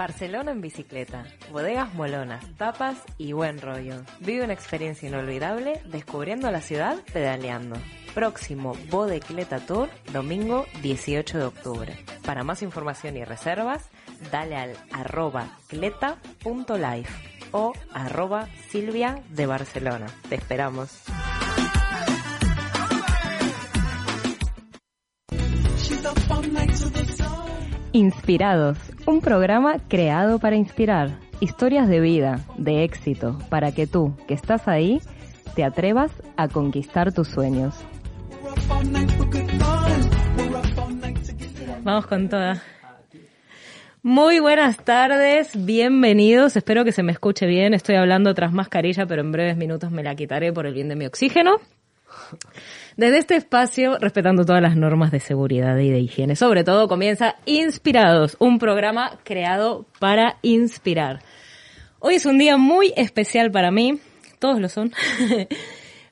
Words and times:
Barcelona 0.00 0.52
en 0.52 0.62
bicicleta, 0.62 1.26
bodegas 1.52 1.92
molonas, 1.92 2.42
tapas 2.56 2.96
y 3.18 3.34
buen 3.34 3.60
rollo. 3.60 3.96
Vive 4.20 4.44
una 4.44 4.54
experiencia 4.54 5.06
inolvidable 5.06 5.82
descubriendo 5.84 6.50
la 6.50 6.62
ciudad 6.62 6.96
pedaleando. 7.12 7.76
Próximo 8.14 8.72
Bodecleta 8.88 9.60
Tour, 9.60 9.90
domingo 10.10 10.64
18 10.80 11.36
de 11.36 11.44
octubre. 11.44 11.98
Para 12.24 12.44
más 12.44 12.62
información 12.62 13.18
y 13.18 13.24
reservas, 13.24 13.90
dale 14.32 14.56
al 14.56 14.76
arroba 14.90 15.58
cleta.life 15.68 17.12
o 17.52 17.74
arroba 17.92 18.48
Silvia 18.70 19.22
de 19.28 19.44
Barcelona. 19.44 20.06
Te 20.30 20.36
esperamos. 20.36 21.02
Inspirados, 27.92 28.78
un 29.04 29.20
programa 29.20 29.78
creado 29.88 30.38
para 30.38 30.54
inspirar. 30.54 31.18
Historias 31.40 31.88
de 31.88 31.98
vida, 31.98 32.38
de 32.56 32.84
éxito, 32.84 33.36
para 33.48 33.72
que 33.72 33.88
tú, 33.88 34.14
que 34.28 34.34
estás 34.34 34.68
ahí, 34.68 35.00
te 35.56 35.64
atrevas 35.64 36.12
a 36.36 36.46
conquistar 36.46 37.12
tus 37.12 37.26
sueños. 37.26 37.74
Vamos 41.82 42.06
con 42.06 42.28
toda. 42.28 42.62
Muy 44.04 44.38
buenas 44.38 44.76
tardes, 44.76 45.50
bienvenidos. 45.66 46.56
Espero 46.56 46.84
que 46.84 46.92
se 46.92 47.02
me 47.02 47.10
escuche 47.10 47.46
bien. 47.46 47.74
Estoy 47.74 47.96
hablando 47.96 48.32
tras 48.34 48.52
mascarilla, 48.52 49.04
pero 49.06 49.22
en 49.22 49.32
breves 49.32 49.56
minutos 49.56 49.90
me 49.90 50.04
la 50.04 50.14
quitaré 50.14 50.52
por 50.52 50.64
el 50.64 50.74
bien 50.74 50.88
de 50.88 50.94
mi 50.94 51.06
oxígeno. 51.06 51.56
Desde 52.96 53.18
este 53.18 53.36
espacio, 53.36 53.98
respetando 53.98 54.44
todas 54.44 54.62
las 54.62 54.76
normas 54.76 55.10
de 55.10 55.20
seguridad 55.20 55.76
y 55.78 55.90
de 55.90 56.00
higiene, 56.00 56.36
sobre 56.36 56.64
todo 56.64 56.88
comienza 56.88 57.36
Inspirados, 57.46 58.36
un 58.38 58.58
programa 58.58 59.18
creado 59.24 59.86
para 59.98 60.36
inspirar. 60.42 61.20
Hoy 61.98 62.16
es 62.16 62.26
un 62.26 62.38
día 62.38 62.56
muy 62.56 62.92
especial 62.96 63.50
para 63.50 63.70
mí, 63.70 64.00
todos 64.38 64.60
lo 64.60 64.68
son, 64.68 64.92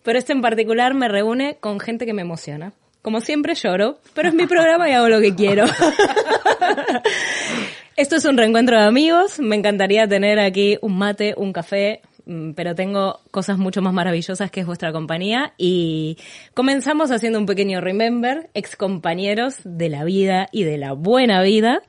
pero 0.02 0.18
este 0.18 0.32
en 0.32 0.42
particular 0.42 0.94
me 0.94 1.08
reúne 1.08 1.56
con 1.60 1.80
gente 1.80 2.06
que 2.06 2.14
me 2.14 2.22
emociona. 2.22 2.72
Como 3.02 3.20
siempre 3.20 3.54
lloro, 3.54 4.00
pero 4.14 4.28
es 4.28 4.34
mi 4.34 4.46
programa 4.46 4.88
y 4.88 4.92
hago 4.92 5.08
lo 5.08 5.20
que 5.20 5.34
quiero. 5.34 5.64
Esto 7.96 8.16
es 8.16 8.24
un 8.24 8.36
reencuentro 8.36 8.78
de 8.78 8.86
amigos, 8.86 9.40
me 9.40 9.56
encantaría 9.56 10.06
tener 10.06 10.38
aquí 10.38 10.78
un 10.82 10.98
mate, 10.98 11.34
un 11.36 11.52
café, 11.52 12.02
pero 12.54 12.74
tengo 12.74 13.20
cosas 13.30 13.58
mucho 13.58 13.80
más 13.80 13.94
maravillosas 13.94 14.50
que 14.50 14.60
es 14.60 14.66
vuestra 14.66 14.92
compañía 14.92 15.54
y 15.56 16.18
comenzamos 16.54 17.10
haciendo 17.10 17.38
un 17.38 17.46
pequeño 17.46 17.80
remember, 17.80 18.50
ex 18.54 18.76
compañeros 18.76 19.60
de 19.64 19.88
la 19.88 20.04
vida 20.04 20.48
y 20.52 20.64
de 20.64 20.76
la 20.76 20.92
buena 20.92 21.42
vida. 21.42 21.82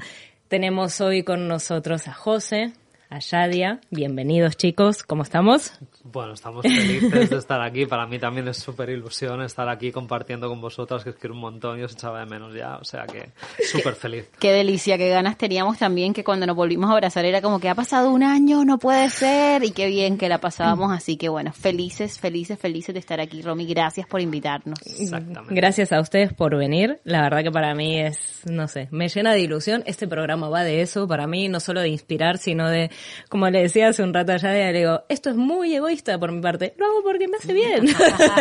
Tenemos 0.48 1.02
hoy 1.02 1.24
con 1.24 1.48
nosotros 1.48 2.08
a 2.08 2.14
José, 2.14 2.72
a 3.10 3.18
Yadia. 3.20 3.80
Bienvenidos 3.90 4.56
chicos, 4.56 5.02
¿cómo 5.02 5.24
estamos? 5.24 5.74
Bueno, 6.04 6.34
estamos 6.34 6.62
felices 6.62 7.30
de 7.30 7.38
estar 7.38 7.60
aquí. 7.62 7.88
Para 7.88 8.06
mí 8.06 8.20
también 8.20 8.48
es 8.48 8.58
súper 8.58 8.90
ilusión 8.90 9.42
estar 9.42 9.68
aquí 9.68 9.92
compartiendo 9.92 10.48
con 10.48 10.62
vosotras, 10.62 11.04
que 11.04 11.10
es 11.12 11.16
que 11.16 11.28
un 11.28 11.40
montón 11.40 11.80
y 11.80 11.84
os 11.84 11.94
echaba 11.94 12.20
de 12.20 12.28
menos 12.28 12.54
ya. 12.54 12.78
O 12.78 12.84
sea 12.84 13.06
que 13.08 13.30
súper 13.66 13.96
feliz. 13.96 14.30
Qué 14.40 14.52
delicia, 14.52 14.98
qué 14.98 15.10
ganas 15.10 15.38
teníamos 15.38 15.80
también 15.80 16.14
que 16.14 16.24
cuando 16.24 16.46
nos 16.46 16.56
volvimos 16.56 16.90
a 16.90 16.94
abrazar 16.94 17.26
era 17.26 17.42
como 17.42 17.60
que 17.60 17.70
ha 17.70 17.76
pasado 17.76 18.12
un 18.12 18.22
año, 18.22 18.64
no 18.64 18.78
puede 18.78 19.10
ser. 19.10 19.64
Y 19.64 19.72
qué 19.72 19.88
bien 19.88 20.18
que 20.18 20.30
la 20.30 20.40
pasábamos. 20.40 20.92
Así 20.92 21.18
que 21.18 21.30
bueno, 21.30 21.52
felices, 21.52 22.20
felices, 22.20 22.60
felices 22.60 22.94
de 22.94 23.00
estar 23.00 23.20
aquí, 23.20 23.42
Romy. 23.42 23.66
Gracias 23.66 24.06
por 24.06 24.22
invitarnos. 24.22 24.80
Exactamente. 24.86 25.56
Gracias 25.56 25.92
a 25.92 26.00
ustedes 26.00 26.34
por 26.34 26.56
venir. 26.56 27.00
La 27.06 27.24
verdad 27.24 27.42
que 27.44 27.52
para 27.52 27.74
mí 27.74 28.00
es, 28.00 28.42
no 28.46 28.68
sé, 28.68 28.88
me 28.92 29.10
llena 29.10 29.34
de 29.34 29.42
ilusión. 29.42 29.82
Este 29.88 30.08
programa 30.08 30.48
va 30.50 30.64
de 30.64 30.82
eso. 30.82 31.08
Para 31.08 31.26
mí 31.26 31.48
no 31.50 31.60
solo 31.60 31.82
de 31.82 31.90
inspirar, 31.90 32.38
sino 32.38 32.70
de, 32.70 32.92
como 33.30 33.50
le 33.50 33.62
decía 33.62 33.90
hace 33.90 34.04
un 34.04 34.14
rato 34.14 34.32
allá, 34.32 34.52
le 34.52 34.80
digo, 34.80 35.04
esto 35.10 35.30
es 35.30 35.36
muy 35.36 35.76
egoísta 35.76 36.18
por 36.20 36.32
mi 36.32 36.42
parte, 36.42 36.74
lo 36.78 36.86
hago 36.86 37.04
porque 37.04 37.28
me 37.28 37.38
hace 37.38 37.54
bien. 37.54 37.88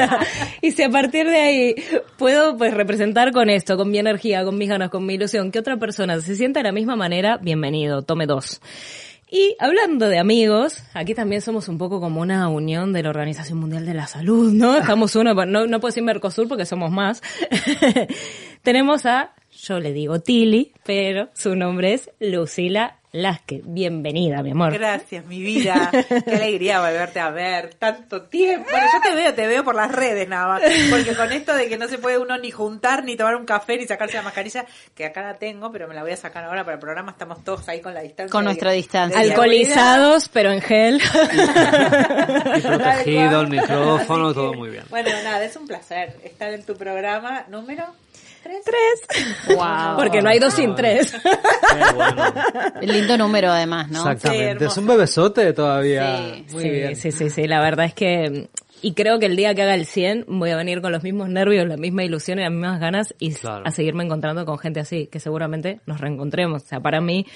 y 0.62 0.72
si 0.72 0.82
a 0.82 0.90
partir 0.90 1.28
de 1.28 1.38
ahí 1.38 1.74
puedo 2.16 2.56
pues 2.56 2.74
representar 2.74 3.32
con 3.32 3.50
esto, 3.50 3.76
con 3.76 3.90
mi 3.90 3.98
energía, 3.98 4.44
con 4.44 4.56
mis 4.56 4.68
ganas, 4.68 4.90
con 4.90 5.04
mi 5.04 5.14
ilusión, 5.14 5.50
que 5.50 5.58
otra 5.58 5.76
persona 5.76 6.20
se 6.20 6.36
sienta 6.36 6.60
de 6.60 6.64
la 6.64 6.72
misma 6.72 6.96
manera, 6.96 7.38
bienvenido, 7.38 8.02
tome 8.02 8.26
dos. 8.26 8.60
Y 9.30 9.56
hablando 9.58 10.08
de 10.08 10.18
amigos, 10.18 10.82
aquí 10.94 11.14
también 11.14 11.42
somos 11.42 11.68
un 11.68 11.76
poco 11.76 12.00
como 12.00 12.22
una 12.22 12.48
unión 12.48 12.94
de 12.94 13.02
la 13.02 13.10
Organización 13.10 13.58
Mundial 13.58 13.84
de 13.84 13.92
la 13.92 14.06
Salud, 14.06 14.52
¿no? 14.52 14.76
Estamos 14.78 15.14
uno, 15.16 15.34
no, 15.34 15.66
no 15.66 15.80
puedo 15.80 15.90
decir 15.90 16.02
Mercosur 16.02 16.48
porque 16.48 16.64
somos 16.64 16.90
más. 16.90 17.20
Tenemos 18.62 19.04
a, 19.04 19.34
yo 19.50 19.80
le 19.80 19.92
digo 19.92 20.20
Tili, 20.20 20.72
pero 20.82 21.28
su 21.34 21.54
nombre 21.56 21.92
es 21.92 22.10
Lucila 22.20 22.97
Lasque, 23.12 23.62
bienvenida, 23.64 24.42
mi 24.42 24.50
amor. 24.50 24.74
Gracias, 24.74 25.24
mi 25.24 25.40
vida. 25.40 25.90
Qué 26.26 26.34
alegría 26.34 26.80
volverte 26.80 27.18
a 27.20 27.30
ver. 27.30 27.72
Tanto 27.72 28.22
tiempo. 28.22 28.68
Bueno, 28.70 28.86
yo 28.92 29.00
te 29.00 29.16
veo, 29.16 29.34
te 29.34 29.46
veo 29.46 29.64
por 29.64 29.74
las 29.74 29.90
redes 29.90 30.28
nada 30.28 30.46
más. 30.46 30.62
Porque 30.90 31.16
con 31.16 31.32
esto 31.32 31.54
de 31.54 31.70
que 31.70 31.78
no 31.78 31.88
se 31.88 31.96
puede 31.96 32.18
uno 32.18 32.36
ni 32.36 32.50
juntar, 32.50 33.04
ni 33.04 33.16
tomar 33.16 33.36
un 33.36 33.46
café, 33.46 33.78
ni 33.78 33.86
sacarse 33.86 34.18
la 34.18 34.22
mascarilla, 34.22 34.66
que 34.94 35.06
acá 35.06 35.22
la 35.22 35.38
tengo, 35.38 35.72
pero 35.72 35.88
me 35.88 35.94
la 35.94 36.02
voy 36.02 36.12
a 36.12 36.16
sacar 36.18 36.44
ahora 36.44 36.64
para 36.64 36.74
el 36.74 36.80
programa. 36.80 37.12
Estamos 37.12 37.42
todos 37.44 37.66
ahí 37.70 37.80
con 37.80 37.94
la 37.94 38.02
distancia. 38.02 38.30
Con 38.30 38.44
nuestra 38.44 38.72
distancia. 38.72 39.18
Alcoholizados, 39.18 40.28
pero 40.28 40.52
en 40.52 40.60
gel. 40.60 41.00
y 42.56 42.60
protegido, 42.60 43.40
el 43.40 43.48
micrófono, 43.48 44.34
todo 44.34 44.52
muy 44.52 44.68
bien. 44.68 44.84
Bueno, 44.90 45.08
nada, 45.24 45.42
es 45.42 45.56
un 45.56 45.66
placer 45.66 46.14
estar 46.24 46.52
en 46.52 46.62
tu 46.62 46.76
programa 46.76 47.46
número 47.48 47.86
Tres. 48.42 49.56
Wow. 49.56 49.96
Porque 49.96 50.22
no 50.22 50.28
hay 50.28 50.38
dos 50.38 50.54
sin 50.54 50.74
tres. 50.74 51.14
El 52.80 52.92
lindo 52.92 53.18
número 53.18 53.50
además, 53.50 53.88
¿no? 53.90 53.98
Exactamente. 54.10 54.66
es 54.66 54.76
un 54.76 54.86
bebesote 54.86 55.52
todavía. 55.52 56.34
Sí. 56.34 56.46
Muy 56.52 56.70
bien. 56.70 56.96
sí, 56.96 57.12
sí, 57.12 57.30
sí. 57.30 57.46
La 57.46 57.60
verdad 57.60 57.86
es 57.86 57.94
que 57.94 58.48
y 58.82 58.94
creo 58.94 59.18
que 59.18 59.26
el 59.26 59.36
día 59.36 59.54
que 59.54 59.62
haga 59.62 59.74
el 59.74 59.86
100 59.86 60.26
voy 60.28 60.50
a 60.50 60.56
venir 60.56 60.80
con 60.80 60.92
los 60.92 61.02
mismos 61.02 61.28
nervios, 61.28 61.66
la 61.66 61.76
misma 61.76 62.04
ilusión 62.04 62.38
y 62.38 62.42
las 62.42 62.52
mismas 62.52 62.80
ganas 62.80 63.14
y 63.18 63.34
a 63.44 63.70
seguirme 63.70 64.04
encontrando 64.04 64.44
con 64.44 64.58
gente 64.58 64.80
así, 64.80 65.06
que 65.06 65.20
seguramente 65.20 65.80
nos 65.86 66.00
reencontremos. 66.00 66.62
O 66.62 66.66
sea, 66.66 66.80
para 66.80 67.00
mí, 67.00 67.26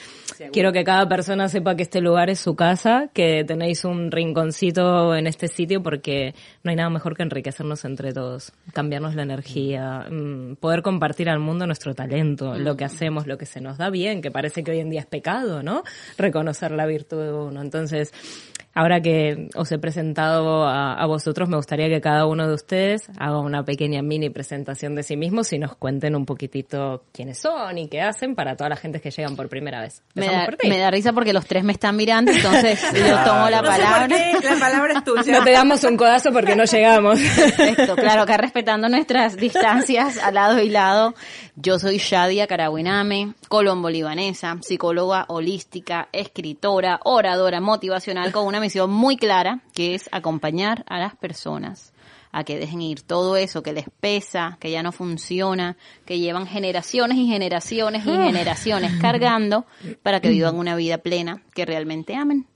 quiero 0.53 0.73
que 0.73 0.85
cada 0.85 1.09
persona 1.09 1.49
sepa 1.49 1.75
que 1.75 1.83
este 1.83 2.01
lugar 2.01 2.31
es 2.31 2.39
su 2.39 2.55
casa, 2.55 3.11
que 3.13 3.45
tenéis 3.45 3.85
un 3.85 4.11
rinconcito 4.11 5.15
en 5.15 5.27
este 5.27 5.49
sitio 5.49 5.83
porque 5.83 6.35
no 6.63 6.71
hay 6.71 6.77
nada 6.77 6.91
mejor 6.91 7.17
que 7.17 7.23
enriquecernos 7.23 7.85
entre 7.85 8.13
todos, 8.13 8.53
cambiarnos 8.73 9.15
la 9.15 9.23
energía, 9.23 10.07
mm, 10.11 10.57
poder 10.57 10.83
compartir 10.83 11.29
al 11.29 11.41
mundo 11.41 11.67
nuestro 11.67 11.95
talento, 11.95 12.57
lo 12.57 12.77
que 12.77 12.85
hacemos, 12.85 13.27
lo 13.27 13.39
que 13.39 13.47
se 13.47 13.61
nos 13.61 13.79
da 13.79 13.91
bien, 13.91 14.23
que 14.23 14.31
parece 14.31 14.63
que 14.63 14.71
hoy 14.71 14.81
en 14.81 14.91
día 14.91 15.01
es 15.01 15.07
pecado, 15.07 15.63
¿no? 15.63 15.83
Reconocer 16.19 16.71
la 16.71 16.87
virtud 16.87 17.23
de 17.23 17.33
uno. 17.33 17.63
Entonces, 17.63 18.13
ahora 18.75 19.00
que 19.00 19.49
os 19.55 19.71
he 19.72 19.78
presentado 19.78 20.65
a, 20.65 20.94
a 20.94 21.06
vosotros, 21.06 21.49
me 21.49 21.56
gustaría 21.56 21.88
que 21.88 22.00
cada 22.00 22.27
uno 22.27 22.49
de 22.49 22.55
ustedes 22.55 23.09
haga 23.19 23.38
una 23.41 23.65
pequeña 23.65 24.03
mini 24.03 24.31
presentación 24.31 24.94
de 24.94 25.03
sí 25.03 25.16
mismos 25.16 25.53
y 25.53 25.59
nos 25.59 25.77
cuenten 25.77 26.16
un 26.16 26.27
poquitito 26.27 27.05
quiénes 27.12 27.38
son 27.38 27.78
y 27.78 27.88
qué 27.88 28.00
hacen 28.00 28.34
para 28.34 28.56
todas 28.56 28.71
las 28.71 28.81
gentes 28.81 29.03
que 29.03 29.11
llegan 29.11 29.37
por 29.37 29.49
primera 29.49 29.81
vez. 29.81 30.03
Me 30.15 30.27
da, 30.78 30.91
risa 30.91 31.12
porque 31.12 31.32
los 31.32 31.47
tres 31.47 31.65
me 31.65 31.72
están 31.72 31.97
mirando, 31.97 32.31
entonces 32.31 32.81
yo 32.94 33.25
tomo 33.25 33.50
la 33.50 33.62
palabra. 33.62 34.09
la 34.09 34.56
palabra 34.59 34.94
es 34.99 35.05
tuya. 35.05 35.38
No 35.38 35.44
te 35.44 35.53
damos 35.53 35.84
un 35.84 35.97
codazo 35.97 36.32
porque 36.32 36.56
no 36.56 36.65
llegamos. 36.65 37.19
Perfecto, 37.19 37.97
claro, 37.97 38.22
acá 38.22 38.37
respetando 38.37 38.88
nuestras 38.88 39.37
distancias 39.37 40.19
al 40.19 40.34
lado 40.34 40.61
y 40.61 40.69
lado. 40.69 41.15
Yo 41.55 41.78
soy 41.78 41.99
Shadia 41.99 42.47
Carabiname, 42.47 43.34
colombo-libanesa, 43.49 44.59
psicóloga 44.62 45.27
holística, 45.28 46.09
escritora, 46.12 47.00
oradora 47.05 47.61
motivacional 47.61 48.32
con 48.32 48.47
una 48.47 48.59
misión 48.62 48.91
muy 48.91 49.17
clara 49.17 49.61
que 49.75 49.95
es 49.95 50.09
acompañar 50.12 50.84
a 50.89 50.99
las 50.99 51.15
personas 51.17 51.93
a 52.32 52.44
que 52.44 52.59
dejen 52.59 52.81
ir 52.81 53.03
todo 53.03 53.37
eso 53.37 53.62
que 53.62 53.75
les 53.75 53.85
pesa, 54.00 54.56
que 54.59 54.70
ya 54.70 54.82
no 54.82 54.91
funciona, 54.91 55.76
que 56.06 56.19
llevan 56.19 56.47
generaciones 56.47 57.19
y 57.19 57.26
generaciones 57.26 58.06
y 58.06 58.11
ah. 58.11 58.25
generaciones 58.25 58.93
cargando 59.00 59.67
para 60.03 60.20
que 60.20 60.31
vivan 60.31 60.56
una 60.56 60.75
vida 60.75 60.99
plena, 60.99 61.43
que 61.55 61.67
realmente 61.67 62.17
amen. 62.17 62.47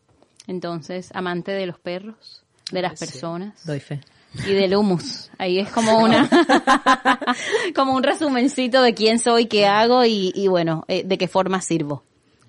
Entonces, 0.47 1.11
amante 1.15 1.53
de 1.53 1.67
los 1.67 1.79
perros, 1.79 2.43
de 2.73 2.83
las 2.83 2.99
personas. 2.99 3.67
Doy 3.67 3.81
fe. 3.81 4.01
Y 4.47 4.53
del 4.53 4.75
humus. 4.77 5.31
Ahí 5.39 5.59
es 5.59 5.71
como 5.71 5.99
una, 5.99 6.29
como 7.75 7.95
un 7.95 8.03
resumencito 8.03 8.83
de 8.83 8.95
quién 8.95 9.19
soy, 9.19 9.47
qué 9.47 9.67
hago 9.67 10.05
y, 10.05 10.33
y 10.35 10.49
bueno, 10.49 10.85
eh, 10.89 11.05
de 11.05 11.19
qué 11.19 11.29
forma 11.29 11.61
sirvo. 11.61 12.03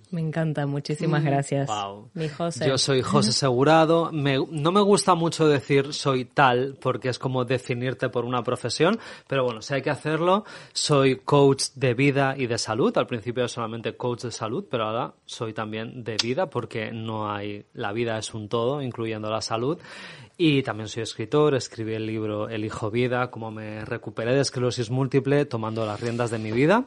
Me 0.09 0.21
encanta, 0.21 0.65
muchísimas 0.65 1.23
gracias. 1.23 1.69
Mi 2.13 2.29
José. 2.29 2.67
Yo 2.67 2.77
soy 2.77 3.01
José 3.01 3.33
Segurado. 3.33 4.09
no 4.11 4.71
me 4.71 4.81
gusta 4.81 5.15
mucho 5.15 5.47
decir 5.47 5.93
soy 5.93 6.25
tal 6.25 6.77
porque 6.79 7.09
es 7.09 7.19
como 7.19 7.43
definirte 7.43 8.09
por 8.09 8.23
una 8.23 8.43
profesión, 8.43 8.99
pero 9.27 9.43
bueno, 9.43 9.61
si 9.61 9.73
hay 9.73 9.81
que 9.81 9.89
hacerlo, 9.89 10.45
soy 10.71 11.17
coach 11.17 11.65
de 11.75 11.93
vida 11.93 12.35
y 12.37 12.47
de 12.47 12.57
salud. 12.57 12.97
Al 12.97 13.07
principio 13.07 13.41
era 13.41 13.49
solamente 13.49 13.97
coach 13.97 14.23
de 14.23 14.31
salud, 14.31 14.65
pero 14.69 14.85
ahora 14.85 15.13
soy 15.25 15.53
también 15.53 16.03
de 16.03 16.15
vida 16.21 16.49
porque 16.49 16.91
no 16.91 17.29
hay, 17.29 17.65
la 17.73 17.91
vida 17.91 18.17
es 18.17 18.33
un 18.33 18.47
todo, 18.47 18.81
incluyendo 18.81 19.29
la 19.29 19.41
salud. 19.41 19.77
Y 20.37 20.61
también 20.61 20.87
soy 20.87 21.03
escritor, 21.03 21.55
escribí 21.55 21.95
el 21.95 22.05
libro 22.05 22.47
El 22.47 22.63
Hijo 22.63 22.91
Vida, 22.91 23.31
cómo 23.31 23.49
me 23.51 23.83
recuperé 23.83 24.35
de 24.35 24.41
esclerosis 24.41 24.91
múltiple 24.91 25.45
tomando 25.45 25.85
las 25.85 25.99
riendas 25.99 26.29
de 26.29 26.37
mi 26.37 26.51
vida. 26.51 26.85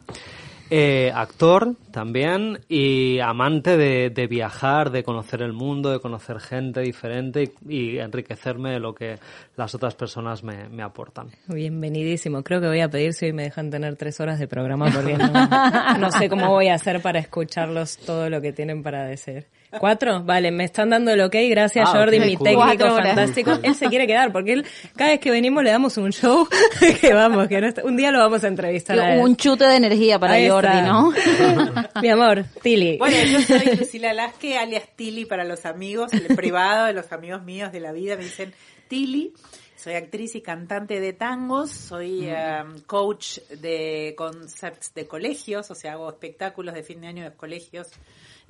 Eh, 0.71 1.11
actor 1.15 1.75
también 1.91 2.61
y 2.69 3.19
amante 3.19 3.77
de, 3.77 4.27
viajar, 4.29 4.91
de 4.91 5.03
conocer 5.03 5.43
el 5.43 5.53
mundo, 5.53 5.91
de 5.91 6.01
conocer 6.01 6.39
gente 6.39 6.81
diferente 6.81 7.53
y, 7.69 7.99
enriquecerme 7.99 8.71
de 8.71 8.81
lo 8.81 8.95
que 8.95 9.19
las 9.57 9.75
otras 9.75 9.95
personas 9.95 10.45
me, 10.45 10.69
me, 10.69 10.83
aportan. 10.83 11.29
Bienvenidísimo. 11.49 12.43
Creo 12.43 12.61
que 12.61 12.69
voy 12.69 12.81
a 12.81 12.89
pedir 12.89 13.13
si 13.13 13.27
hoy 13.27 13.33
me 13.33 13.43
dejan 13.43 13.71
tener 13.71 13.97
tres 13.97 14.21
horas 14.21 14.39
de 14.39 14.47
programa 14.47 14.87
porque 14.95 15.19
no, 15.19 15.99
no 15.99 16.11
sé 16.13 16.29
cómo 16.29 16.49
voy 16.51 16.69
a 16.69 16.75
hacer 16.75 17.03
para 17.03 17.19
escucharlos 17.19 17.99
todo 17.99 18.31
lo 18.31 18.41
que 18.41 18.53
tienen 18.53 18.83
para 18.83 19.05
decir. 19.05 19.47
¿Cuatro? 19.79 20.25
Vale, 20.25 20.51
me 20.51 20.65
están 20.65 20.91
dando 20.91 21.13
el 21.13 21.21
ok. 21.21 21.35
Gracias, 21.49 21.89
ah, 21.89 21.99
Jordi, 21.99 22.17
okay, 22.19 22.31
mi 22.31 22.37
cool. 22.37 22.49
técnico 22.49 22.97
fantástico. 22.97 23.53
Él 23.63 23.75
se 23.75 23.87
quiere 23.87 24.07
quedar 24.07 24.33
porque 24.33 24.55
él, 24.55 24.67
cada 24.97 25.11
vez 25.11 25.21
que 25.21 25.31
venimos 25.31 25.63
le 25.63 25.71
damos 25.71 25.97
un 25.97 26.13
show 26.13 26.49
que 27.01 27.15
vamos, 27.15 27.47
que 27.47 27.61
no 27.61 27.69
está, 27.69 27.85
un 27.85 27.97
día 27.97 28.11
lo 28.11 28.19
vamos 28.19 28.43
a 28.43 28.49
entrevistar. 28.49 28.99
A 28.99 29.19
un 29.19 29.37
chute 29.37 29.65
de 29.65 29.77
energía 29.77 30.19
para 30.19 30.35
Ahí 30.35 30.49
Jordi, 30.49 30.69
está. 30.69 30.83
¿no? 30.83 31.13
mi 32.03 32.09
amor, 32.09 32.45
Tili. 32.63 32.99
Bueno, 32.99 33.17
yo 33.25 33.41
soy 33.43 33.77
Lucila 33.77 34.13
Lasque, 34.13 34.59
alias 34.59 34.85
Tili 34.97 35.25
para 35.25 35.45
los 35.45 35.65
amigos, 35.65 36.13
el 36.13 36.35
privado, 36.35 36.93
los 36.93 37.13
amigos 37.13 37.43
míos 37.45 37.71
de 37.71 37.81
la 37.81 37.93
vida 37.93 38.17
me 38.17 38.25
dicen 38.25 38.53
Tili. 38.89 39.33
Soy 39.77 39.95
actriz 39.95 40.35
y 40.35 40.43
cantante 40.43 41.01
de 41.01 41.15
tangos, 41.15 41.71
soy 41.71 42.29
um, 42.29 42.81
coach 42.81 43.39
de 43.49 44.15
concepts 44.15 44.93
de 44.93 45.07
colegios, 45.07 45.71
o 45.71 45.75
sea, 45.75 45.93
hago 45.93 46.11
espectáculos 46.11 46.75
de 46.75 46.83
fin 46.83 47.01
de 47.01 47.07
año 47.07 47.25
de 47.25 47.33
colegios 47.35 47.89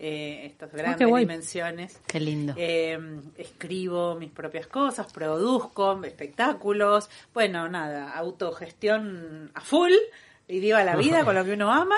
eh, 0.02 0.46
estas 0.46 0.72
grandes 0.72 1.06
oh, 1.06 1.14
qué 1.14 1.20
dimensiones. 1.20 2.00
Qué 2.06 2.20
lindo. 2.20 2.54
Eh, 2.56 2.98
escribo 3.36 4.14
mis 4.14 4.30
propias 4.30 4.66
cosas, 4.66 5.12
produzco 5.12 6.02
espectáculos, 6.02 7.10
bueno, 7.34 7.68
nada, 7.68 8.10
autogestión 8.12 9.50
a 9.52 9.60
full 9.60 9.92
y 10.48 10.58
viva 10.58 10.82
la 10.84 10.96
vida 10.96 11.22
con 11.26 11.34
lo 11.34 11.44
que 11.44 11.52
uno 11.52 11.70
ama 11.70 11.96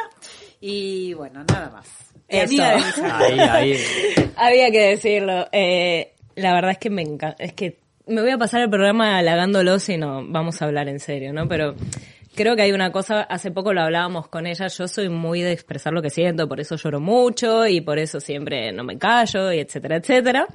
y 0.61 1.15
bueno, 1.15 1.45
nada 1.45 1.71
más. 1.71 1.89
Eso. 2.27 2.63
Ahí, 3.05 3.39
ahí. 3.39 3.79
Había 4.37 4.71
que 4.71 4.89
decirlo. 4.89 5.47
Eh, 5.53 6.15
la 6.35 6.55
verdad 6.55 6.73
es 6.73 6.79
que 6.79 6.91
me 6.91 7.03
encanta, 7.03 7.37
es 7.45 7.53
que 7.53 7.79
me 8.07 8.21
voy 8.21 8.31
a 8.31 8.39
pasar 8.39 8.63
el 8.63 8.71
programa 8.71 9.19
halagándolo 9.19 9.79
si 9.79 9.97
no 9.97 10.27
vamos 10.27 10.61
a 10.61 10.65
hablar 10.65 10.89
en 10.89 10.99
serio, 10.99 11.33
¿no? 11.33 11.47
Pero 11.47 11.77
creo 12.35 12.57
que 12.57 12.63
hay 12.63 12.73
una 12.73 12.93
cosa, 12.93 13.23
hace 13.23 13.51
poco 13.51 13.73
lo 13.73 13.83
hablábamos 13.83 14.29
con 14.29 14.47
ella, 14.47 14.67
yo 14.69 14.89
soy 14.89 15.09
muy 15.09 15.43
de 15.43 15.53
expresar 15.53 15.93
lo 15.93 16.03
que 16.03 16.11
siento, 16.11 16.49
por 16.49 16.61
eso 16.61 16.77
lloro 16.77 17.01
mucho 17.01 17.67
y 17.67 17.81
por 17.81 17.99
eso 17.99 18.21
siempre 18.21 18.73
no 18.73 18.85
me 18.85 18.99
callo 18.99 19.53
y 19.53 19.59
etcétera, 19.61 19.97
etcétera. 19.97 20.47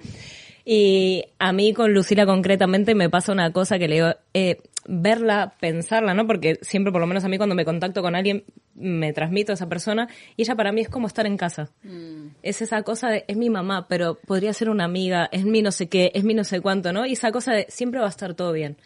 Y 0.69 1.23
a 1.39 1.53
mí 1.53 1.73
con 1.73 1.93
Lucila 1.93 2.25
concretamente 2.25 2.93
me 2.93 3.09
pasa 3.09 3.31
una 3.31 3.53
cosa 3.53 3.79
que 3.79 3.87
le 3.87 3.95
digo, 3.95 4.09
eh, 4.33 4.57
verla, 4.85 5.53
pensarla, 5.59 6.13
¿no? 6.13 6.27
Porque 6.27 6.59
siempre, 6.61 6.91
por 6.91 6.99
lo 6.99 7.07
menos 7.07 7.23
a 7.23 7.29
mí 7.29 7.37
cuando 7.37 7.55
me 7.55 7.63
contacto 7.63 8.01
con 8.01 8.15
alguien, 8.15 8.43
me 8.75 9.13
transmito 9.13 9.53
a 9.53 9.55
esa 9.55 9.69
persona 9.69 10.09
y 10.35 10.41
ella 10.41 10.55
para 10.55 10.71
mí 10.71 10.81
es 10.81 10.89
como 10.89 11.07
estar 11.07 11.25
en 11.25 11.37
casa. 11.37 11.69
Mm. 11.83 12.27
Es 12.43 12.61
esa 12.61 12.83
cosa 12.83 13.09
de, 13.09 13.25
es 13.27 13.37
mi 13.37 13.49
mamá, 13.49 13.87
pero 13.87 14.15
podría 14.15 14.51
ser 14.53 14.69
una 14.69 14.83
amiga, 14.83 15.29
es 15.31 15.45
mi 15.45 15.61
no 15.61 15.71
sé 15.71 15.87
qué, 15.87 16.11
es 16.13 16.23
mi 16.23 16.33
no 16.33 16.43
sé 16.43 16.59
cuánto, 16.59 16.91
¿no? 16.91 17.05
Y 17.05 17.13
esa 17.13 17.31
cosa 17.31 17.53
de, 17.53 17.65
siempre 17.69 17.99
va 17.99 18.07
a 18.07 18.09
estar 18.09 18.33
todo 18.33 18.51
bien. 18.51 18.77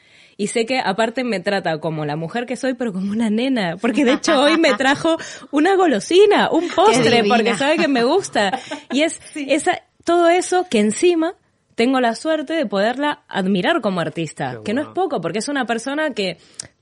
Y 0.42 0.48
sé 0.48 0.66
que 0.66 0.80
aparte 0.80 1.24
me 1.24 1.40
trata 1.40 1.80
como 1.80 2.04
la 2.04 2.16
mujer 2.16 2.48
que 2.48 2.56
soy, 2.56 2.74
pero 2.74 2.92
como 2.92 3.12
una 3.12 3.30
nena. 3.30 3.78
Porque 3.78 4.04
de 4.04 4.14
hecho 4.14 4.42
hoy 4.42 4.58
me 4.58 4.74
trajo 4.78 5.18
una 5.52 5.76
golosina, 5.76 6.50
un 6.50 6.68
postre, 6.70 7.24
porque 7.26 7.56
sabe 7.56 7.78
que 7.78 7.88
me 7.88 8.04
gusta. 8.04 8.60
Y 8.92 9.04
es 9.04 9.20
esa, 9.36 9.84
todo 10.04 10.30
eso 10.30 10.66
que 10.68 10.80
encima 10.80 11.36
tengo 11.76 12.00
la 12.00 12.16
suerte 12.16 12.54
de 12.54 12.66
poderla 12.66 13.22
admirar 13.28 13.82
como 13.82 14.00
artista. 14.02 14.62
que 14.66 14.74
no 14.74 14.82
es 14.82 14.88
poco, 14.88 15.22
porque 15.22 15.38
es 15.38 15.48
una 15.48 15.68
persona 15.68 16.16
que 16.16 16.40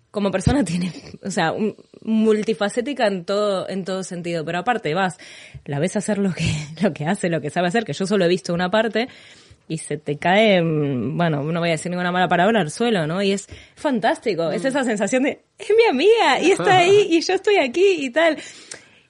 como 0.09 0.31
persona 0.31 0.63
tiene, 0.63 0.93
o 1.21 1.29
sea, 1.29 1.51
un, 1.51 1.75
multifacética 2.01 3.07
en 3.07 3.25
todo, 3.25 3.67
en 3.67 3.83
todo 3.83 4.03
sentido. 4.03 4.45
Pero 4.45 4.59
aparte 4.59 4.93
vas, 4.93 5.17
la 5.65 5.79
ves 5.79 5.97
hacer 5.97 6.17
lo 6.17 6.31
que, 6.31 6.49
lo 6.81 6.93
que 6.93 7.05
hace, 7.07 7.27
lo 7.27 7.41
que 7.41 7.49
sabe 7.49 7.67
hacer, 7.67 7.83
que 7.83 7.91
yo 7.91 8.07
solo 8.07 8.23
he 8.23 8.29
visto 8.29 8.53
una 8.53 8.71
parte, 8.71 9.09
y 9.69 9.77
se 9.77 9.97
te 9.97 10.17
cae, 10.17 10.61
mm, 10.61 11.15
bueno, 11.15 11.43
no 11.43 11.59
voy 11.59 11.69
a 11.69 11.73
decir 11.73 11.91
ninguna 11.91 12.11
mala 12.11 12.27
palabra 12.27 12.59
al 12.59 12.71
suelo, 12.71 13.05
¿no? 13.05 13.21
Y 13.21 13.31
es 13.31 13.47
fantástico, 13.75 14.49
es 14.49 14.65
esa 14.65 14.83
sensación 14.83 15.23
de, 15.23 15.43
es 15.57 15.69
mi 15.77 15.85
amiga 15.89 16.41
y 16.41 16.51
está 16.51 16.79
ahí 16.79 17.07
y 17.11 17.21
yo 17.21 17.35
estoy 17.35 17.57
aquí 17.57 17.97
y 17.99 18.09
tal. 18.09 18.37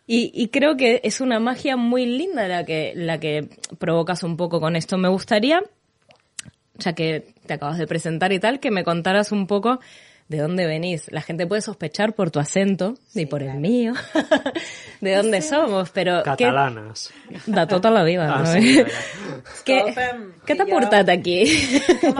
Y, 0.05 0.31
y, 0.33 0.49
creo 0.49 0.75
que 0.75 1.01
es 1.03 1.21
una 1.21 1.39
magia 1.39 1.77
muy 1.77 2.05
linda 2.05 2.47
la 2.47 2.65
que, 2.65 2.93
la 2.95 3.19
que 3.19 3.47
provocas 3.77 4.23
un 4.23 4.37
poco 4.37 4.59
con 4.59 4.75
esto. 4.75 4.97
Me 4.97 5.07
gustaría, 5.07 5.61
ya 6.75 6.93
que 6.93 7.27
te 7.45 7.53
acabas 7.53 7.77
de 7.77 7.85
presentar 7.87 8.33
y 8.33 8.39
tal, 8.39 8.59
que 8.59 8.71
me 8.71 8.83
contaras 8.83 9.31
un 9.31 9.45
poco 9.45 9.79
de 10.29 10.37
dónde 10.37 10.67
venís. 10.67 11.11
La 11.11 11.21
gente 11.21 11.47
puede 11.47 11.61
sospechar 11.61 12.13
por 12.13 12.29
tu 12.29 12.39
acento 12.39 12.95
sí, 13.07 13.21
y 13.21 13.25
por 13.25 13.39
claro. 13.41 13.55
el 13.55 13.59
mío 13.59 13.93
de 15.01 15.15
dónde 15.15 15.41
sí. 15.41 15.49
somos, 15.49 15.89
pero... 15.89 16.21
Catalanas. 16.23 17.11
De 17.47 17.67
tota 17.67 17.89
la 17.89 18.03
vida, 18.03 18.31
ah, 18.31 18.39
no? 18.39 18.45
Sí, 18.45 18.83
què 19.65 19.79
què 20.45 20.55
t'ha 20.57 20.67
portat 20.69 21.09
aquí? 21.09 21.39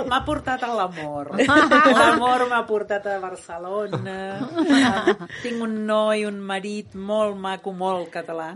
M'ha 0.09 0.19
portat 0.25 0.65
l'amor. 0.65 1.35
L'amor 2.00 2.47
m'ha 2.50 2.63
portat 2.65 3.06
a 3.09 3.19
Barcelona. 3.21 4.17
Tinc 5.44 5.61
un 5.61 5.77
noi, 5.85 6.25
un 6.25 6.39
marit 6.41 6.97
molt 6.97 7.38
maco, 7.38 7.73
molt 7.73 8.09
català. 8.13 8.56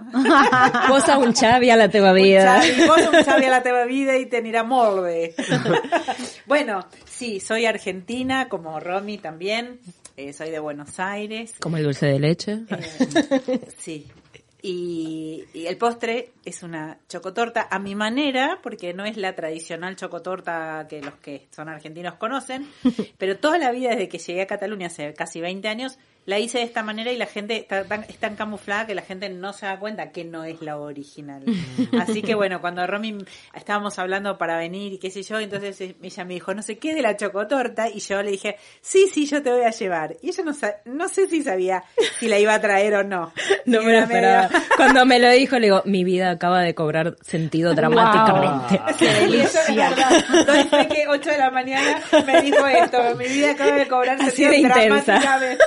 Posa 0.89 1.19
un 1.21 1.33
Xavi 1.33 1.69
a 1.69 1.77
la 1.77 1.89
teva 1.93 2.13
vida. 2.17 2.57
Un 2.57 2.65
Xavi, 2.65 2.89
posa 2.89 3.09
un 3.11 3.21
Xavi 3.21 3.49
a 3.49 3.53
la 3.53 3.61
teva 3.65 3.85
vida 3.89 4.17
i 4.17 4.25
t'anirà 4.31 4.65
molt 4.65 5.03
bé. 5.05 5.33
bueno, 6.49 6.81
sí, 7.05 7.39
soy 7.39 7.67
argentina, 7.67 8.47
como 8.49 8.79
Romy 8.79 9.19
también. 9.19 9.42
Eh, 9.45 10.31
soy 10.31 10.51
de 10.51 10.59
Buenos 10.59 11.01
Aires. 11.01 11.55
Como 11.59 11.75
el 11.75 11.83
dulce 11.83 12.05
de 12.05 12.17
leche. 12.17 12.61
Eh, 12.69 13.59
sí. 13.77 14.07
Y, 14.61 15.43
y, 15.53 15.65
el 15.65 15.75
postre 15.75 16.31
es 16.45 16.63
una 16.63 16.97
chocotorta 17.09 17.67
a 17.69 17.77
mi 17.77 17.93
manera, 17.93 18.59
porque 18.63 18.93
no 18.93 19.03
es 19.03 19.17
la 19.17 19.35
tradicional 19.35 19.97
chocotorta 19.97 20.87
que 20.87 21.01
los 21.01 21.15
que 21.15 21.47
son 21.51 21.67
argentinos 21.67 22.13
conocen, 22.13 22.65
pero 23.17 23.37
toda 23.37 23.57
la 23.57 23.71
vida 23.71 23.89
desde 23.89 24.07
que 24.07 24.19
llegué 24.19 24.43
a 24.43 24.47
Cataluña 24.47 24.87
hace 24.87 25.13
casi 25.13 25.41
20 25.41 25.67
años, 25.67 25.99
la 26.25 26.39
hice 26.39 26.59
de 26.59 26.63
esta 26.63 26.83
manera 26.83 27.11
y 27.11 27.17
la 27.17 27.25
gente 27.25 27.57
está 27.57 27.83
tan, 27.83 28.03
es 28.03 28.17
tan 28.17 28.35
camuflada 28.35 28.87
que 28.87 28.95
la 28.95 29.01
gente 29.01 29.29
no 29.29 29.53
se 29.53 29.65
da 29.65 29.79
cuenta 29.79 30.11
que 30.11 30.23
no 30.23 30.43
es 30.43 30.61
la 30.61 30.77
original. 30.77 31.43
Así 31.99 32.21
que 32.21 32.35
bueno, 32.35 32.61
cuando 32.61 32.85
Romy 32.87 33.17
estábamos 33.53 33.99
hablando 33.99 34.37
para 34.37 34.57
venir 34.57 34.93
y 34.93 34.97
qué 34.99 35.11
sé 35.11 35.23
yo, 35.23 35.39
entonces 35.39 35.79
ella 35.81 36.25
me 36.25 36.33
dijo, 36.35 36.53
no 36.53 36.61
sé 36.61 36.77
qué 36.77 36.95
de 36.95 37.01
la 37.01 37.17
chocotorta, 37.17 37.89
y 37.89 37.99
yo 37.99 38.21
le 38.21 38.31
dije, 38.31 38.57
sí, 38.81 39.09
sí, 39.11 39.25
yo 39.25 39.41
te 39.41 39.51
voy 39.51 39.63
a 39.63 39.71
llevar. 39.71 40.15
Y 40.21 40.29
ella 40.29 40.43
no, 40.43 40.53
no 40.85 41.09
sé 41.09 41.27
si 41.27 41.43
sabía 41.43 41.83
si 42.19 42.27
la 42.27 42.39
iba 42.39 42.53
a 42.53 42.61
traer 42.61 42.95
o 42.95 43.03
no. 43.03 43.33
No 43.65 43.81
me 43.81 43.93
lo 43.93 43.99
esperaba. 43.99 44.49
Medio... 44.49 44.61
Cuando 44.75 45.05
me 45.05 45.19
lo 45.19 45.31
dijo, 45.31 45.57
le 45.57 45.67
digo, 45.67 45.81
mi 45.85 46.03
vida 46.03 46.31
acaba 46.31 46.61
de 46.61 46.75
cobrar 46.75 47.15
sentido 47.21 47.73
dramáticamente. 47.73 48.81
Wow. 49.73 50.87
Que 50.89 51.07
8 51.07 51.29
de 51.29 51.37
la 51.37 51.51
mañana 51.51 52.01
me 52.25 52.41
dijo 52.41 52.65
esto, 52.67 53.15
mi 53.15 53.25
vida 53.25 53.51
acaba 53.51 53.75
de 53.75 53.87
cobrar 53.87 54.21
Así 54.21 54.43
sentido 54.43 54.51
de 54.51 54.87
dramáticamente. 54.87 55.57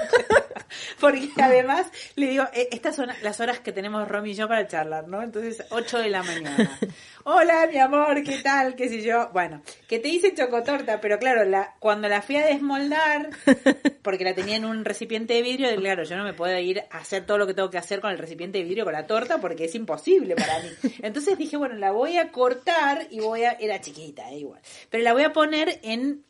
Porque 1.00 1.30
además 1.36 1.86
le 2.14 2.28
digo, 2.28 2.44
estas 2.52 2.96
son 2.96 3.10
las 3.22 3.40
horas 3.40 3.60
que 3.60 3.72
tenemos 3.72 4.08
Romy 4.08 4.30
y 4.30 4.34
yo 4.34 4.48
para 4.48 4.66
charlar, 4.66 5.08
¿no? 5.08 5.22
Entonces, 5.22 5.64
8 5.70 5.98
de 5.98 6.10
la 6.10 6.22
mañana. 6.22 6.78
Hola, 7.24 7.66
mi 7.66 7.78
amor, 7.78 8.22
¿qué 8.22 8.38
tal? 8.38 8.76
¿Qué 8.76 8.88
sé 8.88 9.02
yo? 9.02 9.30
Bueno, 9.32 9.60
que 9.88 9.98
te 9.98 10.08
hice 10.08 10.32
chocotorta, 10.32 11.00
pero 11.00 11.18
claro, 11.18 11.44
la, 11.44 11.74
cuando 11.80 12.08
la 12.08 12.22
fui 12.22 12.36
a 12.36 12.46
desmoldar, 12.46 13.30
porque 14.02 14.22
la 14.22 14.32
tenía 14.32 14.54
en 14.54 14.64
un 14.64 14.84
recipiente 14.84 15.34
de 15.34 15.42
vidrio, 15.42 15.74
claro, 15.74 16.04
yo 16.04 16.16
no 16.16 16.22
me 16.22 16.34
puedo 16.34 16.56
ir 16.60 16.84
a 16.88 16.98
hacer 16.98 17.26
todo 17.26 17.36
lo 17.36 17.48
que 17.48 17.54
tengo 17.54 17.68
que 17.68 17.78
hacer 17.78 18.00
con 18.00 18.12
el 18.12 18.18
recipiente 18.18 18.58
de 18.58 18.64
vidrio, 18.64 18.84
con 18.84 18.92
la 18.92 19.08
torta, 19.08 19.38
porque 19.38 19.64
es 19.64 19.74
imposible 19.74 20.36
para 20.36 20.60
mí. 20.60 20.68
Entonces 21.02 21.36
dije, 21.36 21.56
bueno, 21.56 21.74
la 21.74 21.90
voy 21.90 22.16
a 22.16 22.30
cortar 22.30 23.08
y 23.10 23.18
voy 23.18 23.42
a, 23.42 23.52
era 23.52 23.80
chiquita, 23.80 24.30
eh, 24.30 24.38
igual, 24.38 24.60
pero 24.88 25.02
la 25.02 25.12
voy 25.12 25.24
a 25.24 25.32
poner 25.32 25.80
en 25.82 26.24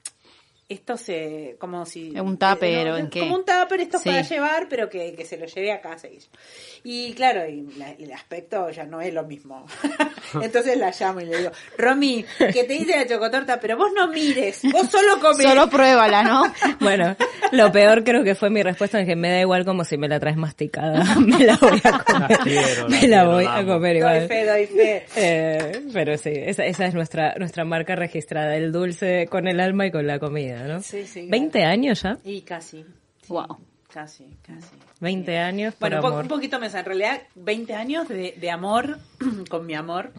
esto 0.68 0.96
se 0.96 1.56
como 1.60 1.86
si 1.86 2.18
un 2.18 2.38
tupper 2.38 2.88
no, 2.88 2.96
en 2.96 3.08
qué 3.08 3.20
como 3.20 3.36
un 3.36 3.44
tupper 3.44 3.80
esto 3.80 3.98
sí. 3.98 4.08
para 4.08 4.22
llevar 4.22 4.66
pero 4.68 4.88
que, 4.88 5.14
que, 5.14 5.24
se 5.24 5.36
lo 5.36 5.46
lleve 5.46 5.70
a 5.70 5.80
casa 5.80 6.08
y, 6.08 6.18
y 6.82 7.12
claro 7.14 7.48
y 7.48 7.62
la, 7.78 7.92
el 7.92 8.12
aspecto 8.12 8.68
ya 8.70 8.84
no 8.84 9.00
es 9.00 9.14
lo 9.14 9.24
mismo. 9.24 9.64
Entonces 10.42 10.76
la 10.76 10.90
llamo 10.90 11.20
y 11.20 11.26
le 11.26 11.38
digo 11.38 11.50
Romy 11.78 12.24
que 12.38 12.64
te 12.64 12.74
hice 12.74 12.96
la 12.96 13.06
chocotorta 13.06 13.60
pero 13.60 13.76
vos 13.76 13.92
no 13.94 14.08
mires 14.08 14.60
vos 14.72 14.90
solo 14.90 15.20
comes 15.20 15.46
solo 15.46 15.70
pruébala 15.70 16.24
no 16.24 16.52
bueno 16.80 17.16
lo 17.52 17.70
peor 17.70 18.02
creo 18.02 18.24
que 18.24 18.34
fue 18.34 18.50
mi 18.50 18.62
respuesta 18.64 18.98
en 18.98 19.06
que 19.06 19.14
me 19.14 19.30
da 19.30 19.40
igual 19.40 19.64
como 19.64 19.84
si 19.84 19.96
me 19.96 20.08
la 20.08 20.18
traes 20.18 20.36
masticada 20.36 21.14
me 21.20 21.44
la 21.44 21.56
voy 21.56 21.80
a 21.84 21.98
comer. 21.98 22.30
La 22.30 22.38
quiero, 22.38 22.88
la 22.88 23.00
me 23.00 23.08
la 23.08 23.24
voy 23.24 23.44
a 23.48 23.64
comer 23.64 23.96
igual. 23.96 24.18
doy 24.18 24.28
fe 24.28 24.44
doy 24.44 24.66
fe. 24.66 25.06
Eh, 25.14 25.82
pero 25.92 26.18
sí 26.18 26.32
esa, 26.34 26.64
esa 26.64 26.86
es 26.86 26.94
nuestra 26.94 27.36
nuestra 27.38 27.64
marca 27.64 27.94
registrada 27.94 28.56
el 28.56 28.72
dulce 28.72 29.28
con 29.30 29.46
el 29.46 29.60
alma 29.60 29.86
y 29.86 29.92
con 29.92 30.08
la 30.08 30.18
comida 30.18 30.55
¿no? 30.64 30.82
Sí, 30.82 31.06
sí. 31.06 31.28
20 31.28 31.58
claro. 31.58 31.72
años 31.72 32.02
ya. 32.02 32.18
Y 32.24 32.42
casi. 32.42 32.84
Sí, 33.22 33.28
wow. 33.28 33.58
Casi, 33.92 34.36
casi. 34.42 34.76
20 35.00 35.30
sí. 35.30 35.36
años. 35.36 35.74
Por 35.74 35.90
bueno, 35.90 36.06
amor. 36.06 36.22
un 36.22 36.28
poquito 36.28 36.60
más. 36.60 36.74
En 36.74 36.84
realidad, 36.84 37.22
20 37.34 37.74
años 37.74 38.08
de, 38.08 38.34
de 38.38 38.50
amor 38.50 38.98
con 39.48 39.66
mi 39.66 39.74
amor. 39.74 40.12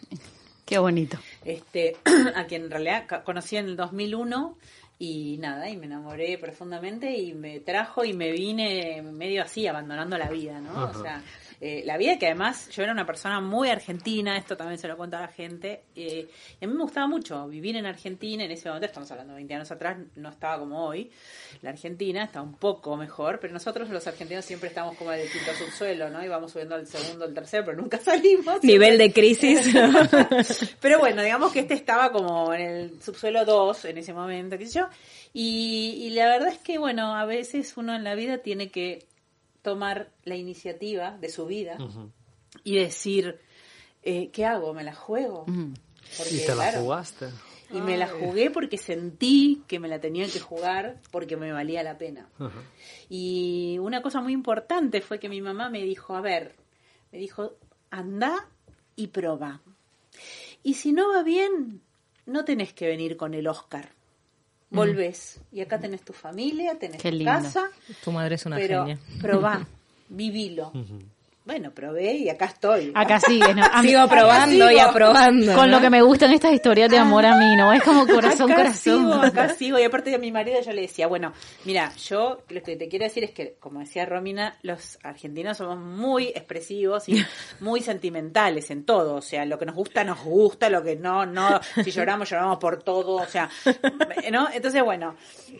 Qué 0.65 0.79
bonito. 0.79 1.17
Este, 1.46 1.96
a 2.36 2.46
quien 2.46 2.63
en 2.63 2.72
realidad 2.72 3.06
conocí 3.24 3.56
en 3.56 3.67
el 3.67 3.75
2001 3.77 4.58
y 5.00 5.38
nada, 5.38 5.70
y 5.70 5.77
me 5.77 5.86
enamoré 5.86 6.38
profundamente 6.39 7.15
y 7.15 7.34
me 7.34 7.60
trajo 7.60 8.03
y 8.03 8.13
me 8.13 8.32
vine 8.32 9.01
medio 9.03 9.44
así, 9.44 9.67
abandonando 9.67 10.17
la 10.17 10.29
vida, 10.29 10.60
¿no? 10.60 10.72
Ajá. 10.72 10.98
O 10.98 11.01
sea, 11.01 11.22
eh, 11.60 11.84
la 11.86 11.98
vida, 11.98 12.18
que 12.18 12.28
además 12.28 12.70
yo 12.70 12.84
era 12.84 12.92
una 12.92 13.06
persona 13.06 13.42
muy 13.42 13.70
argentina, 13.70 14.38
esto 14.38 14.56
también 14.56 14.78
se 14.78 14.88
lo 14.88 14.98
cuento 14.98 15.18
a 15.18 15.22
la 15.22 15.28
gente, 15.28 15.84
eh, 15.96 16.28
y 16.60 16.66
a 16.66 16.68
mí 16.68 16.74
me 16.74 16.84
gustaba 16.84 17.08
mucho 17.08 17.48
vivir 17.48 17.76
en 17.78 17.86
Argentina, 17.86 18.44
en 18.44 18.52
ese 18.52 18.70
momento, 18.70 18.86
estamos 18.86 19.10
hablando 19.12 19.34
de 19.34 19.38
20 19.38 19.54
años 19.56 19.72
atrás, 19.72 19.98
no 20.16 20.30
estaba 20.30 20.60
como 20.60 20.86
hoy, 20.86 21.10
la 21.62 21.72
Argentina 21.72 22.24
está 22.24 22.42
un 22.42 22.56
poco 22.56 22.96
mejor, 22.96 23.40
pero 23.40 23.54
nosotros 23.54 23.90
los 23.90 24.06
argentinos 24.08 24.46
siempre 24.46 24.70
estamos 24.70 24.96
como 24.98 25.12
en 25.14 25.22
el 25.22 25.32
quinto 25.32 25.54
subsuelo, 25.54 26.10
¿no? 26.10 26.24
Y 26.24 26.28
vamos 26.28 26.52
subiendo 26.52 26.76
al 26.76 26.86
segundo, 26.88 27.26
al 27.26 27.34
tercero, 27.34 27.66
pero 27.66 27.82
nunca 27.82 27.98
salimos. 28.04 28.64
Nivel 28.64 28.98
de 28.98 29.12
crisis. 29.12 29.74
pero 30.82 31.00
bueno, 31.00 31.22
digamos 31.22 31.52
que 31.52 31.62
este 31.62 31.74
estaba 31.74 32.12
como 32.12 32.54
en 32.54 32.62
el 32.62 33.02
subsuelo 33.02 33.46
2 33.46 33.86
en 33.86 33.98
ese 33.98 34.14
momento, 34.14 34.58
qué 34.58 34.68
sé 34.68 34.80
yo, 34.80 34.90
y, 35.40 36.10
la 36.16 36.26
verdad 36.26 36.50
es 36.50 36.58
que, 36.58 36.80
bueno, 36.80 37.16
a 37.16 37.26
veces 37.26 37.78
uno 37.78 37.96
en 37.96 38.04
la 38.04 38.16
vida 38.16 38.40
tiene 38.40 38.70
que 38.70 39.06
tomar 39.68 40.10
la 40.24 40.38
iniciativa 40.38 41.18
de 41.18 41.28
su 41.28 41.46
vida 41.46 41.78
y 42.64 42.78
decir, 42.78 43.38
eh, 44.02 44.30
¿qué 44.32 44.46
hago? 44.46 44.74
¿Me 44.74 44.82
la 44.82 44.96
juego? 44.96 45.46
y 46.32 46.38
te 46.46 46.56
la 46.56 46.72
jugaste. 46.72 47.28
Y 47.70 47.82
me 47.82 47.98
la 47.98 48.08
jugué 48.08 48.50
porque 48.50 48.78
sentí 48.78 49.62
que 49.68 49.78
me 49.82 49.90
la 49.90 50.00
tenía 50.00 50.26
que 50.30 50.40
jugar 50.40 51.02
porque 51.12 51.36
me 51.36 51.52
valía 51.52 51.84
la 51.84 51.98
pena. 51.98 52.30
Y 53.10 53.78
una 53.82 54.02
cosa 54.02 54.22
muy 54.22 54.32
importante 54.32 55.02
fue 55.02 55.20
que 55.20 55.28
mi 55.28 55.42
mamá 55.42 55.70
me 55.70 55.84
dijo, 55.84 56.16
a 56.16 56.22
ver, 56.22 56.56
me 57.12 57.18
dijo, 57.18 57.58
anda 57.90 58.48
y 58.96 59.08
proba. 59.08 59.60
Y 60.64 60.76
si 60.76 60.94
no 60.94 61.10
va 61.10 61.24
bien, 61.24 61.82
no 62.26 62.46
tenés 62.46 62.72
que 62.72 62.88
venir 62.88 63.18
con 63.18 63.34
el 63.34 63.46
Oscar 63.50 63.97
volvés. 64.70 65.40
Y 65.52 65.62
acá 65.62 65.80
tenés 65.80 66.02
tu 66.02 66.14
familia, 66.14 66.78
tenés 66.78 67.02
tu 67.02 67.24
casa. 67.24 67.70
Tu 68.04 68.12
madre 68.12 68.36
es 68.36 68.46
una 68.46 68.58
pero 68.58 68.86
genia. 68.86 69.00
Probá, 69.22 69.66
vivilo. 70.10 70.72
Bueno, 71.48 71.72
probé 71.72 72.12
y 72.12 72.27
acá 72.27 72.48
estoy. 72.48 72.92
Acá 72.94 73.22
sigue, 73.22 73.56
¿no? 73.56 73.63
Sigo 73.82 74.06
probando 74.10 74.70
y 74.70 74.80
aprobando. 74.80 75.56
Con 75.56 75.72
lo 75.72 75.80
que 75.80 75.89
me 75.89 76.01
gustan 76.01 76.34
estas 76.34 76.51
historias 76.51 76.92
de 76.92 76.98
amor 76.98 77.25
a 77.25 77.38
mí, 77.38 77.56
¿no? 77.56 77.72
Es 77.72 77.82
como 77.84 78.06
corazón, 78.06 78.51
acá 78.51 78.63
corazón. 78.63 79.00
Sigo, 79.00 79.13
acá 79.13 79.50
sigo. 79.54 79.80
Y 79.80 79.84
aparte 79.84 80.10
de 80.10 80.18
mi 80.18 80.30
marido 80.30 80.60
yo 80.60 80.74
le 80.74 80.82
decía, 80.82 81.08
bueno, 81.08 81.32
mira, 81.63 81.94
yo 81.96 82.39
lo 82.50 82.62
que 82.62 82.75
te 82.75 82.89
quiero 82.89 83.06
decir 83.06 83.24
es 83.24 83.32
que, 83.32 83.56
como 83.62 83.80
decía 83.80 84.06
Romina, 84.06 84.58
los 84.62 85.00
argentinos 85.04 85.56
somos 85.56 85.80
muy 85.80 86.27
expresivos 86.27 87.08
y 87.08 87.24
muy 87.62 87.80
sentimentales 87.80 88.70
en 88.70 88.84
todo. 88.84 89.16
O 89.16 89.22
sea, 89.22 89.46
lo 89.46 89.58
que 89.58 89.68
nos 89.68 89.75
gusta, 89.75 90.04
nos 90.04 90.22
gusta, 90.25 90.70
lo 90.70 90.84
que 90.84 90.98
no, 90.98 91.25
no. 91.25 91.62
Si 91.82 91.92
lloramos, 91.92 92.30
lloramos 92.30 92.58
por 92.58 92.84
todo. 92.84 93.16
O 93.16 93.25
sea, 93.25 93.50
¿no? 94.34 94.50
Entonces, 94.51 94.84
bueno, 94.84 95.16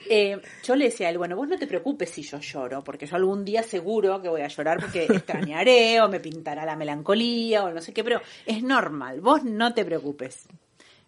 eh, 0.10 0.38
yo 0.65 0.75
le 0.75 0.86
decía 0.86 1.08
a 1.08 1.12
él, 1.12 1.17
bueno, 1.17 1.38
vos 1.38 1.48
no 1.48 1.58
te 1.58 1.65
preocupes 1.65 2.10
si 2.10 2.24
yo 2.24 2.39
lloro, 2.39 2.84
porque 2.84 3.06
yo 3.06 3.15
algún 3.15 3.46
día 3.46 3.63
seguro 3.63 4.22
que 4.22 4.27
voy 4.27 4.41
a 4.41 4.50
llorar 4.50 4.82
porque 4.82 5.06
extrañaré 5.06 5.76
o 6.01 6.10
me 6.10 6.19
pintará 6.19 6.65
la 6.65 6.75
melancolía 6.75 7.63
o 7.63 7.72
no 7.72 7.81
sé 7.81 7.93
qué, 7.93 8.03
pero 8.03 8.22
es 8.46 8.63
normal, 8.63 9.22
vos 9.22 9.43
no 9.43 9.74
te 9.74 9.86
preocupes. 9.86 10.48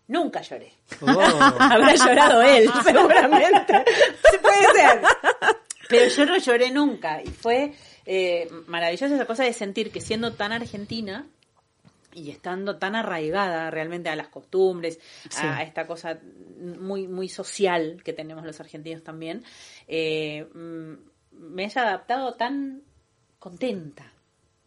Nunca 0.07 0.41
lloré. 0.41 0.73
Oh. 1.01 1.07
Habrá 1.59 1.95
llorado 1.95 2.41
él, 2.41 2.69
seguramente. 2.83 3.85
puede 4.41 4.73
ser. 4.73 5.01
Pero 5.87 6.07
yo 6.07 6.25
no 6.25 6.37
lloré 6.37 6.71
nunca 6.71 7.21
y 7.21 7.27
fue 7.27 7.73
eh, 8.05 8.49
maravillosa 8.67 9.13
esa 9.13 9.25
cosa 9.25 9.43
de 9.43 9.53
sentir 9.53 9.91
que 9.91 10.01
siendo 10.01 10.33
tan 10.33 10.51
argentina 10.51 11.27
y 12.13 12.31
estando 12.31 12.77
tan 12.77 12.95
arraigada 12.95 13.69
realmente 13.69 14.09
a 14.09 14.15
las 14.15 14.29
costumbres, 14.29 14.99
a 15.37 15.61
esta 15.61 15.85
cosa 15.85 16.19
muy 16.57 17.07
muy 17.07 17.29
social 17.29 18.01
que 18.03 18.13
tenemos 18.13 18.43
los 18.45 18.59
argentinos 18.59 19.03
también, 19.03 19.43
eh, 19.87 20.47
mm, 20.53 20.93
me 21.33 21.65
haya 21.65 21.83
adaptado 21.83 22.33
tan 22.33 22.81
contenta 23.37 24.11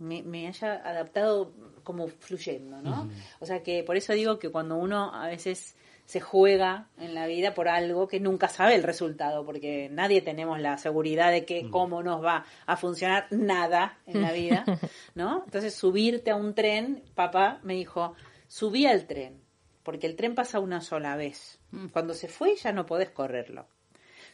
me, 0.03 0.47
haya 0.47 0.75
adaptado 0.75 1.53
como 1.85 2.09
fluyendo, 2.09 2.83
¿no? 2.83 3.11
O 3.41 3.47
sea 3.47 3.63
que 3.63 3.83
por 3.83 3.97
eso 3.97 4.13
digo 4.13 4.39
que 4.39 4.51
cuando 4.51 4.77
uno 4.77 5.15
a 5.15 5.27
veces 5.29 5.77
se 6.05 6.21
juega 6.21 6.89
en 6.99 7.15
la 7.15 7.27
vida 7.27 7.55
por 7.55 7.69
algo 7.69 8.09
que 8.09 8.21
nunca 8.21 8.49
sabe 8.49 8.75
el 8.75 8.83
resultado, 8.83 9.45
porque 9.47 9.89
nadie 9.91 10.21
tenemos 10.21 10.61
la 10.61 10.77
seguridad 10.79 11.31
de 11.31 11.45
que 11.45 11.71
cómo 11.71 12.03
nos 12.03 12.23
va 12.23 12.45
a 12.67 12.77
funcionar 12.77 13.27
nada 13.31 13.99
en 14.07 14.23
la 14.23 14.33
vida, 14.33 14.65
¿no? 15.15 15.43
Entonces 15.45 15.75
subirte 15.75 16.31
a 16.31 16.37
un 16.37 16.55
tren, 16.55 17.03
papá 17.15 17.61
me 17.63 17.75
dijo, 17.75 18.15
subí 18.49 18.87
al 18.87 19.07
tren, 19.07 19.41
porque 19.83 20.07
el 20.07 20.17
tren 20.17 20.35
pasa 20.35 20.61
una 20.61 20.81
sola 20.81 21.17
vez. 21.17 21.61
Mm. 21.71 21.87
Cuando 21.89 22.15
se 22.15 22.29
fue 22.29 22.57
ya 22.57 22.73
no 22.73 22.85
podés 22.85 23.11
correrlo. 23.11 23.67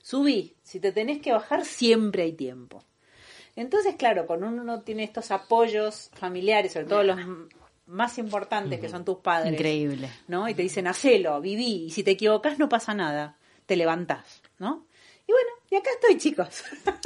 Subí, 0.03 0.57
si 0.63 0.81
te 0.81 0.93
tenés 0.93 1.21
que 1.21 1.33
bajar 1.33 1.65
siempre 1.65 2.23
hay 2.23 2.33
tiempo. 2.33 2.83
Entonces, 3.61 3.97
claro, 3.97 4.27
cuando 4.27 4.47
uno 4.47 4.81
tiene 4.83 5.03
estos 5.03 5.33
apoyos 5.33 6.11
familiares, 6.15 6.73
sobre 6.73 6.87
todo 6.87 7.03
los 7.03 7.19
más 7.87 8.17
importantes, 8.19 8.79
que 8.79 8.89
son 8.89 9.05
tus 9.05 9.19
padres. 9.19 9.53
Increíble. 9.53 10.09
¿No? 10.29 10.49
Y 10.49 10.55
te 10.55 10.63
dicen, 10.63 10.87
hacelo, 10.87 11.41
viví, 11.41 11.87
y 11.87 11.91
si 11.91 12.05
te 12.05 12.13
equivocas 12.13 12.59
no 12.61 12.69
pasa 12.69 12.95
nada, 12.95 13.37
te 13.67 13.75
levantás, 13.75 14.43
¿no? 14.59 14.87
Y 15.27 15.33
bueno, 15.33 15.49
y 15.71 15.75
acá 15.75 15.91
estoy, 16.01 16.19
chicos. 16.19 16.63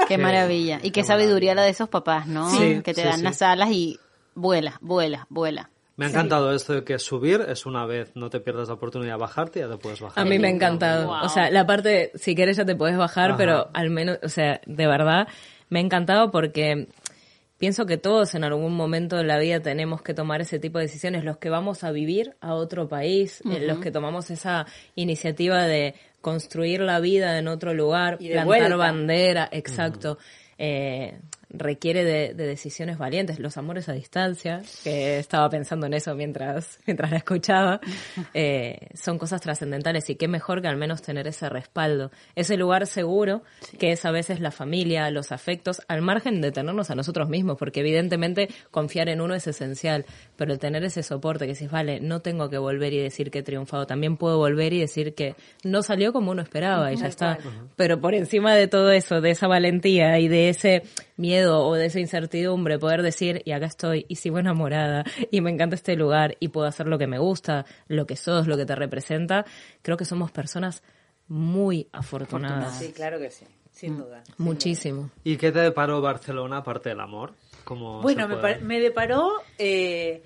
Qué 0.09 0.19
maravilla. 0.19 0.79
Y 0.83 0.91
qué, 0.91 1.05
sabiduría 1.05 1.55
la 1.55 1.63
de 1.63 1.71
esos 1.71 1.89
papás, 1.89 2.27
¿no? 2.27 2.51
Sí, 2.51 2.83
que 2.83 2.93
te 2.93 3.03
dan 3.03 3.25
las 3.25 3.41
alas 3.41 3.71
y 3.71 3.99
vuela, 4.35 4.79
vuela, 4.83 5.27
vuela. 5.31 5.71
Me 5.97 6.07
ha 6.07 6.09
encantado 6.09 6.55
esto 6.55 6.75
de 6.75 6.85
que 6.85 6.99
subir 6.99 7.45
es 7.49 7.65
una 7.65 7.87
vez, 7.87 8.13
no 8.15 8.29
te 8.29 8.41
pierdas 8.41 8.69
la 8.69 8.75
oportunidad 8.75 9.15
de 9.15 9.21
bajarte 9.21 9.59
y 9.59 9.63
ya 9.63 9.69
te 9.69 9.77
puedes 9.77 10.01
bajar. 10.01 10.25
A 10.25 10.29
mí 10.29 10.39
me 10.39 10.49
ha 10.49 10.51
encantado. 10.51 11.11
O 11.11 11.29
sea, 11.29 11.51
la 11.51 11.67
parte, 11.67 12.13
si 12.15 12.35
quieres 12.35 12.57
ya 12.57 12.65
te 12.65 12.75
puedes 12.75 12.97
bajar, 12.97 13.37
pero 13.37 13.71
al 13.73 13.91
menos, 13.91 14.19
o 14.23 14.29
sea, 14.29 14.61
de 14.67 14.87
verdad, 14.87 15.29
me 15.73 15.79
ha 15.79 15.83
encantado 15.83 16.31
porque 16.31 16.87
pienso 17.57 17.87
que 17.87 17.97
todos 17.97 18.35
en 18.35 18.45
algún 18.45 18.77
momento 18.77 19.17
de 19.17 19.25
la 19.25 19.39
vida 19.39 19.61
tenemos 19.61 20.03
que 20.03 20.13
tomar 20.13 20.43
ese 20.43 20.59
tipo 20.59 20.77
de 20.77 20.85
decisiones, 20.85 21.25
los 21.25 21.39
que 21.39 21.49
vamos 21.49 21.83
a 21.83 21.93
vivir 21.93 22.37
a 22.43 22.53
otro 22.53 22.89
país, 22.89 23.43
eh, 23.51 23.61
los 23.67 23.79
que 23.79 23.91
tomamos 23.91 24.31
esa 24.31 24.67
iniciativa 24.97 25.65
de 25.65 25.95
construir 26.21 26.83
la 26.83 27.01
vida 27.01 27.39
en 27.39 27.49
otro 27.49 27.73
lugar, 27.73 28.19
plantar 28.19 28.77
bandera, 28.77 29.49
exacto. 29.51 30.19
eh, 30.59 31.19
requiere 31.53 32.05
de, 32.05 32.35
decisiones 32.35 32.99
valientes. 32.99 33.39
Los 33.39 33.57
amores 33.57 33.89
a 33.89 33.93
distancia, 33.93 34.63
que 34.83 35.19
estaba 35.19 35.49
pensando 35.51 35.87
en 35.87 35.95
eso 35.95 36.15
mientras, 36.15 36.79
mientras 36.87 37.11
la 37.11 37.19
escuchaba, 37.19 37.81
eh, 38.35 38.89
son 38.95 39.19
cosas 39.19 39.41
trascendentales 39.41 40.09
y 40.11 40.17
qué 40.17 40.29
mejor 40.29 40.63
que 40.63 40.69
al 40.69 40.77
menos 40.77 41.03
tener 41.03 41.27
ese 41.29 41.49
respaldo, 41.49 42.11
ese 42.35 42.57
lugar 42.57 42.87
seguro 42.87 43.43
que 43.79 43.93
es 43.93 44.05
a 44.05 44.11
veces 44.11 44.41
la 44.41 44.51
familia, 44.51 45.11
los 45.11 45.33
afectos, 45.33 45.83
al 45.89 46.03
margen 46.03 46.41
de 46.41 46.53
tenernos 46.53 46.91
a 46.91 46.95
nosotros 46.95 47.29
mismos, 47.29 47.59
porque 47.59 47.81
evidentemente 47.81 48.49
confiar 48.71 49.09
en 49.09 49.21
uno 49.21 49.35
es 49.35 49.47
esencial, 49.47 50.07
pero 50.37 50.53
el 50.53 50.59
tener 50.59 50.85
ese 50.85 51.03
soporte 51.03 51.47
que 51.47 51.55
si 51.55 51.67
vale, 51.67 52.01
no 52.01 52.21
tengo 52.21 52.49
que 52.49 52.59
volver 52.59 52.93
y 52.93 52.99
decir 52.99 53.31
que 53.31 53.41
he 53.41 53.43
triunfado, 53.43 53.87
también 53.87 54.17
puedo 54.17 54.39
volver 54.39 54.73
y 54.73 54.81
decir 54.81 55.15
que 55.15 55.35
no 55.65 55.83
salió 55.83 56.13
como 56.13 56.31
uno 56.31 56.43
esperaba 56.43 56.93
y 56.93 56.97
ya 56.97 57.07
está. 57.07 57.39
Pero 57.77 58.01
por 58.01 58.15
encima 58.15 58.55
de 58.55 58.69
todo 58.69 58.91
eso, 58.91 59.21
de 59.21 59.31
esa 59.31 59.47
valentía 59.47 60.19
y 60.19 60.29
de 60.29 60.49
ese 60.49 60.83
miedo 61.17 61.42
o 61.47 61.75
de 61.75 61.87
esa 61.87 62.01
incertidumbre, 62.01 62.79
poder 62.79 63.03
decir, 63.03 63.43
y 63.45 63.53
acá 63.53 63.67
estoy, 63.67 64.07
y 64.09 64.17
sigo 64.17 64.39
enamorada, 64.39 65.05
y 65.31 65.41
me 65.41 65.51
encanta 65.51 65.77
este 65.77 65.97
lugar, 65.97 66.37
y 66.41 66.49
puedo 66.49 66.67
hacer 66.67 66.87
lo 66.87 66.99
que 66.99 67.07
me 67.07 67.19
gusta, 67.19 67.65
lo 67.89 68.07
que 68.07 68.17
sos, 68.17 68.47
lo 68.47 68.57
que 68.57 68.67
te 68.67 68.75
representa, 68.75 69.45
creo 69.83 69.97
que 69.97 70.05
somos 70.05 70.31
personas 70.31 70.83
muy 71.29 71.89
afortunadas. 71.93 72.79
Sí, 72.79 72.93
claro 72.93 73.19
que 73.19 73.31
sí, 73.31 73.47
sin 73.71 73.97
duda. 73.97 74.23
Muchísimo. 74.39 75.11
¿Y 75.25 75.37
qué 75.37 75.53
te 75.53 75.61
deparó 75.61 76.01
Barcelona 76.01 76.59
aparte 76.59 76.91
del 76.91 77.01
amor? 77.01 77.35
bueno, 78.03 78.29
me, 78.63 78.81
deparó 78.81 79.31
eh, 79.59 80.23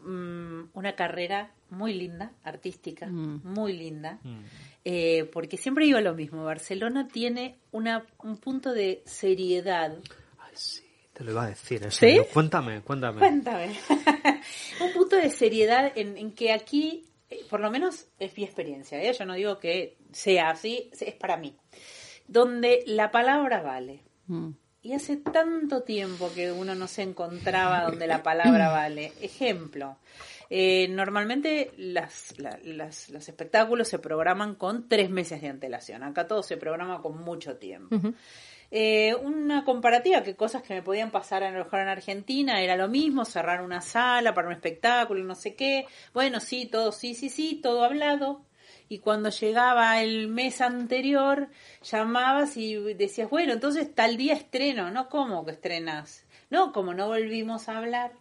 mm, 0.00 0.62
una 0.74 0.94
carrera 0.94 1.52
muy 1.70 1.94
linda, 1.94 2.32
artística, 2.42 3.06
mm. 3.06 3.42
muy 3.44 3.74
linda. 3.74 4.18
Mm. 4.22 4.40
Eh, 4.84 5.30
porque 5.32 5.56
siempre 5.56 5.86
digo 5.86 6.00
lo 6.00 6.14
mismo, 6.14 6.44
Barcelona 6.44 7.08
tiene 7.08 7.56
una, 7.72 8.04
un 8.22 8.36
punto 8.36 8.72
de 8.72 9.02
seriedad. 9.06 9.96
Te 11.12 11.22
lo 11.22 11.30
iba 11.30 11.44
a 11.44 11.48
decir 11.48 11.84
eso. 11.84 12.04
¿Sí? 12.04 12.20
Cuéntame, 12.32 12.82
cuéntame. 12.82 13.20
Cuéntame. 13.20 13.76
un 14.80 14.92
punto 14.92 15.16
de 15.16 15.30
seriedad 15.30 15.92
en, 15.94 16.32
que 16.32 16.52
aquí, 16.52 17.06
eh, 17.30 17.44
por 17.48 17.60
lo 17.60 17.70
menos 17.70 18.08
es 18.18 18.36
mi 18.36 18.42
experiencia, 18.42 19.00
¿eh? 19.00 19.12
yo 19.12 19.24
no 19.24 19.34
digo 19.34 19.58
que 19.58 19.96
sea 20.12 20.50
así, 20.50 20.90
es 20.98 21.14
para 21.14 21.36
mí, 21.36 21.56
donde 22.26 22.82
la 22.86 23.12
palabra 23.12 23.62
vale. 23.62 24.02
Mm. 24.26 24.50
Y 24.82 24.92
hace 24.92 25.16
tanto 25.16 25.82
tiempo 25.82 26.30
que 26.34 26.52
uno 26.52 26.74
no 26.74 26.88
se 26.88 27.02
encontraba 27.02 27.84
donde 27.84 28.06
la 28.06 28.22
palabra 28.22 28.68
vale. 28.68 29.12
Ejemplo, 29.22 29.96
eh, 30.50 30.88
normalmente 30.88 31.72
las, 31.78 32.34
los 32.38 33.28
espectáculos 33.28 33.88
se 33.88 33.98
programan 33.98 34.56
con 34.56 34.86
tres 34.88 35.08
meses 35.08 35.40
de 35.40 35.48
antelación. 35.48 36.02
Acá 36.02 36.26
todo 36.26 36.42
se 36.42 36.58
programa 36.58 37.00
con 37.00 37.22
mucho 37.24 37.56
tiempo. 37.56 37.96
Eh, 38.76 39.14
una 39.14 39.64
comparativa 39.64 40.24
que 40.24 40.34
cosas 40.34 40.62
que 40.62 40.74
me 40.74 40.82
podían 40.82 41.12
pasar 41.12 41.44
a 41.44 41.50
lo 41.52 41.58
mejor 41.58 41.78
en 41.78 41.86
Argentina 41.86 42.60
era 42.60 42.76
lo 42.76 42.88
mismo, 42.88 43.24
cerrar 43.24 43.62
una 43.62 43.80
sala 43.80 44.34
para 44.34 44.48
un 44.48 44.54
espectáculo 44.54 45.20
y 45.20 45.22
no 45.22 45.36
sé 45.36 45.54
qué. 45.54 45.86
Bueno, 46.12 46.40
sí, 46.40 46.66
todo, 46.66 46.90
sí, 46.90 47.14
sí, 47.14 47.28
sí, 47.28 47.60
todo 47.62 47.84
hablado. 47.84 48.44
Y 48.88 48.98
cuando 48.98 49.28
llegaba 49.30 50.02
el 50.02 50.26
mes 50.26 50.60
anterior, 50.60 51.50
llamabas 51.84 52.56
y 52.56 52.74
decías, 52.94 53.30
bueno, 53.30 53.52
entonces 53.52 53.94
tal 53.94 54.16
día 54.16 54.34
estreno, 54.34 54.90
¿no? 54.90 55.08
¿Cómo 55.08 55.44
que 55.44 55.52
estrenas? 55.52 56.24
no, 56.50 56.72
como 56.72 56.94
no 56.94 57.06
volvimos 57.06 57.68
a 57.68 57.78
hablar. 57.78 58.12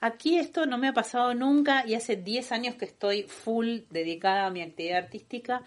Aquí 0.00 0.38
esto 0.38 0.66
no 0.66 0.76
me 0.76 0.88
ha 0.88 0.92
pasado 0.92 1.32
nunca 1.34 1.86
y 1.86 1.94
hace 1.94 2.16
10 2.16 2.52
años 2.52 2.74
que 2.74 2.84
estoy 2.84 3.22
full 3.22 3.80
dedicada 3.88 4.46
a 4.46 4.50
mi 4.50 4.60
actividad 4.60 5.04
artística 5.04 5.62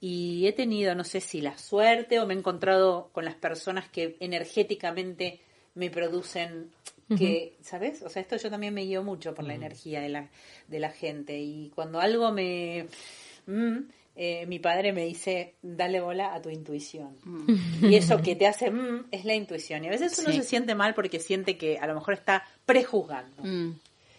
y 0.00 0.46
he 0.46 0.52
tenido, 0.52 0.94
no 0.94 1.04
sé 1.04 1.20
si 1.20 1.40
la 1.40 1.56
suerte 1.58 2.20
o 2.20 2.26
me 2.26 2.34
he 2.34 2.38
encontrado 2.38 3.10
con 3.12 3.24
las 3.24 3.34
personas 3.34 3.88
que 3.88 4.16
energéticamente 4.20 5.40
me 5.74 5.90
producen 5.90 6.70
que, 7.16 7.56
¿sabes? 7.62 8.02
O 8.02 8.08
sea, 8.08 8.20
esto 8.20 8.36
yo 8.36 8.50
también 8.50 8.74
me 8.74 8.82
guío 8.82 9.04
mucho 9.04 9.32
por 9.32 9.44
la 9.44 9.54
energía 9.54 10.00
de 10.00 10.08
la, 10.08 10.28
de 10.66 10.80
la 10.80 10.90
gente 10.90 11.38
y 11.38 11.70
cuando 11.74 12.00
algo 12.00 12.32
me... 12.32 12.88
Mm, 13.46 13.78
eh, 14.18 14.46
mi 14.46 14.58
padre 14.58 14.94
me 14.94 15.04
dice, 15.04 15.56
dale 15.60 16.00
bola 16.00 16.34
a 16.34 16.40
tu 16.40 16.48
intuición. 16.48 17.18
Y 17.82 17.96
eso 17.96 18.16
que 18.22 18.34
te 18.34 18.46
hace 18.46 18.70
mm, 18.70 19.08
es 19.10 19.26
la 19.26 19.34
intuición. 19.34 19.84
Y 19.84 19.88
a 19.88 19.90
veces 19.90 20.18
uno 20.18 20.32
se 20.32 20.42
siente 20.42 20.74
mal 20.74 20.94
porque 20.94 21.20
siente 21.20 21.58
que 21.58 21.78
a 21.78 21.86
lo 21.86 21.94
mejor 21.94 22.14
está 22.14 22.42
prejuzgando. 22.64 23.42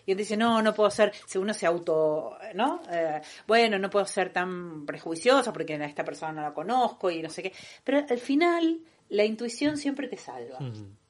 Y 0.07 0.13
uno 0.13 0.19
dice, 0.19 0.37
no, 0.37 0.61
no 0.61 0.73
puedo 0.73 0.89
ser, 0.89 1.11
si 1.25 1.37
uno 1.37 1.53
se 1.53 1.65
auto, 1.65 2.37
¿no? 2.55 2.81
Eh, 2.89 3.21
bueno, 3.45 3.77
no 3.77 3.89
puedo 3.89 4.05
ser 4.05 4.31
tan 4.31 4.85
prejuicioso 4.85 5.51
porque 5.51 5.73
a 5.75 5.85
esta 5.85 6.05
persona 6.05 6.31
no 6.31 6.41
la 6.43 6.53
conozco 6.53 7.11
y 7.11 7.21
no 7.21 7.29
sé 7.29 7.43
qué. 7.43 7.53
Pero 7.83 8.05
al 8.09 8.17
final, 8.17 8.79
la 9.09 9.25
intuición 9.25 9.75
siempre 9.75 10.07
te 10.07 10.15
salva, 10.15 10.59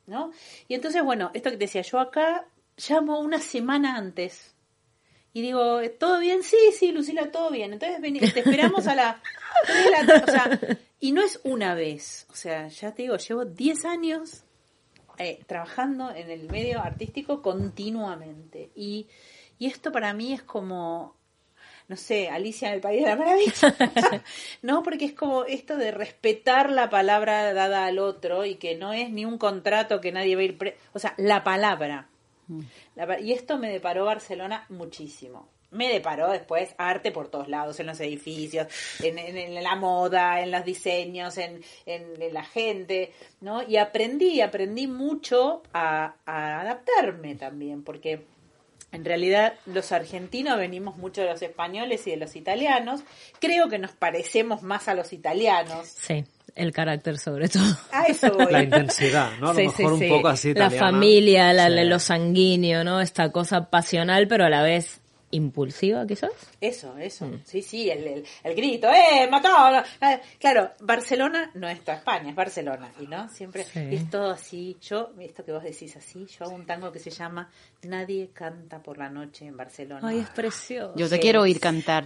¿no? 0.08 0.32
Y 0.68 0.74
entonces, 0.74 1.04
bueno, 1.04 1.30
esto 1.36 1.52
que 1.52 1.58
te 1.58 1.66
decía, 1.66 1.84
yo 1.84 2.00
acá 2.00 2.48
llamo 2.90 3.20
una 3.20 3.38
semana 3.38 3.98
antes 3.98 4.56
y 5.32 5.44
digo, 5.44 5.80
¿todo 6.00 6.20
bien? 6.20 6.42
Sí, 6.42 6.58
sí, 6.76 6.92
Lucila, 6.92 7.30
todo 7.32 7.52
bien. 7.52 7.74
Entonces 7.74 8.02
te 8.34 8.40
esperamos 8.40 8.88
a 8.88 8.96
la... 8.96 9.22
o 10.24 10.32
sea, 10.32 10.60
y 11.00 11.12
no 11.12 11.22
es 11.22 11.40
una 11.44 11.76
vez, 11.76 12.26
o 12.32 12.36
sea, 12.36 12.68
ya 12.70 12.96
te 12.96 13.04
digo, 13.04 13.18
llevo 13.18 13.46
10 13.46 13.86
años 13.86 14.44
eh, 15.18 15.40
trabajando 15.48 16.14
en 16.14 16.30
el 16.30 16.50
medio 16.50 16.82
artístico 16.82 17.42
continuamente. 17.42 18.72
Y, 18.76 19.08
y 19.60 19.68
esto 19.68 19.92
para 19.92 20.14
mí 20.14 20.34
es 20.34 20.44
como, 20.44 21.16
no 21.88 21.96
sé, 21.96 22.30
Alicia 22.30 22.70
en 22.70 22.76
el 22.76 22.82
País 22.82 23.04
de 23.04 23.10
la 23.10 23.16
Maravilla. 23.16 24.24
no, 24.62 24.84
porque 24.84 25.06
es 25.06 25.14
como 25.14 25.46
esto 25.46 25.78
de 25.78 25.92
respetar 25.92 26.72
la 26.72 26.90
palabra 26.90 27.54
dada 27.54 27.86
al 27.86 28.00
otro 28.00 28.46
y 28.46 28.56
que 28.56 28.76
no 28.76 28.94
es 28.94 29.10
ni 29.10 29.26
un 29.26 29.38
contrato 29.38 30.02
que 30.02 30.12
nadie 30.12 30.36
va 30.36 30.42
a 30.42 30.46
ir... 30.46 30.78
o 30.94 31.00
sea, 31.00 31.14
la 31.18 31.44
palabra 31.44 32.10
y 33.22 33.34
esto 33.34 33.58
me 33.58 33.70
deparó 33.70 34.06
Barcelona 34.06 34.66
muchísimo. 34.70 35.48
Me 35.78 35.90
deparó 35.90 36.32
después 36.32 36.74
arte 36.78 37.12
por 37.12 37.30
todos 37.30 37.48
lados, 37.48 37.80
en 37.80 37.86
los 37.86 38.00
edificios, 38.00 38.68
en, 39.02 39.64
la 39.64 39.76
moda, 39.76 40.42
en 40.42 40.52
los 40.52 40.66
diseños, 40.66 41.38
en, 41.38 41.62
la 42.34 42.44
gente, 42.44 43.14
¿no? 43.42 43.62
Y 43.62 43.78
aprendí, 43.78 44.42
aprendí 44.42 44.88
mucho 44.88 45.62
a, 45.74 46.16
a 46.26 46.62
adaptarme 46.62 47.36
también, 47.36 47.84
porque 47.84 48.26
en 48.92 49.06
realidad 49.06 49.54
los 49.68 49.92
argentinos 49.92 50.58
venimos 50.58 50.98
mucho 50.98 51.22
de 51.22 51.28
los 51.28 51.42
españoles 51.42 52.08
y 52.08 52.12
de 52.12 52.18
los 52.18 52.36
italianos. 52.36 53.02
Creo 53.40 53.70
que 53.70 53.78
nos 53.78 53.92
parecemos 53.92 54.64
más 54.64 54.88
a 54.88 54.96
los 54.96 55.14
italianos. 55.14 55.88
Sí 55.88 56.26
el 56.58 56.72
carácter 56.72 57.18
sobre 57.18 57.48
todo. 57.48 57.64
A 57.92 58.06
eso 58.06 58.34
voy. 58.34 58.52
La 58.52 58.64
intensidad, 58.64 59.32
¿no? 59.40 59.50
A 59.50 59.54
lo 59.54 59.60
mejor 59.60 59.94
un 59.94 60.10
poco 60.10 60.28
así. 60.28 60.54
La 60.54 60.70
familia, 60.70 61.54
la, 61.54 61.70
lo 61.70 62.00
sanguíneo, 62.00 62.84
¿no? 62.84 63.00
Esta 63.00 63.32
cosa 63.32 63.70
pasional, 63.70 64.28
pero 64.28 64.46
a 64.46 64.50
la 64.50 64.64
vez 64.64 65.00
impulsiva, 65.32 66.06
quizás. 66.08 66.32
Eso, 66.62 66.98
eso. 66.98 67.26
Mm. 67.26 67.42
Sí, 67.44 67.62
sí, 67.62 67.90
el, 67.90 68.24
el, 68.44 68.56
grito, 68.56 68.88
¡eh, 68.88 69.28
matado! 69.30 69.84
Eh, 70.02 70.20
claro, 70.40 70.72
Barcelona 70.80 71.52
no 71.54 71.68
es 71.68 71.82
toda 71.82 71.98
España, 71.98 72.30
es 72.30 72.36
Barcelona. 72.36 72.92
Y 73.00 73.08
no, 73.08 73.28
siempre 73.30 73.66
es 73.74 74.10
todo 74.10 74.32
así. 74.32 74.78
Yo, 74.82 75.12
esto 75.20 75.44
que 75.44 75.52
vos 75.52 75.64
decís 75.64 75.96
así, 75.98 76.26
yo 76.26 76.46
hago 76.46 76.56
un 76.56 76.66
tango 76.66 76.92
que 76.92 77.00
se 77.00 77.10
llama 77.10 77.50
Nadie 77.84 78.30
canta 78.34 78.82
por 78.82 78.98
la 78.98 79.10
noche 79.10 79.46
en 79.46 79.58
Barcelona. 79.58 80.08
Ay, 80.08 80.20
es 80.20 80.30
precioso. 80.30 80.94
Yo 80.96 81.10
te 81.10 81.20
quiero 81.20 81.42
oír 81.42 81.60
cantar, 81.60 82.06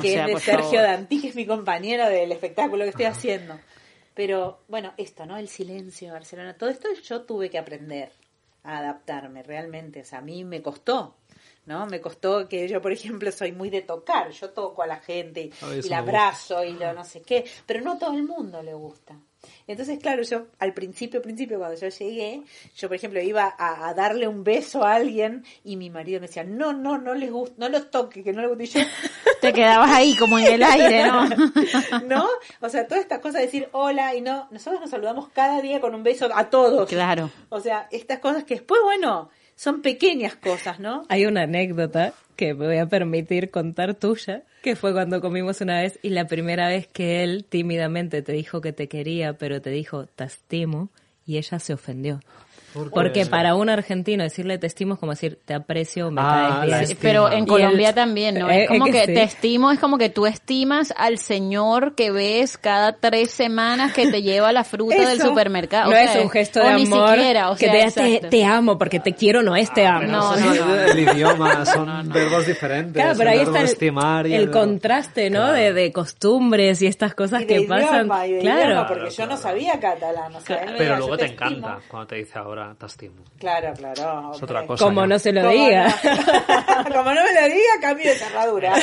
Que 0.00 0.20
es 0.20 0.26
de 0.26 0.40
Sergio 0.40 0.82
Dantí, 0.82 1.20
que 1.20 1.28
es 1.28 1.36
mi 1.36 1.46
compañero 1.46 2.08
del 2.08 2.32
espectáculo 2.32 2.84
que 2.84 2.90
estoy 2.90 3.06
haciendo. 3.06 3.58
Pero 4.14 4.62
bueno, 4.68 4.94
esto, 4.96 5.26
¿no? 5.26 5.36
El 5.36 5.48
silencio 5.48 6.08
de 6.08 6.14
Barcelona, 6.14 6.54
todo 6.54 6.70
esto 6.70 6.88
yo 7.04 7.22
tuve 7.22 7.50
que 7.50 7.58
aprender 7.58 8.10
a 8.64 8.78
adaptarme 8.78 9.42
realmente. 9.42 10.00
O 10.00 10.04
sea, 10.04 10.20
a 10.20 10.22
mí 10.22 10.42
me 10.42 10.62
costó, 10.62 11.16
¿no? 11.66 11.86
Me 11.86 12.00
costó 12.00 12.48
que 12.48 12.66
yo, 12.68 12.80
por 12.80 12.92
ejemplo, 12.92 13.30
soy 13.30 13.52
muy 13.52 13.70
de 13.70 13.82
tocar. 13.82 14.30
Yo 14.30 14.50
toco 14.50 14.82
a 14.82 14.86
la 14.86 14.96
gente 14.96 15.50
y, 15.82 15.88
la 15.88 15.98
abrazo 15.98 16.64
y 16.64 16.72
lo 16.72 16.92
no 16.92 17.04
sé 17.04 17.22
qué. 17.22 17.44
Pero 17.66 17.82
no 17.82 17.98
todo 17.98 18.14
el 18.14 18.22
mundo 18.22 18.62
le 18.62 18.72
gusta. 18.72 19.16
Entonces, 19.66 19.98
claro, 20.00 20.22
yo 20.22 20.46
al 20.58 20.72
principio, 20.74 21.22
principio, 21.22 21.58
cuando 21.58 21.78
yo 21.78 21.88
llegué, 21.88 22.42
yo, 22.76 22.88
por 22.88 22.96
ejemplo, 22.96 23.20
iba 23.20 23.54
a, 23.58 23.92
darle 23.94 24.26
un 24.26 24.44
beso 24.44 24.84
a 24.84 24.94
alguien 24.94 25.44
y 25.64 25.76
mi 25.76 25.90
marido 25.90 26.20
me 26.20 26.26
decía, 26.26 26.44
no, 26.44 26.72
no, 26.72 26.98
no 26.98 27.14
les 27.14 27.30
gusta, 27.30 27.54
no 27.58 27.68
los 27.68 27.90
toque, 27.90 28.22
que 28.22 28.32
no 28.32 28.42
les 28.42 28.50
guste. 28.50 28.64
Y 28.64 28.66
yo, 28.66 28.80
te 29.40 29.52
quedabas 29.52 29.90
ahí 29.90 30.16
como 30.16 30.38
en 30.38 30.46
el 30.46 30.62
aire, 30.62 31.06
¿no? 31.06 31.28
¿No? 32.06 32.28
O 32.60 32.68
sea, 32.68 32.86
toda 32.86 33.00
esta 33.00 33.20
cosa 33.20 33.38
de 33.38 33.46
decir 33.46 33.68
hola 33.72 34.14
y 34.14 34.20
no, 34.20 34.48
nosotros 34.50 34.80
nos 34.80 34.90
saludamos 34.90 35.28
cada 35.30 35.60
día 35.60 35.80
con 35.80 35.94
un 35.94 36.02
beso 36.02 36.28
a 36.34 36.48
todos. 36.50 36.88
Claro. 36.88 37.30
O 37.48 37.60
sea, 37.60 37.88
estas 37.90 38.18
cosas 38.18 38.44
que 38.44 38.54
después, 38.54 38.80
bueno, 38.84 39.30
son 39.56 39.82
pequeñas 39.82 40.36
cosas, 40.36 40.78
¿no? 40.78 41.04
Hay 41.08 41.26
una 41.26 41.42
anécdota 41.42 42.12
que 42.36 42.54
me 42.54 42.66
voy 42.66 42.76
a 42.76 42.86
permitir 42.86 43.50
contar 43.50 43.94
tuya, 43.94 44.44
que 44.62 44.76
fue 44.76 44.92
cuando 44.92 45.20
comimos 45.20 45.60
una 45.62 45.80
vez 45.80 45.98
y 46.02 46.10
la 46.10 46.26
primera 46.26 46.68
vez 46.68 46.86
que 46.86 47.24
él 47.24 47.44
tímidamente 47.48 48.22
te 48.22 48.32
dijo 48.32 48.60
que 48.60 48.72
te 48.72 48.88
quería, 48.88 49.32
pero 49.32 49.60
te 49.62 49.70
dijo 49.70 50.06
te 50.06 50.24
estimo 50.24 50.90
y 51.24 51.38
ella 51.38 51.58
se 51.58 51.72
ofendió. 51.72 52.20
Porque 52.90 53.26
para 53.26 53.54
un 53.54 53.68
argentino 53.68 54.22
decirle 54.22 54.58
te 54.58 54.66
estimo 54.66 54.94
es 54.94 55.00
como 55.00 55.12
decir 55.12 55.38
te 55.44 55.54
aprecio, 55.54 56.10
me 56.10 56.20
ah, 56.22 56.64
caes 56.68 56.88
bien. 56.88 56.98
Pero 57.00 57.30
en 57.30 57.46
Colombia 57.46 57.94
también, 57.94 58.38
¿no? 58.38 58.50
Es 58.50 58.68
como 58.68 58.86
que, 58.86 59.06
te 59.06 59.22
estimo, 59.22 59.70
es 59.70 59.78
como 59.78 59.98
que 59.98 60.10
tú 60.10 60.26
estimas 60.26 60.92
al 60.96 61.18
señor 61.18 61.94
que 61.94 62.10
ves 62.10 62.58
cada 62.58 62.92
tres 62.92 63.30
semanas 63.30 63.92
que 63.92 64.10
te 64.10 64.22
lleva 64.22 64.52
la 64.52 64.64
fruta 64.64 65.08
del 65.08 65.20
supermercado. 65.20 65.90
No 65.90 65.96
es 65.96 66.16
un 66.16 66.30
gesto 66.30 66.60
de 66.60 66.68
amor. 66.68 67.16
que 67.58 67.68
te, 67.68 68.28
te, 68.28 68.44
amo, 68.44 68.78
porque 68.78 69.00
te 69.00 69.14
quiero 69.14 69.42
no 69.42 69.56
es 69.56 69.72
te 69.72 69.86
amo. 69.86 70.06
No, 70.06 70.36
no, 70.36 70.74
El 70.74 70.98
idioma 70.98 71.64
son 71.66 72.08
verbos 72.10 72.46
diferentes. 72.46 72.94
Claro, 72.94 73.14
pero 73.16 73.30
ahí 73.30 73.40
está 73.40 73.60
el, 73.60 74.32
el, 74.32 74.50
contraste, 74.50 75.30
¿no? 75.30 75.52
De, 75.52 75.72
de, 75.72 75.92
costumbres 75.92 76.82
y 76.82 76.86
estas 76.86 77.14
cosas 77.14 77.44
que 77.44 77.62
pasan. 77.62 78.08
claro. 78.40 78.86
porque 78.88 79.10
yo 79.10 79.26
no 79.26 79.36
sabía 79.36 79.78
catalán. 79.80 80.32
pero 80.78 80.96
luego 80.96 81.16
te 81.16 81.26
encanta 81.26 81.78
cuando 81.88 82.08
te 82.08 82.16
dice 82.16 82.38
ahora 82.38 82.65
te 82.74 82.86
estimo. 82.86 83.22
Claro, 83.38 83.72
claro. 83.74 84.32
Es 84.34 84.42
otra 84.42 84.66
cosa. 84.66 84.84
Como 84.84 85.06
no 85.06 85.18
se 85.18 85.32
lo 85.32 85.48
diga. 85.48 85.94
Como 86.92 87.14
no 87.14 87.22
me 87.22 87.34
lo 87.34 87.46
diga, 87.46 87.80
cambio 87.80 88.10
de 88.10 88.16
cerradura. 88.16 88.74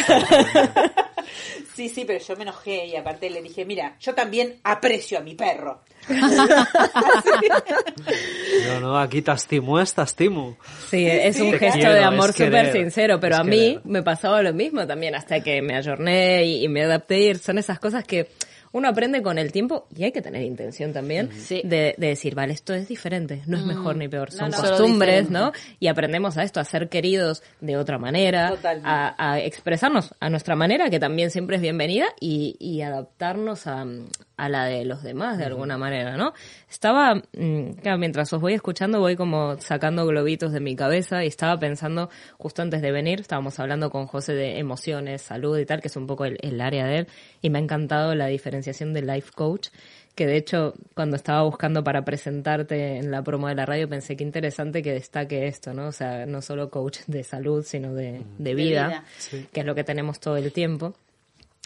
sí, 1.76 1.90
sí, 1.90 2.06
pero 2.06 2.20
yo 2.20 2.36
me 2.36 2.44
enojé 2.44 2.86
y 2.86 2.96
aparte 2.96 3.30
le 3.30 3.42
dije, 3.42 3.66
mira, 3.66 3.96
yo 4.00 4.14
también 4.14 4.60
aprecio 4.64 5.18
a 5.18 5.22
mi 5.22 5.36
perro. 5.36 5.82
no, 8.68 8.80
no, 8.82 9.00
aquí 9.00 9.22
te 9.22 9.32
estimo 9.32 9.80
es 9.80 9.94
te 9.94 10.02
estimo. 10.02 10.58
Sí, 10.90 11.08
es 11.08 11.40
un 11.40 11.54
gesto 11.54 11.90
de 11.90 12.04
amor 12.04 12.34
súper 12.34 12.72
sincero, 12.72 13.20
pero 13.20 13.38
a 13.38 13.44
mí 13.44 13.80
me 13.84 14.04
pasaba 14.04 14.42
lo 14.42 14.54
mismo 14.54 14.86
también 14.86 15.16
hasta 15.16 15.42
que 15.42 15.62
me 15.62 15.76
ayorné 15.76 16.44
y, 16.46 16.66
y 16.66 16.68
me 16.68 16.84
adapté 16.84 17.20
y 17.20 17.36
son 17.36 17.58
esas 17.58 17.80
cosas 17.80 18.04
que 18.04 18.28
uno 18.74 18.88
aprende 18.88 19.22
con 19.22 19.38
el 19.38 19.52
tiempo 19.52 19.88
y 19.96 20.04
hay 20.04 20.12
que 20.12 20.22
tener 20.22 20.42
intención 20.42 20.94
también 20.94 21.30
de, 21.64 21.96
decir, 21.98 22.36
vale, 22.36 22.54
esto 22.54 22.74
es 22.74 22.88
diferente, 22.88 23.44
no 23.46 23.58
es 23.58 23.64
mejor 23.66 23.96
ni 23.96 24.08
peor, 24.08 24.32
son 24.32 24.52
costumbres, 24.52 25.30
¿no? 25.30 25.54
Y 25.80 25.88
aprendemos 25.88 26.38
a 26.38 26.44
esto, 26.44 26.60
a 26.60 26.66
ser 26.66 26.90
queridos 26.90 27.44
de 27.62 27.78
otra 27.78 28.00
manera, 28.00 28.54
a, 28.84 29.40
expresarnos 29.40 30.16
a 30.20 30.30
nuestra 30.30 30.56
manera, 30.56 30.90
que 30.90 31.00
también 31.00 31.30
siempre 31.30 31.58
es 31.58 31.62
bienvenida, 31.62 32.08
y, 32.20 32.82
adaptarnos 32.82 33.68
a, 33.68 33.86
la 34.38 34.66
de 34.66 34.84
los 34.84 35.04
demás 35.04 35.38
de 35.38 35.46
alguna 35.46 35.78
manera, 35.78 36.18
¿no? 36.18 36.34
Estaba, 36.70 37.16
mm, 37.16 37.98
mientras 37.98 38.34
os 38.34 38.42
voy 38.42 38.54
escuchando 38.54 39.00
voy 39.00 39.16
como 39.16 39.58
sacando 39.60 40.06
globitos 40.06 40.52
de 40.52 40.60
mi 40.60 40.76
cabeza 40.76 41.24
y 41.24 41.28
estaba 41.28 41.58
pensando, 41.58 42.10
justo 42.38 42.62
antes 42.62 42.82
de 42.82 42.92
venir, 42.92 43.22
estábamos 43.22 43.60
hablando 43.60 43.90
con 43.90 44.08
José 44.08 44.34
de 44.34 44.60
emociones, 44.60 45.22
salud 45.22 45.58
y 45.58 45.66
tal, 45.66 45.82
que 45.82 45.88
es 45.88 45.96
un 45.96 46.08
poco 46.08 46.26
el 46.26 46.62
área 46.62 46.86
de 46.86 47.00
él, 47.00 47.08
y 47.42 47.50
me 47.50 47.60
ha 47.60 47.62
encantado 47.62 48.14
la 48.16 48.28
diferencia 48.28 48.74
de 48.74 49.02
life 49.02 49.32
coach, 49.34 49.70
que 50.16 50.28
de 50.28 50.38
hecho 50.38 50.74
cuando 50.94 51.16
estaba 51.16 51.44
buscando 51.44 51.84
para 51.84 52.04
presentarte 52.04 52.98
en 52.98 53.12
la 53.12 53.24
promo 53.24 53.48
de 53.48 53.56
la 53.56 53.66
radio 53.66 53.88
pensé 53.88 54.16
que 54.16 54.24
interesante 54.24 54.82
que 54.82 54.94
destaque 54.94 55.48
esto, 55.48 55.74
¿no? 55.74 55.88
O 55.88 55.92
sea, 55.92 56.26
no 56.26 56.42
solo 56.42 56.70
coach 56.70 57.00
de 57.08 57.24
salud, 57.24 57.64
sino 57.64 57.94
de, 57.94 58.24
vida, 58.38 59.04
que 59.52 59.62
es 59.62 59.66
lo 59.66 59.76
que 59.76 59.84
tenemos 59.84 60.20
todo 60.20 60.38
el 60.38 60.52
tiempo. 60.52 60.94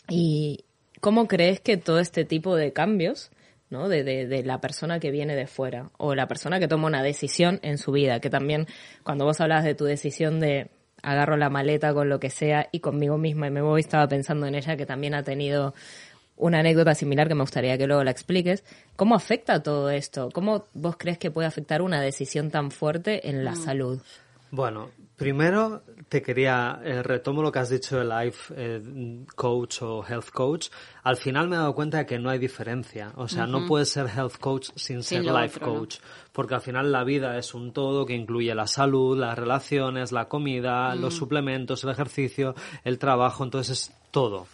¿Y 0.10 0.64
cómo 1.00 1.28
crees 1.28 1.60
que 1.60 1.78
todo 1.78 2.00
este 2.00 2.26
tipo 2.26 2.56
de 2.56 2.74
cambios, 2.74 3.32
¿no? 3.70 3.90
De, 3.90 4.04
de, 4.04 4.28
de, 4.28 4.44
la 4.44 4.62
persona 4.62 5.00
que 5.00 5.12
viene 5.12 5.36
de 5.36 5.48
fuera 5.48 5.92
o 5.98 6.16
la 6.16 6.28
persona 6.28 6.60
que 6.60 6.68
toma 6.68 6.88
una 6.88 7.04
decisión 7.04 7.60
en 7.64 7.78
su 7.78 7.92
vida, 7.92 8.20
que 8.20 8.30
también 8.30 8.68
cuando 9.04 9.26
vos 9.26 9.42
hablas 9.42 9.64
de 9.64 9.76
tu 9.76 9.86
decisión 9.86 10.40
de 10.40 10.70
agarro 11.02 11.38
la 11.38 11.50
maleta 11.50 11.94
con 11.94 12.10
lo 12.10 12.20
que 12.20 12.30
sea 12.30 12.70
y 12.72 12.80
conmigo 12.80 13.18
misma 13.18 13.48
y 13.48 13.52
me 13.52 13.62
voy, 13.62 13.82
estaba 13.82 14.08
pensando 14.08 14.46
en 14.48 14.56
ella 14.56 14.78
que 14.78 14.86
también 14.86 15.14
ha 15.14 15.24
tenido 15.24 15.74
una 16.36 16.60
anécdota 16.60 16.94
similar 16.96 17.28
que 17.28 17.36
me 17.36 17.42
gustaría 17.42 17.78
que 17.78 17.88
luego 17.88 18.04
la 18.04 18.12
expliques. 18.12 18.64
¿Cómo 18.96 19.16
afecta 19.16 19.64
todo 19.64 19.90
esto? 19.90 20.30
¿Cómo 20.32 20.66
vos 20.74 20.96
crees 20.98 21.18
que 21.18 21.32
puede 21.32 21.48
afectar 21.48 21.82
una 21.82 22.02
decisión 22.02 22.52
tan 22.52 22.72
fuerte 22.72 23.30
en 23.30 23.44
la 23.44 23.52
mm. 23.52 23.56
salud? 23.56 24.02
Bueno, 24.52 24.92
primero 25.18 25.82
te 26.08 26.22
quería, 26.22 26.80
eh, 26.84 27.04
retomo 27.04 27.42
lo 27.42 27.52
que 27.52 27.60
has 27.60 27.70
dicho 27.70 27.98
de 27.98 28.06
life 28.06 28.54
eh, 28.56 29.26
coach 29.36 29.82
o 29.82 30.06
health 30.08 30.30
coach. 30.30 30.70
Al 31.04 31.18
final 31.18 31.50
me 31.50 31.56
he 31.56 31.60
dado 31.60 31.76
cuenta 31.76 31.98
de 31.98 32.06
que 32.06 32.20
no 32.20 32.30
hay 32.30 32.40
diferencia. 32.40 33.12
O 33.16 33.28
sea, 33.28 33.46
no 33.46 33.66
puedes 33.66 33.90
ser 33.90 34.08
health 34.08 34.38
coach 34.40 34.70
sin 34.76 35.04
ser 35.04 35.26
life 35.26 35.60
coach. 35.60 35.98
Porque 36.32 36.56
al 36.56 36.62
final 36.62 36.92
la 36.92 37.04
vida 37.04 37.38
es 37.38 37.54
un 37.54 37.74
todo 37.74 38.06
que 38.06 38.14
incluye 38.14 38.54
la 38.56 38.68
salud, 38.68 39.18
las 39.18 39.38
relaciones, 39.38 40.12
la 40.12 40.30
comida, 40.30 40.96
los 40.96 41.16
suplementos, 41.16 41.84
el 41.84 41.90
ejercicio, 41.90 42.56
el 42.86 43.00
trabajo. 43.00 43.44
Entonces 43.44 43.90
es 43.90 43.96
todo. 44.12 44.48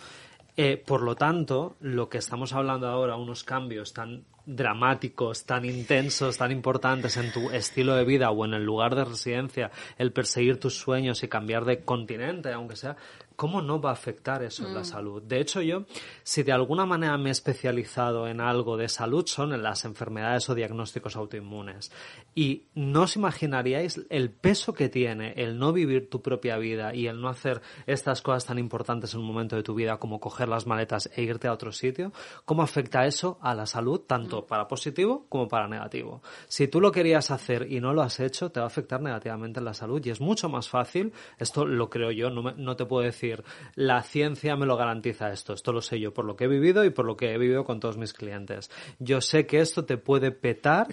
Eh, 0.55 0.77
por 0.77 1.01
lo 1.01 1.15
tanto, 1.15 1.77
lo 1.81 2.09
que 2.09 2.19
estamos 2.19 2.53
hablando 2.53 2.87
ahora, 2.87 3.15
unos 3.15 3.43
cambios 3.43 3.91
tan 3.93 4.23
dramáticos, 4.45 5.45
tan 5.45 5.65
intensos, 5.65 6.37
tan 6.37 6.51
importantes 6.51 7.17
en 7.17 7.31
tu 7.31 7.49
estilo 7.49 7.95
de 7.95 8.03
vida 8.03 8.29
o 8.29 8.45
en 8.45 8.53
el 8.53 8.63
lugar 8.63 8.93
de 8.95 9.05
residencia, 9.05 9.71
el 9.97 10.11
perseguir 10.11 10.59
tus 10.59 10.77
sueños 10.77 11.23
y 11.23 11.27
cambiar 11.27 11.65
de 11.65 11.83
continente, 11.83 12.51
aunque 12.51 12.75
sea, 12.75 12.97
¿cómo 13.43 13.61
no 13.61 13.81
va 13.81 13.89
a 13.89 13.93
afectar 13.93 14.41
eso 14.41 14.65
en 14.65 14.73
la 14.73 14.79
mm. 14.79 14.85
salud? 14.85 15.21
De 15.21 15.41
hecho, 15.41 15.61
yo, 15.61 15.83
si 16.23 16.43
de 16.43 16.53
alguna 16.53 16.85
manera 16.85 17.17
me 17.17 17.27
he 17.27 17.33
especializado 17.33 18.25
en 18.29 18.39
algo 18.39 18.77
de 18.77 18.87
salud, 18.87 19.25
son 19.27 19.51
en 19.51 19.61
las 19.61 19.83
enfermedades 19.83 20.49
o 20.49 20.55
diagnósticos 20.55 21.17
autoinmunes. 21.17 21.91
Y 22.33 22.67
no 22.73 23.01
os 23.01 23.17
imaginaríais 23.17 23.99
el 24.09 24.31
peso 24.31 24.73
que 24.73 24.87
tiene 24.87 25.33
el 25.35 25.59
no 25.59 25.73
vivir 25.73 26.09
tu 26.09 26.21
propia 26.21 26.55
vida 26.55 26.95
y 26.95 27.07
el 27.07 27.19
no 27.19 27.27
hacer 27.27 27.61
estas 27.85 28.21
cosas 28.21 28.45
tan 28.45 28.59
importantes 28.59 29.13
en 29.13 29.19
un 29.19 29.25
momento 29.25 29.57
de 29.57 29.63
tu 29.63 29.75
vida 29.75 29.97
como 29.97 30.21
coger 30.21 30.47
las 30.47 30.65
maletas 30.65 31.09
e 31.13 31.23
irte 31.23 31.49
a 31.49 31.51
otro 31.51 31.73
sitio, 31.73 32.13
cómo 32.45 32.63
afecta 32.63 33.05
eso 33.05 33.39
a 33.41 33.53
la 33.53 33.65
salud, 33.65 33.99
tanto 34.07 34.43
mm. 34.43 34.47
para 34.47 34.69
positivo 34.69 35.25
como 35.27 35.49
para 35.49 35.67
negativo. 35.67 36.21
Si 36.47 36.69
tú 36.69 36.79
lo 36.79 36.93
querías 36.93 37.29
hacer 37.29 37.69
y 37.69 37.81
no 37.81 37.91
lo 37.93 38.03
has 38.03 38.21
hecho, 38.21 38.53
te 38.53 38.61
va 38.61 38.67
a 38.67 38.67
afectar 38.67 39.01
negativamente 39.01 39.59
en 39.59 39.65
la 39.65 39.73
salud 39.73 40.01
y 40.05 40.11
es 40.11 40.21
mucho 40.21 40.47
más 40.47 40.69
fácil, 40.69 41.11
esto 41.37 41.65
lo 41.65 41.89
creo 41.89 42.11
yo, 42.11 42.29
no, 42.29 42.53
no 42.53 42.77
te 42.77 42.85
puedo 42.85 43.03
decir 43.03 43.32
la 43.75 44.01
ciencia 44.03 44.55
me 44.55 44.65
lo 44.65 44.75
garantiza 44.77 45.31
esto, 45.31 45.53
esto 45.53 45.71
lo 45.71 45.81
sé 45.81 45.99
yo 45.99 46.13
por 46.13 46.25
lo 46.25 46.35
que 46.35 46.45
he 46.45 46.47
vivido 46.47 46.83
y 46.85 46.89
por 46.89 47.05
lo 47.05 47.15
que 47.15 47.33
he 47.33 47.37
vivido 47.37 47.63
con 47.63 47.79
todos 47.79 47.97
mis 47.97 48.13
clientes. 48.13 48.69
Yo 48.99 49.21
sé 49.21 49.45
que 49.45 49.59
esto 49.59 49.85
te 49.85 49.97
puede 49.97 50.31
petar, 50.31 50.87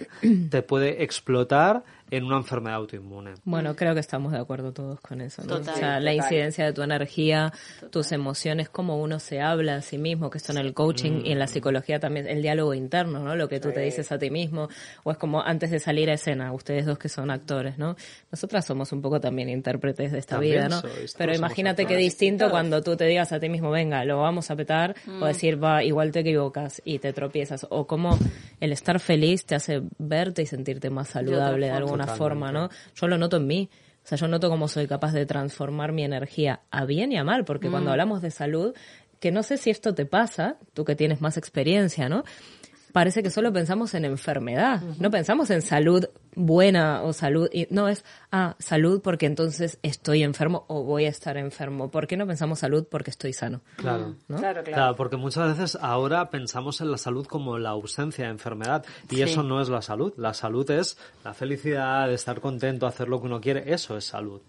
te 0.49 0.61
puede 0.61 1.03
explotar 1.03 1.83
en 2.11 2.25
una 2.25 2.35
enfermedad 2.35 2.75
autoinmune. 2.75 3.35
Bueno, 3.45 3.73
creo 3.73 3.93
que 3.93 4.01
estamos 4.01 4.33
de 4.33 4.37
acuerdo 4.37 4.73
todos 4.73 4.99
con 4.99 5.21
eso. 5.21 5.43
¿no? 5.45 5.55
o 5.55 5.63
sea, 5.63 6.01
la 6.01 6.13
incidencia 6.13 6.65
de 6.65 6.73
tu 6.73 6.81
energía, 6.81 7.53
tus 7.89 8.11
emociones, 8.11 8.67
cómo 8.67 9.01
uno 9.01 9.17
se 9.19 9.39
habla 9.39 9.75
a 9.75 9.81
sí 9.81 9.97
mismo, 9.97 10.29
que 10.29 10.37
esto 10.37 10.51
en 10.51 10.57
el 10.57 10.73
coaching 10.73 11.21
y 11.23 11.31
en 11.31 11.39
la 11.39 11.45
mm. 11.45 11.47
psicología 11.47 11.99
también, 12.01 12.27
el 12.27 12.41
diálogo 12.41 12.73
interno, 12.73 13.19
¿no? 13.19 13.37
Lo 13.37 13.47
que 13.47 13.61
tú 13.61 13.71
te 13.71 13.79
dices 13.79 14.11
a 14.11 14.19
ti 14.19 14.29
mismo, 14.29 14.67
o 15.03 15.11
es 15.11 15.17
como 15.17 15.41
antes 15.41 15.71
de 15.71 15.79
salir 15.79 16.09
a 16.09 16.13
escena, 16.13 16.51
ustedes 16.51 16.85
dos 16.85 16.99
que 16.99 17.07
son 17.07 17.31
actores, 17.31 17.77
¿no? 17.77 17.95
Nosotras 18.29 18.65
somos 18.65 18.91
un 18.91 19.01
poco 19.01 19.21
también 19.21 19.47
intérpretes 19.47 20.11
de 20.11 20.19
esta 20.19 20.37
vida, 20.37 20.67
¿no? 20.67 20.81
Pero 21.17 21.33
imagínate 21.33 21.85
qué 21.85 21.95
distinto 21.95 22.49
cuando 22.49 22.83
tú 22.83 22.97
te 22.97 23.05
digas 23.05 23.31
a 23.31 23.39
ti 23.39 23.47
mismo, 23.47 23.71
venga, 23.71 24.03
lo 24.03 24.19
vamos 24.19 24.51
a 24.51 24.57
petar, 24.57 24.95
o 25.07 25.11
mm. 25.11 25.23
decir, 25.23 25.63
va, 25.63 25.81
igual 25.81 26.11
te 26.11 26.19
equivocas 26.19 26.81
y 26.83 26.99
te 26.99 27.13
tropiezas, 27.13 27.65
o 27.69 27.87
como 27.87 28.19
el 28.59 28.73
estar 28.73 28.99
feliz 28.99 29.45
te 29.45 29.55
hace 29.55 29.81
verte 29.97 30.41
y 30.41 30.45
sentirte 30.45 30.89
más 30.89 31.07
saludable 31.07 31.67
de 31.67 31.71
alguna 31.71 32.00
forma, 32.07 32.51
¿no? 32.51 32.69
Yo 32.95 33.07
lo 33.07 33.17
noto 33.17 33.37
en 33.37 33.47
mí. 33.47 33.69
O 34.03 34.07
sea, 34.07 34.17
yo 34.17 34.27
noto 34.27 34.49
cómo 34.49 34.67
soy 34.67 34.87
capaz 34.87 35.13
de 35.13 35.25
transformar 35.25 35.91
mi 35.91 36.03
energía 36.03 36.61
a 36.71 36.85
bien 36.85 37.11
y 37.11 37.17
a 37.17 37.23
mal, 37.23 37.45
porque 37.45 37.69
cuando 37.69 37.89
mm. 37.89 37.91
hablamos 37.91 38.21
de 38.21 38.31
salud, 38.31 38.73
que 39.19 39.31
no 39.31 39.43
sé 39.43 39.57
si 39.57 39.69
esto 39.69 39.93
te 39.93 40.05
pasa, 40.05 40.57
tú 40.73 40.83
que 40.83 40.95
tienes 40.95 41.21
más 41.21 41.37
experiencia, 41.37 42.09
¿no? 42.09 42.23
Parece 42.91 43.23
que 43.23 43.29
solo 43.29 43.51
pensamos 43.53 43.93
en 43.93 44.05
enfermedad, 44.05 44.81
no 44.99 45.11
pensamos 45.11 45.49
en 45.49 45.61
salud 45.61 46.07
buena 46.35 47.03
o 47.03 47.13
salud, 47.13 47.49
y 47.51 47.67
no 47.69 47.87
es, 47.87 48.05
ah, 48.31 48.55
salud 48.59 49.01
porque 49.01 49.25
entonces 49.25 49.79
estoy 49.83 50.23
enfermo 50.23 50.65
o 50.67 50.83
voy 50.83 51.05
a 51.05 51.09
estar 51.09 51.37
enfermo. 51.37 51.89
¿Por 51.89 52.07
qué 52.07 52.17
no 52.17 52.27
pensamos 52.27 52.59
salud 52.59 52.87
porque 52.89 53.09
estoy 53.09 53.33
sano? 53.33 53.61
Claro, 53.75 54.15
claro, 54.27 54.63
claro. 54.63 54.95
porque 54.95 55.17
muchas 55.17 55.57
veces 55.57 55.77
ahora 55.81 56.29
pensamos 56.29 56.81
en 56.81 56.91
la 56.91 56.97
salud 56.97 57.25
como 57.25 57.57
la 57.57 57.69
ausencia 57.69 58.25
de 58.25 58.31
enfermedad 58.31 58.85
y 59.09 59.21
eso 59.21 59.43
no 59.43 59.61
es 59.61 59.69
la 59.69 59.81
salud. 59.81 60.13
La 60.17 60.33
salud 60.33 60.69
es 60.71 60.97
la 61.23 61.33
felicidad, 61.33 62.11
estar 62.11 62.39
contento, 62.39 62.87
hacer 62.87 63.07
lo 63.07 63.19
que 63.19 63.27
uno 63.27 63.41
quiere, 63.41 63.73
eso 63.73 63.97
es 63.97 64.05
salud 64.05 64.41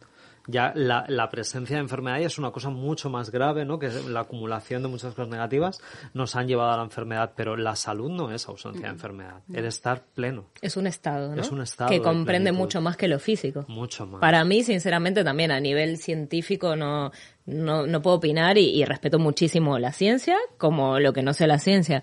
ya 0.47 0.73
la, 0.75 1.05
la, 1.09 1.29
presencia 1.29 1.77
de 1.77 1.83
enfermedad 1.83 2.21
es 2.21 2.39
una 2.39 2.51
cosa 2.51 2.71
mucho 2.71 3.11
más 3.11 3.31
grave, 3.31 3.65
¿no? 3.65 3.79
Que 3.79 3.91
la 4.09 4.21
acumulación 4.21 4.83
de 4.83 4.89
muchas 4.89 5.15
cosas 5.15 5.29
negativas 5.29 5.81
nos 6.15 6.35
han 6.37 6.49
llevado 6.49 6.73
a 6.73 6.77
la 6.77 6.83
enfermedad, 6.83 7.33
pero 7.37 7.57
la 7.57 7.77
salud 7.77 8.11
no 8.11 8.31
es 8.33 8.49
ausencia 8.49 8.83
de 8.83 8.89
mm. 8.89 8.97
enfermedad, 8.97 9.41
el 9.53 9.65
estar 9.65 10.03
pleno. 10.15 10.47
Es 10.61 10.77
un 10.77 10.87
estado, 10.87 11.35
¿no? 11.35 11.41
Es 11.41 11.51
un 11.51 11.63
estado. 11.63 11.91
Que 11.91 12.01
comprende 12.01 12.53
mucho 12.53 12.81
más 12.81 12.97
que 12.97 13.09
lo 13.09 13.19
físico. 13.19 13.65
Mucho 13.69 14.07
más. 14.07 14.21
Para 14.21 14.45
mí, 14.45 14.63
sinceramente, 14.63 15.25
también 15.25 15.53
a 15.53 15.61
nivel 15.61 15.99
científico 15.99 16.77
no, 16.77 17.13
no, 17.47 17.87
no 17.87 18.03
puedo 18.03 18.17
opinar 18.17 18.59
y, 18.59 18.71
y 18.71 18.85
respeto 18.85 19.19
muchísimo 19.19 19.79
la 19.79 19.93
ciencia 19.93 20.37
como 20.59 20.99
lo 20.99 21.13
que 21.13 21.23
no 21.23 21.33
sé 21.33 21.47
la 21.47 21.59
ciencia 21.59 22.03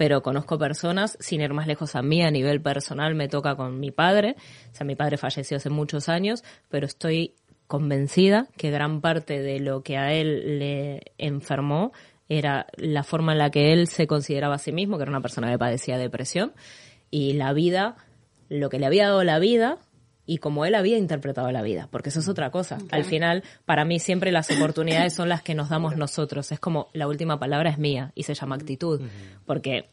pero 0.00 0.22
conozco 0.22 0.58
personas, 0.58 1.18
sin 1.20 1.42
ir 1.42 1.52
más 1.52 1.66
lejos 1.66 1.94
a 1.94 2.00
mí, 2.00 2.22
a 2.22 2.30
nivel 2.30 2.62
personal 2.62 3.14
me 3.14 3.28
toca 3.28 3.54
con 3.54 3.78
mi 3.78 3.90
padre, 3.90 4.34
o 4.72 4.74
sea, 4.74 4.86
mi 4.86 4.96
padre 4.96 5.18
falleció 5.18 5.58
hace 5.58 5.68
muchos 5.68 6.08
años, 6.08 6.42
pero 6.70 6.86
estoy 6.86 7.34
convencida 7.70 8.48
que 8.56 8.72
gran 8.72 9.00
parte 9.00 9.40
de 9.40 9.60
lo 9.60 9.84
que 9.84 9.96
a 9.96 10.12
él 10.12 10.58
le 10.58 11.12
enfermó 11.18 11.92
era 12.28 12.66
la 12.76 13.04
forma 13.04 13.30
en 13.30 13.38
la 13.38 13.50
que 13.50 13.72
él 13.72 13.86
se 13.86 14.08
consideraba 14.08 14.56
a 14.56 14.58
sí 14.58 14.72
mismo, 14.72 14.96
que 14.96 15.04
era 15.04 15.12
una 15.12 15.20
persona 15.20 15.48
que 15.52 15.56
padecía 15.56 15.96
depresión, 15.96 16.52
y 17.12 17.34
la 17.34 17.52
vida, 17.52 17.94
lo 18.48 18.70
que 18.70 18.80
le 18.80 18.86
había 18.86 19.06
dado 19.06 19.22
la 19.22 19.38
vida 19.38 19.78
y 20.26 20.38
como 20.38 20.64
él 20.64 20.74
había 20.74 20.98
interpretado 20.98 21.52
la 21.52 21.62
vida, 21.62 21.88
porque 21.92 22.08
eso 22.08 22.18
es 22.18 22.28
otra 22.28 22.50
cosa. 22.50 22.78
Al 22.90 23.04
final, 23.04 23.44
para 23.66 23.84
mí 23.84 24.00
siempre 24.00 24.32
las 24.32 24.50
oportunidades 24.50 25.14
son 25.14 25.28
las 25.28 25.42
que 25.42 25.54
nos 25.54 25.68
damos 25.68 25.96
nosotros. 25.96 26.50
Es 26.50 26.58
como 26.58 26.88
la 26.92 27.06
última 27.06 27.38
palabra 27.38 27.70
es 27.70 27.78
mía 27.78 28.10
y 28.16 28.24
se 28.24 28.34
llama 28.34 28.56
actitud, 28.56 29.00
porque 29.46 29.88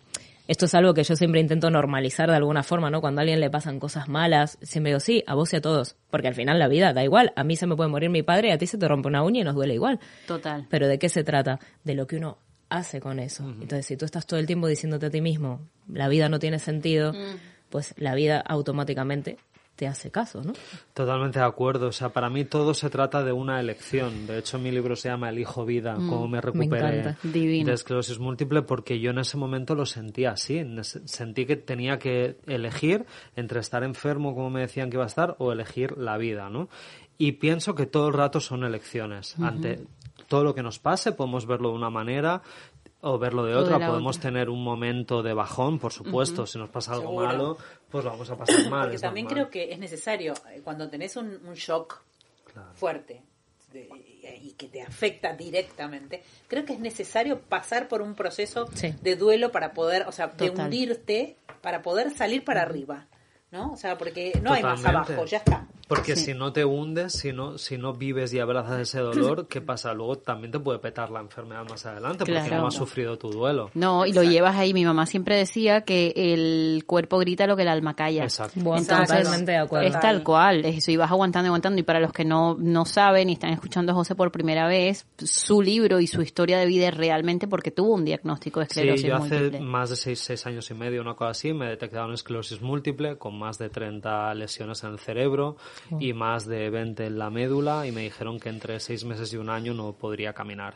esto 0.47 0.65
es 0.65 0.73
algo 0.75 0.93
que 0.93 1.03
yo 1.03 1.15
siempre 1.15 1.41
intento 1.41 1.69
normalizar 1.69 2.29
de 2.29 2.35
alguna 2.35 2.63
forma, 2.63 2.89
¿no? 2.89 3.01
Cuando 3.01 3.19
a 3.19 3.23
alguien 3.23 3.39
le 3.39 3.49
pasan 3.49 3.79
cosas 3.79 4.07
malas, 4.07 4.57
siempre 4.61 4.91
digo, 4.91 4.99
sí, 4.99 5.23
a 5.27 5.35
vos 5.35 5.51
y 5.53 5.57
a 5.57 5.61
todos. 5.61 5.97
Porque 6.09 6.27
al 6.27 6.35
final 6.35 6.57
la 6.57 6.67
vida 6.67 6.93
da 6.93 7.03
igual. 7.03 7.33
A 7.35 7.43
mí 7.43 7.55
se 7.55 7.67
me 7.67 7.75
puede 7.75 7.89
morir 7.89 8.09
mi 8.09 8.23
padre 8.23 8.49
y 8.49 8.51
a 8.51 8.57
ti 8.57 8.65
se 8.65 8.77
te 8.77 8.87
rompe 8.87 9.09
una 9.09 9.23
uña 9.23 9.41
y 9.41 9.43
nos 9.43 9.55
duele 9.55 9.73
igual. 9.73 9.99
Total. 10.25 10.65
Pero 10.69 10.87
¿de 10.87 10.97
qué 10.99 11.09
se 11.09 11.23
trata? 11.23 11.59
De 11.83 11.95
lo 11.95 12.07
que 12.07 12.15
uno 12.15 12.37
hace 12.69 12.99
con 12.99 13.19
eso. 13.19 13.43
Entonces, 13.43 13.85
si 13.85 13.97
tú 13.97 14.05
estás 14.05 14.25
todo 14.25 14.39
el 14.39 14.45
tiempo 14.45 14.67
diciéndote 14.67 15.07
a 15.07 15.09
ti 15.09 15.21
mismo, 15.21 15.61
la 15.87 16.07
vida 16.07 16.29
no 16.29 16.39
tiene 16.39 16.59
sentido, 16.59 17.13
pues 17.69 17.93
la 17.97 18.15
vida 18.15 18.39
automáticamente 18.39 19.37
te 19.77 19.87
hace 19.87 20.09
caso, 20.09 20.41
¿no? 20.43 20.53
Totalmente 20.95 21.37
de 21.37 21.45
acuerdo. 21.45 21.87
O 21.87 21.91
sea, 21.91 22.09
para 22.09 22.29
mí 22.29 22.43
todo 22.45 22.73
se 22.73 22.89
trata 22.89 23.23
de 23.23 23.31
una 23.31 23.59
elección. 23.59 24.25
De 24.25 24.39
hecho, 24.39 24.57
mi 24.57 24.71
libro 24.71 24.95
se 24.95 25.07
llama 25.07 25.29
Elijo 25.29 25.65
vida, 25.65 25.95
mm, 25.95 26.09
cómo 26.09 26.27
me 26.27 26.41
recuperé 26.41 27.15
de 27.21 27.71
esclerosis 27.71 28.17
múltiple, 28.17 28.63
porque 28.63 28.99
yo 28.99 29.11
en 29.11 29.19
ese 29.19 29.37
momento 29.37 29.75
lo 29.75 29.85
sentía 29.85 30.31
así. 30.31 30.65
Sentí 30.81 31.45
que 31.45 31.57
tenía 31.57 31.99
que 31.99 32.37
elegir 32.47 33.05
entre 33.35 33.59
estar 33.59 33.83
enfermo, 33.83 34.33
como 34.33 34.49
me 34.49 34.61
decían 34.61 34.89
que 34.89 34.95
iba 34.95 35.03
a 35.03 35.07
estar, 35.07 35.35
o 35.37 35.51
elegir 35.51 35.95
la 35.95 36.17
vida, 36.17 36.49
¿no? 36.49 36.69
Y 37.19 37.33
pienso 37.33 37.75
que 37.75 37.85
todo 37.85 38.07
el 38.07 38.15
rato 38.15 38.39
son 38.39 38.63
elecciones. 38.63 39.35
Ante 39.39 39.85
todo 40.27 40.43
lo 40.43 40.55
que 40.55 40.63
nos 40.63 40.79
pase 40.79 41.11
podemos 41.11 41.45
verlo 41.45 41.69
de 41.69 41.75
una 41.75 41.89
manera 41.89 42.41
o 43.13 43.19
verlo 43.19 43.45
de 43.45 43.55
otra. 43.55 43.79
Podemos 43.85 44.19
tener 44.19 44.49
un 44.49 44.63
momento 44.63 45.23
de 45.23 45.33
bajón, 45.33 45.79
por 45.79 45.91
supuesto. 45.91 46.45
Si 46.45 46.57
nos 46.57 46.69
pasa 46.69 46.93
algo 46.93 47.13
malo, 47.13 47.57
pues 47.89 48.03
lo 48.03 48.11
vamos 48.11 48.29
a 48.29 48.37
pasar 48.37 48.69
mal. 48.69 48.87
Porque 48.87 48.99
también 48.99 49.27
creo 49.27 49.49
que 49.49 49.71
es 49.71 49.79
necesario, 49.79 50.33
eh, 50.51 50.61
cuando 50.63 50.89
tenés 50.89 51.15
un, 51.15 51.39
shock 51.53 52.01
fuerte 52.73 53.21
y 54.41 54.53
que 54.53 54.67
te 54.67 54.81
afecta 54.81 55.33
directamente, 55.33 56.23
creo 56.47 56.65
que 56.65 56.73
es 56.73 56.79
necesario 56.79 57.39
pasar 57.39 57.87
por 57.87 58.01
un 58.01 58.15
proceso 58.15 58.65
de 59.01 59.15
duelo 59.15 59.51
para 59.51 59.73
poder, 59.73 60.07
o 60.07 60.11
sea, 60.11 60.27
de 60.27 60.49
hundirte 60.49 61.37
para 61.61 61.81
poder 61.81 62.11
salir 62.11 62.43
para 62.43 62.61
arriba. 62.61 63.07
¿no? 63.51 63.71
O 63.71 63.77
sea, 63.77 63.97
porque 63.97 64.39
no 64.41 64.53
hay 64.53 64.63
más 64.63 64.83
abajo, 64.85 65.25
ya 65.25 65.37
está. 65.37 65.67
Porque 65.87 66.15
si 66.15 66.33
no 66.33 66.51
te 66.51 66.65
hundes, 66.65 67.13
si 67.13 67.31
no, 67.31 67.57
si 67.57 67.77
no 67.77 67.93
vives 67.93 68.33
y 68.33 68.39
abrazas 68.39 68.81
ese 68.81 68.99
dolor, 68.99 69.47
¿qué 69.47 69.61
pasa? 69.61 69.93
Luego 69.93 70.17
también 70.17 70.51
te 70.51 70.59
puede 70.59 70.79
petar 70.79 71.09
la 71.09 71.21
enfermedad 71.21 71.63
más 71.69 71.85
adelante 71.85 72.25
porque 72.25 72.55
no 72.55 72.67
has 72.67 72.73
sufrido 72.73 73.17
tu 73.17 73.29
duelo. 73.29 73.71
No, 73.73 74.05
y 74.05 74.11
lo 74.11 74.23
llevas 74.23 74.55
ahí. 74.55 74.73
Mi 74.73 74.83
mamá 74.83 75.05
siempre 75.05 75.37
decía 75.37 75.81
que 75.81 76.13
el 76.15 76.83
cuerpo 76.85 77.19
grita 77.19 77.47
lo 77.47 77.55
que 77.55 77.61
el 77.61 77.69
alma 77.69 77.95
calla. 77.95 78.23
Exacto. 78.23 78.59
Entonces, 78.75 79.27
es 79.81 79.99
tal 79.99 80.23
cual. 80.23 80.65
Es 80.65 80.77
eso, 80.77 80.91
y 80.91 80.97
vas 80.97 81.11
aguantando 81.11 81.47
y 81.47 81.49
aguantando. 81.49 81.79
Y 81.79 81.83
para 81.83 81.99
los 81.99 82.11
que 82.11 82.25
no, 82.25 82.55
no 82.59 82.85
saben 82.85 83.29
y 83.29 83.33
están 83.33 83.51
escuchando 83.51 83.93
a 83.93 83.95
José 83.95 84.15
por 84.15 84.31
primera 84.31 84.67
vez, 84.67 85.05
su 85.17 85.61
libro 85.61 85.99
y 85.99 86.07
su 86.07 86.21
historia 86.21 86.57
de 86.57 86.65
vida 86.65 86.89
es 86.89 86.97
realmente 86.97 87.47
porque 87.47 87.71
tuvo 87.71 87.93
un 87.93 88.03
diagnóstico 88.03 88.59
de 88.59 88.65
esclerosis 88.65 89.01
sí, 89.01 89.07
yo 89.07 89.15
hace 89.15 89.59
más 89.61 89.89
de 89.89 89.95
seis, 89.95 90.19
seis 90.19 90.45
años 90.45 90.69
y 90.69 90.73
medio, 90.73 91.01
una 91.01 91.13
cosa 91.13 91.31
así, 91.31 91.53
me 91.53 91.67
detectaron 91.67 92.13
esclerosis 92.13 92.61
múltiple 92.61 93.17
con 93.17 93.37
más 93.37 93.57
de 93.57 93.69
30 93.69 94.33
lesiones 94.35 94.83
en 94.83 94.91
el 94.91 94.99
cerebro 94.99 95.57
Oh. 95.91 95.97
y 95.99 96.13
más 96.13 96.45
de 96.45 96.69
20 96.69 97.05
en 97.05 97.17
la 97.17 97.29
médula 97.29 97.87
y 97.87 97.91
me 97.91 98.01
dijeron 98.01 98.39
que 98.39 98.49
entre 98.49 98.79
seis 98.79 99.05
meses 99.05 99.31
y 99.33 99.37
un 99.37 99.49
año 99.49 99.73
no 99.73 99.93
podría 99.93 100.33
caminar. 100.33 100.75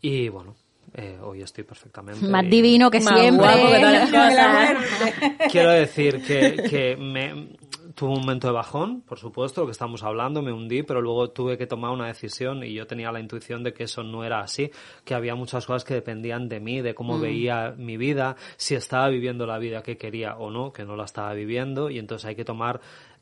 Y 0.00 0.28
bueno, 0.28 0.54
eh, 0.94 1.18
hoy 1.22 1.42
estoy 1.42 1.64
perfectamente. 1.64 2.26
Más 2.26 2.48
divino 2.48 2.90
que 2.90 3.00
siempre. 3.00 3.46
Quiero 5.50 5.70
decir 5.70 6.22
que, 6.24 6.64
que 6.68 6.96
me 6.96 7.56
tuve 7.94 8.14
un 8.14 8.20
momento 8.20 8.48
de 8.48 8.54
bajón, 8.54 9.02
por 9.02 9.18
supuesto, 9.18 9.60
lo 9.60 9.66
que 9.66 9.72
estamos 9.72 10.02
hablando, 10.02 10.42
me 10.42 10.52
hundí, 10.52 10.82
pero 10.82 11.00
luego 11.00 11.30
tuve 11.30 11.58
que 11.58 11.66
tomar 11.66 11.90
una 11.90 12.06
decisión 12.06 12.62
y 12.64 12.72
yo 12.72 12.86
tenía 12.86 13.12
la 13.12 13.20
intuición 13.20 13.62
de 13.62 13.72
que 13.72 13.84
eso 13.84 14.02
no 14.02 14.24
era 14.24 14.40
así, 14.40 14.70
que 15.04 15.14
había 15.14 15.34
muchas 15.34 15.66
cosas 15.66 15.84
que 15.84 15.94
dependían 15.94 16.48
de 16.48 16.60
mí, 16.60 16.80
de 16.80 16.94
cómo 16.94 17.18
mm. 17.18 17.20
veía 17.20 17.74
mi 17.76 17.96
vida, 17.96 18.36
si 18.56 18.74
estaba 18.74 19.08
viviendo 19.08 19.46
la 19.46 19.58
vida 19.58 19.82
que 19.82 19.96
quería 19.96 20.36
o 20.36 20.50
no, 20.50 20.72
que 20.72 20.84
no 20.84 20.96
la 20.96 21.04
estaba 21.04 21.32
viviendo, 21.34 21.90
y 21.90 21.98
entonces 21.98 22.26
hay 22.26 22.36
que 22.36 22.44
tomar 22.44 22.80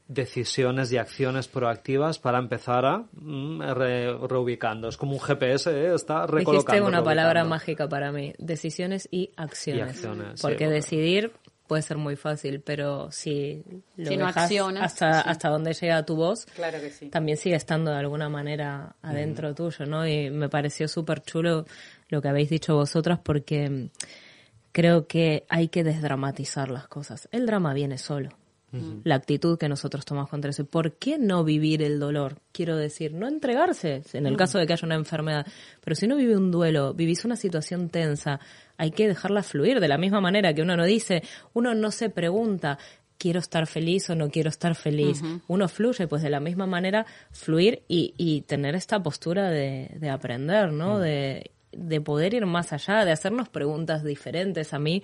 decisiones 0.09 0.91
y 0.91 0.97
acciones 0.97 1.49
proactivas 1.49 2.19
para 2.19 2.39
empezar 2.39 2.87
a 2.87 3.05
mm, 3.13 3.61
reubicando. 4.27 4.89
Es 4.89 4.97
como 4.97 5.13
un 5.13 5.21
GPS, 5.21 5.71
¿eh? 5.71 5.95
está 5.95 6.27
recolocando. 6.27 6.53
Dijiste 6.53 6.81
una 6.81 7.05
palabra 7.05 7.45
mágica 7.45 7.89
para 7.89 8.11
mí, 8.11 8.33
decisiones 8.39 9.07
y 9.11 9.31
acciones. 9.37 10.03
porque 10.41 10.69
decidir 10.69 11.33
puede 11.67 11.83
ser 11.83 11.99
muy 11.99 12.17
fácil, 12.17 12.63
pero 12.63 13.13
si 13.13 13.63
lo 13.97 14.09
dejas 14.09 14.51
hasta, 14.81 15.21
hasta 15.21 15.51
donde 15.51 15.75
llega 15.75 16.03
tu 16.07 16.17
voz, 16.17 16.47
también 17.11 17.37
sigue 17.37 17.57
estando 17.57 17.91
de 17.91 17.99
alguna 17.99 18.31
manera 18.31 18.97
adentro 19.03 19.55
tuyo, 19.55 19.85
¿no? 19.85 20.09
Y 20.09 20.31
me 20.31 20.49
pareció 20.49 20.89
súper 20.89 21.21
chulo 21.21 21.67
lo 22.09 22.23
que 22.23 22.29
habéis 22.29 22.49
dicho 22.49 22.75
vosotras 22.75 23.19
porque 23.23 23.91
creo 24.73 25.07
que 25.07 25.45
hay 25.51 25.69
que 25.69 25.85
desdramatizar 25.85 26.71
las 26.71 26.89
cosas. 26.89 27.29
El 27.31 27.45
drama 27.45 27.75
viene 27.75 27.99
solo 27.99 28.38
la 29.05 29.15
actitud 29.15 29.59
que 29.59 29.69
nosotros 29.69 30.05
tomamos 30.05 30.31
contra 30.31 30.51
eso. 30.51 30.67
¿Por 30.67 30.95
qué 30.95 31.19
no 31.19 31.43
vivir 31.43 31.83
el 31.83 31.99
dolor? 31.99 32.41
Quiero 32.53 32.77
decir, 32.77 33.15
no 33.15 33.27
entregarse 33.27 34.03
en 34.13 34.27
el 34.27 34.35
mm. 34.35 34.37
caso 34.37 34.59
de 34.59 34.67
que 34.67 34.75
haya 34.75 34.87
una 34.87 34.95
enfermedad. 34.95 35.47
Pero 35.83 35.97
si 35.97 36.07
uno 36.07 36.17
vive 36.17 36.37
un 36.37 36.51
duelo, 36.51 36.93
vivís 36.93 37.25
una 37.25 37.37
situación 37.37 37.89
tensa, 37.89 38.41
hay 38.77 38.91
que 38.91 39.09
dejarla 39.09 39.43
fluir 39.43 39.81
de 39.81 39.89
la 39.89 39.99
misma 39.99 40.21
manera 40.21 40.53
que 40.53 40.63
uno 40.63 40.77
no 40.77 40.85
dice, 40.85 41.23
uno 41.55 41.75
no 41.75 41.91
se 41.91 42.11
pregunta, 42.11 42.79
quiero 43.17 43.41
estar 43.41 43.67
feliz 43.67 44.09
o 44.11 44.15
no 44.15 44.31
quiero 44.31 44.49
estar 44.49 44.75
feliz. 44.75 45.23
Uno 45.49 45.69
fluye, 45.69 46.07
pues 46.07 46.23
de 46.23 46.31
la 46.31 46.41
misma 46.41 46.67
manera 46.67 47.07
fluir 47.31 47.83
y, 47.89 48.15
y 48.17 48.43
tener 48.43 48.75
esta 48.75 49.03
postura 49.03 49.51
de, 49.51 49.91
de 49.99 50.11
aprender, 50.11 50.73
¿no? 50.73 50.99
Mm. 50.99 51.01
De, 51.01 51.51
de 51.73 52.01
poder 52.01 52.35
ir 52.35 52.47
más 52.47 52.73
allá, 52.73 53.05
de 53.05 53.13
hacernos 53.13 53.49
preguntas 53.49 54.05
diferentes. 54.05 54.73
A 54.75 54.79
mí, 54.79 55.03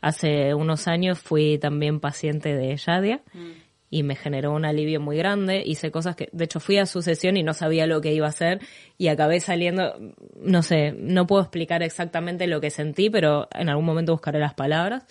Hace 0.00 0.54
unos 0.54 0.86
años 0.86 1.18
fui 1.18 1.58
también 1.58 1.98
paciente 1.98 2.54
de 2.54 2.76
Yadia 2.76 3.20
mm. 3.32 3.50
y 3.90 4.02
me 4.04 4.14
generó 4.14 4.52
un 4.52 4.64
alivio 4.64 5.00
muy 5.00 5.16
grande. 5.16 5.62
Hice 5.64 5.90
cosas 5.90 6.14
que, 6.14 6.28
de 6.32 6.44
hecho, 6.44 6.60
fui 6.60 6.78
a 6.78 6.86
su 6.86 7.02
sesión 7.02 7.36
y 7.36 7.42
no 7.42 7.52
sabía 7.52 7.86
lo 7.86 8.00
que 8.00 8.14
iba 8.14 8.26
a 8.26 8.30
hacer 8.30 8.60
y 8.96 9.08
acabé 9.08 9.40
saliendo, 9.40 9.94
no 10.40 10.62
sé, 10.62 10.92
no 10.92 11.26
puedo 11.26 11.42
explicar 11.42 11.82
exactamente 11.82 12.46
lo 12.46 12.60
que 12.60 12.70
sentí, 12.70 13.10
pero 13.10 13.48
en 13.52 13.68
algún 13.68 13.84
momento 13.84 14.12
buscaré 14.12 14.38
las 14.38 14.54
palabras. 14.54 15.04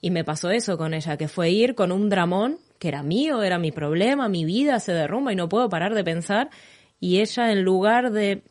Y 0.00 0.10
me 0.10 0.24
pasó 0.24 0.50
eso 0.50 0.76
con 0.76 0.94
ella, 0.94 1.16
que 1.16 1.28
fue 1.28 1.50
ir 1.50 1.74
con 1.74 1.92
un 1.92 2.10
dramón 2.10 2.58
que 2.78 2.88
era 2.88 3.04
mío, 3.04 3.44
era 3.44 3.58
mi 3.58 3.70
problema, 3.70 4.28
mi 4.28 4.44
vida 4.44 4.80
se 4.80 4.92
derrumba 4.92 5.32
y 5.32 5.36
no 5.36 5.48
puedo 5.48 5.68
parar 5.68 5.94
de 5.94 6.02
pensar. 6.02 6.50
Y 6.98 7.20
ella, 7.20 7.52
en 7.52 7.62
lugar 7.62 8.10
de 8.10 8.42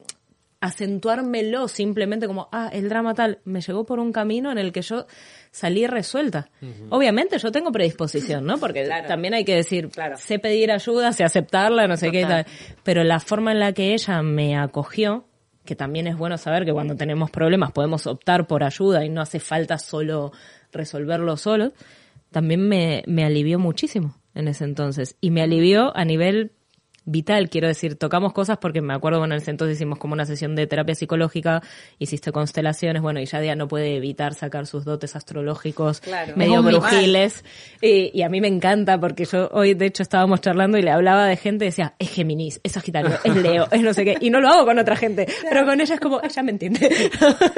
acentuármelo 0.62 1.68
simplemente 1.68 2.28
como, 2.28 2.48
ah, 2.52 2.70
el 2.72 2.88
drama 2.88 3.16
tal, 3.16 3.40
me 3.46 3.62
llegó 3.62 3.84
por 3.84 4.00
un 4.00 4.14
camino 4.14 4.52
en 4.52 4.60
el 4.60 4.72
que 4.72 4.84
yo 4.84 5.08
salir 5.50 5.90
resuelta. 5.90 6.50
Obviamente 6.90 7.40
yo 7.40 7.52
tengo 7.52 7.72
predisposición, 7.72 8.46
¿no? 8.46 8.60
Porque 8.60 8.88
también 9.08 9.34
hay 9.34 9.44
que 9.44 9.56
decir, 9.56 9.90
claro. 9.90 10.18
sé 10.18 10.38
pedir 10.38 10.72
ayuda, 10.72 11.14
sé 11.14 11.24
aceptarla, 11.24 11.88
no 11.88 11.98
sé 11.98 12.12
qué 12.12 12.26
tal. 12.26 12.46
Pero 12.84 13.04
la 13.04 13.20
forma 13.20 13.52
en 13.52 13.60
la 13.60 13.74
que 13.74 13.94
ella 13.94 14.22
me 14.22 14.56
acogió, 14.56 15.26
que 15.66 15.76
también 15.76 16.06
es 16.06 16.16
bueno 16.16 16.38
saber 16.38 16.64
que 16.64 16.74
cuando 16.74 16.96
tenemos 16.96 17.32
problemas 17.32 17.72
podemos 17.72 18.06
optar 18.06 18.46
por 18.46 18.64
ayuda 18.64 19.04
y 19.04 19.10
no 19.10 19.22
hace 19.22 19.40
falta 19.40 19.80
solo 19.80 20.32
resolverlo 20.72 21.38
solo, 21.38 21.74
también 22.30 22.68
me, 22.68 23.04
me 23.08 23.26
alivió 23.26 23.58
muchísimo 23.58 24.16
en 24.36 24.48
ese 24.48 24.66
entonces. 24.66 25.18
Y 25.22 25.32
me 25.32 25.42
alivió 25.42 25.96
a 25.98 26.06
nivel 26.06 26.52
vital, 27.06 27.50
quiero 27.50 27.68
decir, 27.68 27.96
tocamos 27.96 28.32
cosas 28.32 28.58
porque 28.60 28.82
me 28.82 28.94
acuerdo, 28.94 29.20
bueno, 29.20 29.34
en 29.34 29.42
ese 29.42 29.52
entonces 29.52 29.78
hicimos 29.78 29.98
como 29.98 30.14
una 30.14 30.26
sesión 30.26 30.56
de 30.56 30.68
terapia 30.68 30.94
psicológica, 30.94 31.62
hiciste 31.98 32.32
constelaciones, 32.32 33.02
bueno, 33.02 33.20
y 33.20 33.26
Yadia 33.26 33.56
no 33.56 33.68
puede 33.68 33.96
evitar 33.96 34.34
sacar 34.36 34.68
sus 34.68 34.86
dotes 34.86 35.16
astrológicos 35.16 36.02
medio 36.36 36.62
brujiles, 36.62 37.44
y, 37.82 38.22
a 38.22 38.30
mí 38.30 38.40
me 38.40 38.48
encanta 38.48 39.00
porque 39.00 39.26
yo 39.26 39.50
hoy, 39.52 39.74
de 39.74 39.88
hecho, 39.88 40.04
estábamos 40.04 40.42
charlando 40.42 40.78
y 40.78 40.84
le 40.84 40.92
hablaba 40.92 41.26
de 41.26 41.38
gente 41.38 41.66
y 41.66 41.70
decía, 41.70 41.96
es 41.98 42.12
Géminis, 42.12 42.60
es 42.64 42.74
Sagitario, 42.74 43.18
es 43.24 43.36
Leo, 43.36 43.68
es 43.72 43.82
no 43.82 43.94
sé 43.94 44.06
qué, 44.06 44.18
y 44.22 44.30
no 44.30 44.40
lo 44.40 44.50
hago 44.50 44.66
con 44.66 44.78
otra 44.78 44.96
gente, 44.96 45.28
pero 45.50 45.66
con 45.66 45.82
ella 45.82 45.96
es 45.96 46.00
como, 46.00 46.22
ella 46.22 46.44
me 46.44 46.52
entiende. 46.52 47.10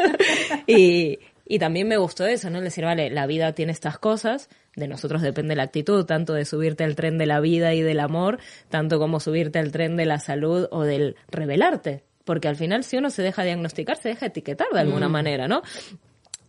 y, 0.67 1.19
y 1.53 1.59
también 1.59 1.87
me 1.87 1.97
gustó 1.97 2.25
eso, 2.25 2.49
¿no? 2.49 2.61
Decir, 2.61 2.83
vale, 2.83 3.11
la 3.11 3.27
vida 3.27 3.53
tiene 3.53 3.73
estas 3.73 3.99
cosas, 3.99 4.49
de 4.75 4.87
nosotros 4.87 5.21
depende 5.21 5.55
la 5.55 5.61
actitud, 5.61 6.03
tanto 6.03 6.33
de 6.33 6.45
subirte 6.45 6.83
al 6.83 6.95
tren 6.95 7.19
de 7.19 7.27
la 7.27 7.39
vida 7.41 7.75
y 7.75 7.83
del 7.83 7.99
amor, 7.99 8.39
tanto 8.69 8.97
como 8.97 9.19
subirte 9.19 9.59
al 9.59 9.71
tren 9.71 9.95
de 9.95 10.07
la 10.07 10.17
salud 10.17 10.67
o 10.71 10.81
del 10.81 11.15
revelarte. 11.29 12.01
Porque 12.25 12.47
al 12.47 12.55
final, 12.55 12.83
si 12.83 12.97
uno 12.97 13.11
se 13.11 13.21
deja 13.21 13.43
diagnosticar, 13.43 13.97
se 13.97 14.09
deja 14.09 14.25
etiquetar 14.25 14.65
de 14.73 14.79
alguna 14.79 15.09
mm. 15.09 15.11
manera, 15.11 15.47
¿no? 15.47 15.61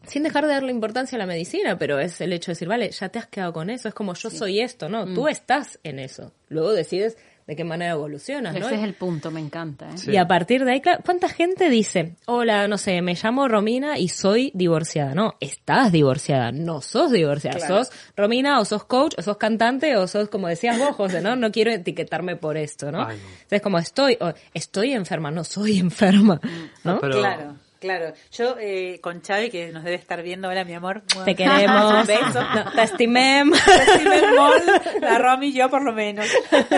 sin 0.06 0.22
dejar 0.22 0.46
de 0.46 0.52
darle 0.52 0.70
importancia 0.70 1.16
a 1.16 1.18
la 1.18 1.26
medicina, 1.26 1.78
pero 1.78 1.98
es 1.98 2.22
el 2.22 2.32
hecho 2.32 2.50
de 2.50 2.54
decir, 2.54 2.68
vale, 2.68 2.90
ya 2.90 3.10
te 3.10 3.18
has 3.18 3.26
quedado 3.26 3.52
con 3.52 3.68
eso, 3.68 3.88
es 3.88 3.94
como 3.94 4.14
yo 4.14 4.30
soy 4.30 4.60
esto, 4.60 4.88
¿no? 4.88 5.04
Tú 5.04 5.24
mm. 5.24 5.28
estás 5.28 5.78
en 5.82 5.98
eso. 5.98 6.32
Luego 6.48 6.72
decides 6.72 7.18
de 7.46 7.56
qué 7.56 7.64
manera 7.64 7.92
evolucionas, 7.92 8.54
¿no? 8.54 8.66
Ese 8.66 8.76
es 8.76 8.82
el 8.82 8.94
punto, 8.94 9.30
me 9.30 9.40
encanta. 9.40 9.90
¿eh? 9.90 10.12
Y 10.12 10.16
a 10.16 10.26
partir 10.26 10.64
de 10.64 10.72
ahí, 10.72 10.82
¿cuánta 11.04 11.28
gente 11.28 11.68
dice, 11.68 12.16
hola, 12.26 12.68
no 12.68 12.78
sé, 12.78 13.02
me 13.02 13.14
llamo 13.14 13.48
Romina 13.48 13.98
y 13.98 14.08
soy 14.08 14.50
divorciada? 14.54 15.14
No, 15.14 15.34
estás 15.40 15.92
divorciada, 15.92 16.52
no 16.52 16.80
sos 16.80 17.12
divorciada, 17.12 17.66
sos 17.66 17.90
Romina 18.16 18.60
o 18.60 18.64
sos 18.64 18.84
coach 18.84 19.14
o 19.18 19.22
sos 19.22 19.36
cantante 19.36 19.96
o 19.96 20.06
sos, 20.08 20.28
como 20.28 20.48
decías 20.48 20.78
vos, 20.78 20.96
José, 20.96 21.20
¿no? 21.20 21.36
No 21.36 21.52
quiero 21.52 21.70
etiquetarme 21.70 22.36
por 22.36 22.56
esto, 22.56 22.90
¿no? 22.90 23.10
Entonces, 23.10 23.60
como 23.60 23.78
estoy, 23.78 24.16
estoy 24.54 24.92
enferma, 24.92 25.30
no 25.30 25.44
soy 25.44 25.78
enferma, 25.78 26.40
¿no? 26.82 27.00
Claro. 27.00 27.56
Claro, 27.84 28.14
yo 28.32 28.56
eh, 28.58 28.98
con 29.02 29.20
Xavi, 29.20 29.50
que 29.50 29.70
nos 29.70 29.84
debe 29.84 29.96
estar 29.96 30.22
viendo, 30.22 30.48
hola 30.48 30.64
mi 30.64 30.72
amor. 30.72 31.02
Te 31.26 31.34
queremos. 31.34 31.92
Un 31.92 32.06
beso. 32.06 32.40
te 32.74 32.82
estimemos. 32.82 33.58
la 35.02 35.18
Romy 35.18 35.48
y 35.48 35.52
yo 35.52 35.68
por 35.68 35.82
lo 35.82 35.92
menos. 35.92 36.26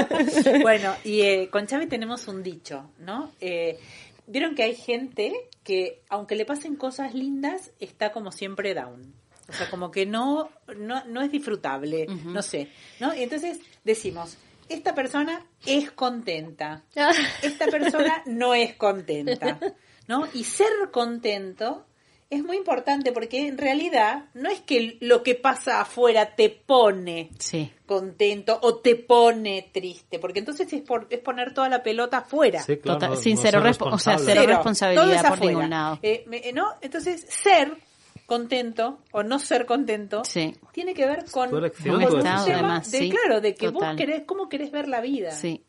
bueno, 0.62 0.97
y 1.05 1.21
eh, 1.21 1.49
con 1.49 1.69
Xavi 1.69 1.87
tenemos 1.87 2.27
un 2.27 2.42
dicho, 2.42 2.90
¿no? 2.99 3.31
Eh, 3.40 3.79
Vieron 4.27 4.57
que 4.57 4.64
hay 4.64 4.75
gente 4.75 5.33
que, 5.62 6.03
aunque 6.09 6.35
le 6.35 6.45
pasen 6.45 6.75
cosas 6.75 7.14
lindas, 7.14 7.71
está 7.79 8.11
como 8.11 8.33
siempre 8.33 8.75
down. 8.75 9.14
O 9.49 9.53
sea, 9.53 9.71
como 9.71 9.92
que 9.92 10.07
no, 10.07 10.51
no, 10.77 11.05
no 11.05 11.23
es 11.23 11.31
disfrutable, 11.31 12.09
no 12.09 12.42
sé, 12.42 12.69
¿no? 12.99 13.14
Y 13.14 13.23
entonces 13.23 13.61
decimos, 13.85 14.38
esta 14.69 14.92
persona 14.92 15.47
es 15.64 15.92
contenta, 15.92 16.83
esta 17.42 17.66
persona 17.66 18.25
no 18.27 18.55
es 18.55 18.75
contenta. 18.75 19.61
¿No? 20.09 20.27
Y 20.35 20.45
ser 20.45 20.69
contento 20.90 21.85
es 22.29 22.42
muy 22.42 22.57
importante 22.57 23.12
porque 23.12 23.47
en 23.47 23.57
realidad 23.57 24.25
no 24.35 24.51
es 24.51 24.61
que 24.61 24.97
lo 25.01 25.23
que 25.23 25.37
pasa 25.37 25.81
afuera 25.81 26.35
te 26.35 26.51
pone 26.51 27.31
contento 27.87 28.59
o 28.62 28.77
te 28.77 28.97
pone 28.97 29.71
triste, 29.73 30.19
porque 30.19 30.40
entonces 30.40 30.73
es, 30.73 30.83
por, 30.83 31.07
es 31.11 31.21
poner 31.21 31.55
toda 31.55 31.69
la 31.69 31.83
pelota 31.83 32.19
afuera. 32.19 32.62
sin 32.62 33.37
cero, 33.37 33.62
o 33.81 33.99
sea, 33.99 34.19
cero 34.19 34.42
responsabilidad 34.45 35.29
por 35.29 35.40
ningún 35.40 35.71
lado. 35.71 35.99
Eh, 36.03 36.27
eh, 36.31 36.53
¿no? 36.53 36.75
Entonces, 36.81 37.25
ser 37.29 37.77
contento 38.27 38.99
o 39.12 39.23
no 39.23 39.38
ser 39.38 39.66
contento 39.66 40.23
tiene 40.73 40.95
que 40.95 41.07
ver 41.07 41.25
con, 41.31 41.55
un 41.55 41.71
tema 41.71 42.81
de, 42.81 43.09
claro, 43.09 43.40
de 43.40 43.55
que 43.55 43.69
vos 43.69 43.85
querés, 43.97 44.23
cómo 44.27 44.49
querés 44.49 44.73
ver 44.73 44.88
la 44.88 45.01
vida. 45.01 45.31
Sí. 45.31 45.62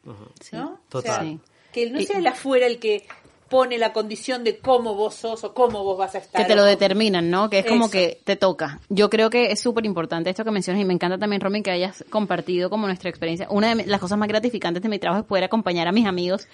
¿no? 0.51 0.79
Total. 0.89 1.39
que 1.71 1.91
no 1.91 2.01
sea 2.01 2.17
el 2.17 2.25
afuera 2.25 2.65
el 2.65 2.79
que 2.79 3.05
pone 3.49 3.77
la 3.77 3.93
condición 3.93 4.43
de 4.43 4.59
cómo 4.59 4.95
vos 4.95 5.15
sos 5.15 5.43
o 5.43 5.53
cómo 5.53 5.83
vos 5.83 5.97
vas 5.97 6.15
a 6.15 6.19
estar. 6.19 6.41
Que 6.41 6.47
te 6.47 6.55
lo 6.55 6.63
determinan, 6.63 7.29
¿no? 7.29 7.49
Que 7.49 7.59
es 7.59 7.65
como 7.65 7.89
que 7.89 8.19
te 8.23 8.35
toca. 8.35 8.79
Yo 8.89 9.09
creo 9.09 9.29
que 9.29 9.51
es 9.51 9.59
súper 9.59 9.85
importante 9.85 10.29
esto 10.29 10.43
que 10.43 10.51
mencionas 10.51 10.81
y 10.81 10.85
me 10.85 10.93
encanta 10.93 11.17
también, 11.17 11.41
Romy, 11.41 11.61
que 11.61 11.71
hayas 11.71 12.03
compartido 12.09 12.69
como 12.69 12.87
nuestra 12.87 13.09
experiencia. 13.09 13.47
Una 13.49 13.75
de 13.75 13.85
las 13.85 13.99
cosas 13.99 14.17
más 14.17 14.27
gratificantes 14.27 14.83
de 14.83 14.89
mi 14.89 14.99
trabajo 14.99 15.21
es 15.21 15.27
poder 15.27 15.43
acompañar 15.43 15.87
a 15.87 15.91
mis 15.91 16.05
amigos 16.05 16.47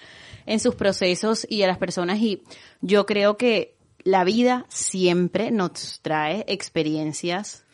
en 0.46 0.60
sus 0.60 0.74
procesos 0.74 1.46
y 1.48 1.62
a 1.62 1.66
las 1.66 1.78
personas 1.78 2.18
y 2.18 2.42
yo 2.80 3.06
creo 3.06 3.36
que 3.36 3.74
la 4.02 4.24
vida 4.24 4.66
siempre 4.68 5.50
nos 5.50 6.00
trae 6.02 6.44
experiencias 6.48 7.64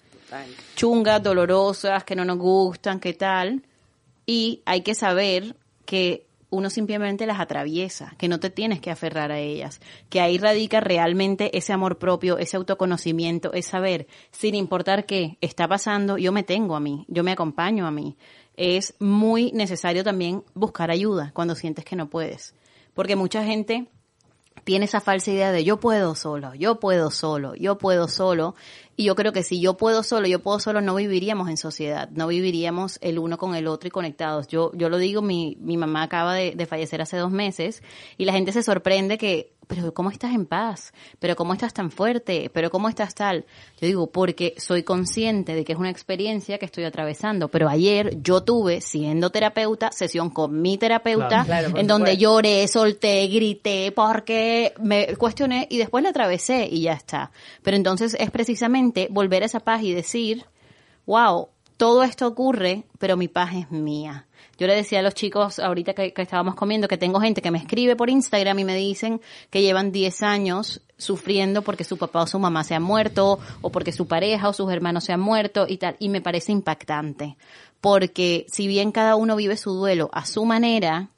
chungas, 0.76 1.22
dolorosas, 1.22 2.04
que 2.04 2.14
no 2.14 2.24
nos 2.24 2.38
gustan, 2.38 3.00
qué 3.00 3.14
tal. 3.14 3.62
Y 4.26 4.62
hay 4.64 4.82
que 4.82 4.94
saber 4.94 5.56
que 5.84 6.26
uno 6.50 6.68
simplemente 6.68 7.26
las 7.26 7.40
atraviesa, 7.40 8.14
que 8.18 8.28
no 8.28 8.40
te 8.40 8.50
tienes 8.50 8.80
que 8.80 8.90
aferrar 8.90 9.32
a 9.32 9.38
ellas, 9.38 9.80
que 10.08 10.20
ahí 10.20 10.36
radica 10.38 10.80
realmente 10.80 11.56
ese 11.56 11.72
amor 11.72 11.98
propio, 11.98 12.38
ese 12.38 12.56
autoconocimiento, 12.56 13.52
es 13.52 13.66
saber, 13.66 14.08
sin 14.32 14.54
importar 14.54 15.06
qué 15.06 15.38
está 15.40 15.68
pasando, 15.68 16.18
yo 16.18 16.32
me 16.32 16.42
tengo 16.42 16.76
a 16.76 16.80
mí, 16.80 17.04
yo 17.08 17.22
me 17.22 17.32
acompaño 17.32 17.86
a 17.86 17.90
mí. 17.90 18.16
Es 18.56 18.94
muy 18.98 19.52
necesario 19.52 20.04
también 20.04 20.44
buscar 20.54 20.90
ayuda 20.90 21.30
cuando 21.32 21.54
sientes 21.54 21.84
que 21.84 21.96
no 21.96 22.10
puedes, 22.10 22.54
porque 22.94 23.16
mucha 23.16 23.44
gente 23.44 23.88
tiene 24.64 24.84
esa 24.84 25.00
falsa 25.00 25.30
idea 25.30 25.52
de 25.52 25.64
yo 25.64 25.78
puedo 25.78 26.14
solo, 26.14 26.54
yo 26.54 26.80
puedo 26.80 27.10
solo, 27.10 27.54
yo 27.54 27.78
puedo 27.78 28.08
solo. 28.08 28.54
Y 29.00 29.04
yo 29.04 29.14
creo 29.14 29.32
que 29.32 29.42
si 29.42 29.62
yo 29.62 29.78
puedo 29.78 30.02
solo, 30.02 30.26
yo 30.26 30.40
puedo 30.40 30.58
solo, 30.58 30.82
no 30.82 30.94
viviríamos 30.94 31.48
en 31.48 31.56
sociedad, 31.56 32.10
no 32.10 32.26
viviríamos 32.26 32.98
el 33.00 33.18
uno 33.18 33.38
con 33.38 33.54
el 33.54 33.66
otro 33.66 33.88
y 33.88 33.90
conectados. 33.90 34.46
Yo, 34.46 34.72
yo 34.74 34.90
lo 34.90 34.98
digo, 34.98 35.22
mi, 35.22 35.56
mi 35.58 35.78
mamá 35.78 36.02
acaba 36.02 36.34
de, 36.34 36.52
de 36.54 36.66
fallecer 36.66 37.00
hace 37.00 37.16
dos 37.16 37.30
meses 37.30 37.82
y 38.18 38.26
la 38.26 38.34
gente 38.34 38.52
se 38.52 38.62
sorprende 38.62 39.16
que 39.16 39.54
pero 39.70 39.94
¿cómo 39.94 40.10
estás 40.10 40.34
en 40.34 40.46
paz? 40.46 40.92
¿Pero 41.20 41.36
cómo 41.36 41.52
estás 41.52 41.72
tan 41.72 41.92
fuerte? 41.92 42.50
¿Pero 42.52 42.70
cómo 42.70 42.88
estás 42.88 43.14
tal? 43.14 43.44
Yo 43.80 43.86
digo, 43.86 44.10
porque 44.10 44.54
soy 44.58 44.82
consciente 44.82 45.54
de 45.54 45.64
que 45.64 45.74
es 45.74 45.78
una 45.78 45.90
experiencia 45.90 46.58
que 46.58 46.66
estoy 46.66 46.82
atravesando, 46.82 47.46
pero 47.48 47.68
ayer 47.68 48.20
yo 48.20 48.42
tuve, 48.42 48.80
siendo 48.80 49.30
terapeuta, 49.30 49.92
sesión 49.92 50.30
con 50.30 50.60
mi 50.60 50.76
terapeuta, 50.76 51.46
en 51.76 51.86
donde 51.86 52.16
lloré, 52.16 52.66
solté, 52.66 53.28
grité, 53.28 53.92
porque 53.92 54.74
me 54.80 55.14
cuestioné 55.16 55.68
y 55.70 55.78
después 55.78 56.02
la 56.02 56.10
atravesé 56.10 56.66
y 56.68 56.82
ya 56.82 56.94
está. 56.94 57.30
Pero 57.62 57.76
entonces 57.76 58.16
es 58.18 58.32
precisamente 58.32 59.06
volver 59.08 59.44
a 59.44 59.46
esa 59.46 59.60
paz 59.60 59.84
y 59.84 59.94
decir, 59.94 60.46
wow, 61.06 61.48
todo 61.76 62.02
esto 62.02 62.26
ocurre, 62.26 62.86
pero 62.98 63.16
mi 63.16 63.28
paz 63.28 63.54
es 63.54 63.70
mía. 63.70 64.26
Yo 64.60 64.66
le 64.66 64.76
decía 64.76 64.98
a 64.98 65.02
los 65.02 65.14
chicos 65.14 65.58
ahorita 65.58 65.94
que, 65.94 66.12
estábamos 66.14 66.54
comiendo 66.54 66.86
que 66.86 66.98
tengo 66.98 67.18
gente 67.18 67.40
que 67.40 67.50
me 67.50 67.56
escribe 67.56 67.96
por 67.96 68.10
Instagram 68.10 68.58
y 68.58 68.64
me 68.64 68.76
dicen 68.76 69.22
que 69.48 69.62
llevan 69.62 69.90
10 69.90 70.22
años 70.22 70.82
sufriendo 70.98 71.62
porque 71.62 71.82
su 71.82 71.96
papá 71.96 72.24
o 72.24 72.26
su 72.26 72.38
mamá 72.38 72.62
se 72.62 72.74
han 72.74 72.82
muerto 72.82 73.38
o 73.62 73.72
porque 73.72 73.90
su 73.90 74.06
pareja 74.06 74.50
o 74.50 74.52
sus 74.52 74.70
hermanos 74.70 75.04
se 75.04 75.14
han 75.14 75.20
muerto 75.20 75.64
y 75.66 75.78
tal. 75.78 75.96
Y 75.98 76.10
me 76.10 76.20
parece 76.20 76.52
impactante 76.52 77.38
porque 77.80 78.44
si 78.52 78.66
bien 78.66 78.92
cada 78.92 79.16
uno 79.16 79.34
vive 79.34 79.56
su 79.56 79.72
duelo 79.72 80.10
a 80.12 80.26
su 80.26 80.44
manera, 80.44 81.08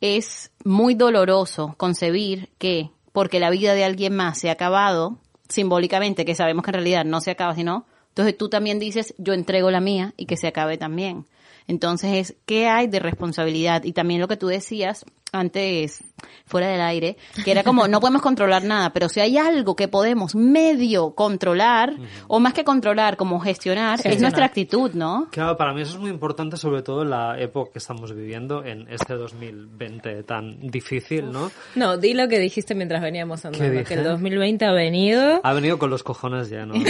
es 0.00 0.52
muy 0.64 0.94
doloroso 0.94 1.74
concebir 1.76 2.48
que 2.56 2.92
porque 3.12 3.40
la 3.40 3.50
vida 3.50 3.74
de 3.74 3.84
alguien 3.84 4.16
más 4.16 4.38
se 4.38 4.48
ha 4.48 4.52
acabado, 4.52 5.18
simbólicamente, 5.50 6.24
que 6.24 6.34
sabemos 6.34 6.64
que 6.64 6.70
en 6.70 6.76
realidad 6.76 7.04
no 7.04 7.20
se 7.20 7.30
acaba, 7.30 7.54
sino, 7.54 7.84
entonces 8.08 8.38
tú 8.38 8.48
también 8.48 8.78
dices, 8.78 9.14
yo 9.18 9.34
entrego 9.34 9.70
la 9.70 9.82
mía 9.82 10.14
y 10.16 10.24
que 10.24 10.38
se 10.38 10.46
acabe 10.46 10.78
también. 10.78 11.26
Entonces 11.66 12.30
es, 12.30 12.36
¿qué 12.46 12.68
hay 12.68 12.86
de 12.86 12.98
responsabilidad? 12.98 13.84
Y 13.84 13.92
también 13.92 14.20
lo 14.20 14.28
que 14.28 14.36
tú 14.36 14.48
decías 14.48 15.04
antes, 15.32 16.04
fuera 16.44 16.68
del 16.68 16.82
aire, 16.82 17.16
que 17.42 17.50
era 17.50 17.64
como, 17.64 17.88
no 17.88 18.00
podemos 18.00 18.20
controlar 18.20 18.64
nada, 18.64 18.92
pero 18.92 19.08
si 19.08 19.20
hay 19.20 19.38
algo 19.38 19.74
que 19.74 19.88
podemos 19.88 20.34
medio 20.34 21.14
controlar, 21.14 21.94
o 22.28 22.38
más 22.38 22.52
que 22.52 22.64
controlar, 22.64 23.16
como 23.16 23.40
gestionar, 23.40 23.98
es 24.04 24.20
nuestra 24.20 24.44
actitud, 24.44 24.92
¿no? 24.92 25.28
Claro, 25.30 25.56
para 25.56 25.72
mí 25.72 25.80
eso 25.80 25.94
es 25.94 25.98
muy 25.98 26.10
importante, 26.10 26.58
sobre 26.58 26.82
todo 26.82 27.02
en 27.02 27.10
la 27.10 27.40
época 27.40 27.72
que 27.72 27.78
estamos 27.78 28.14
viviendo, 28.14 28.62
en 28.62 28.86
este 28.90 29.14
2020 29.14 30.22
tan 30.24 30.60
difícil, 30.60 31.32
¿no? 31.32 31.50
No, 31.76 31.96
di 31.96 32.12
lo 32.12 32.28
que 32.28 32.38
dijiste 32.38 32.74
mientras 32.74 33.00
veníamos 33.00 33.42
andando, 33.46 33.84
que 33.84 33.94
el 33.94 34.04
2020 34.04 34.66
ha 34.66 34.72
venido... 34.72 35.40
Ha 35.42 35.52
venido 35.54 35.78
con 35.78 35.88
los 35.88 36.02
cojones 36.02 36.50
ya, 36.50 36.66
¿no? 36.66 36.74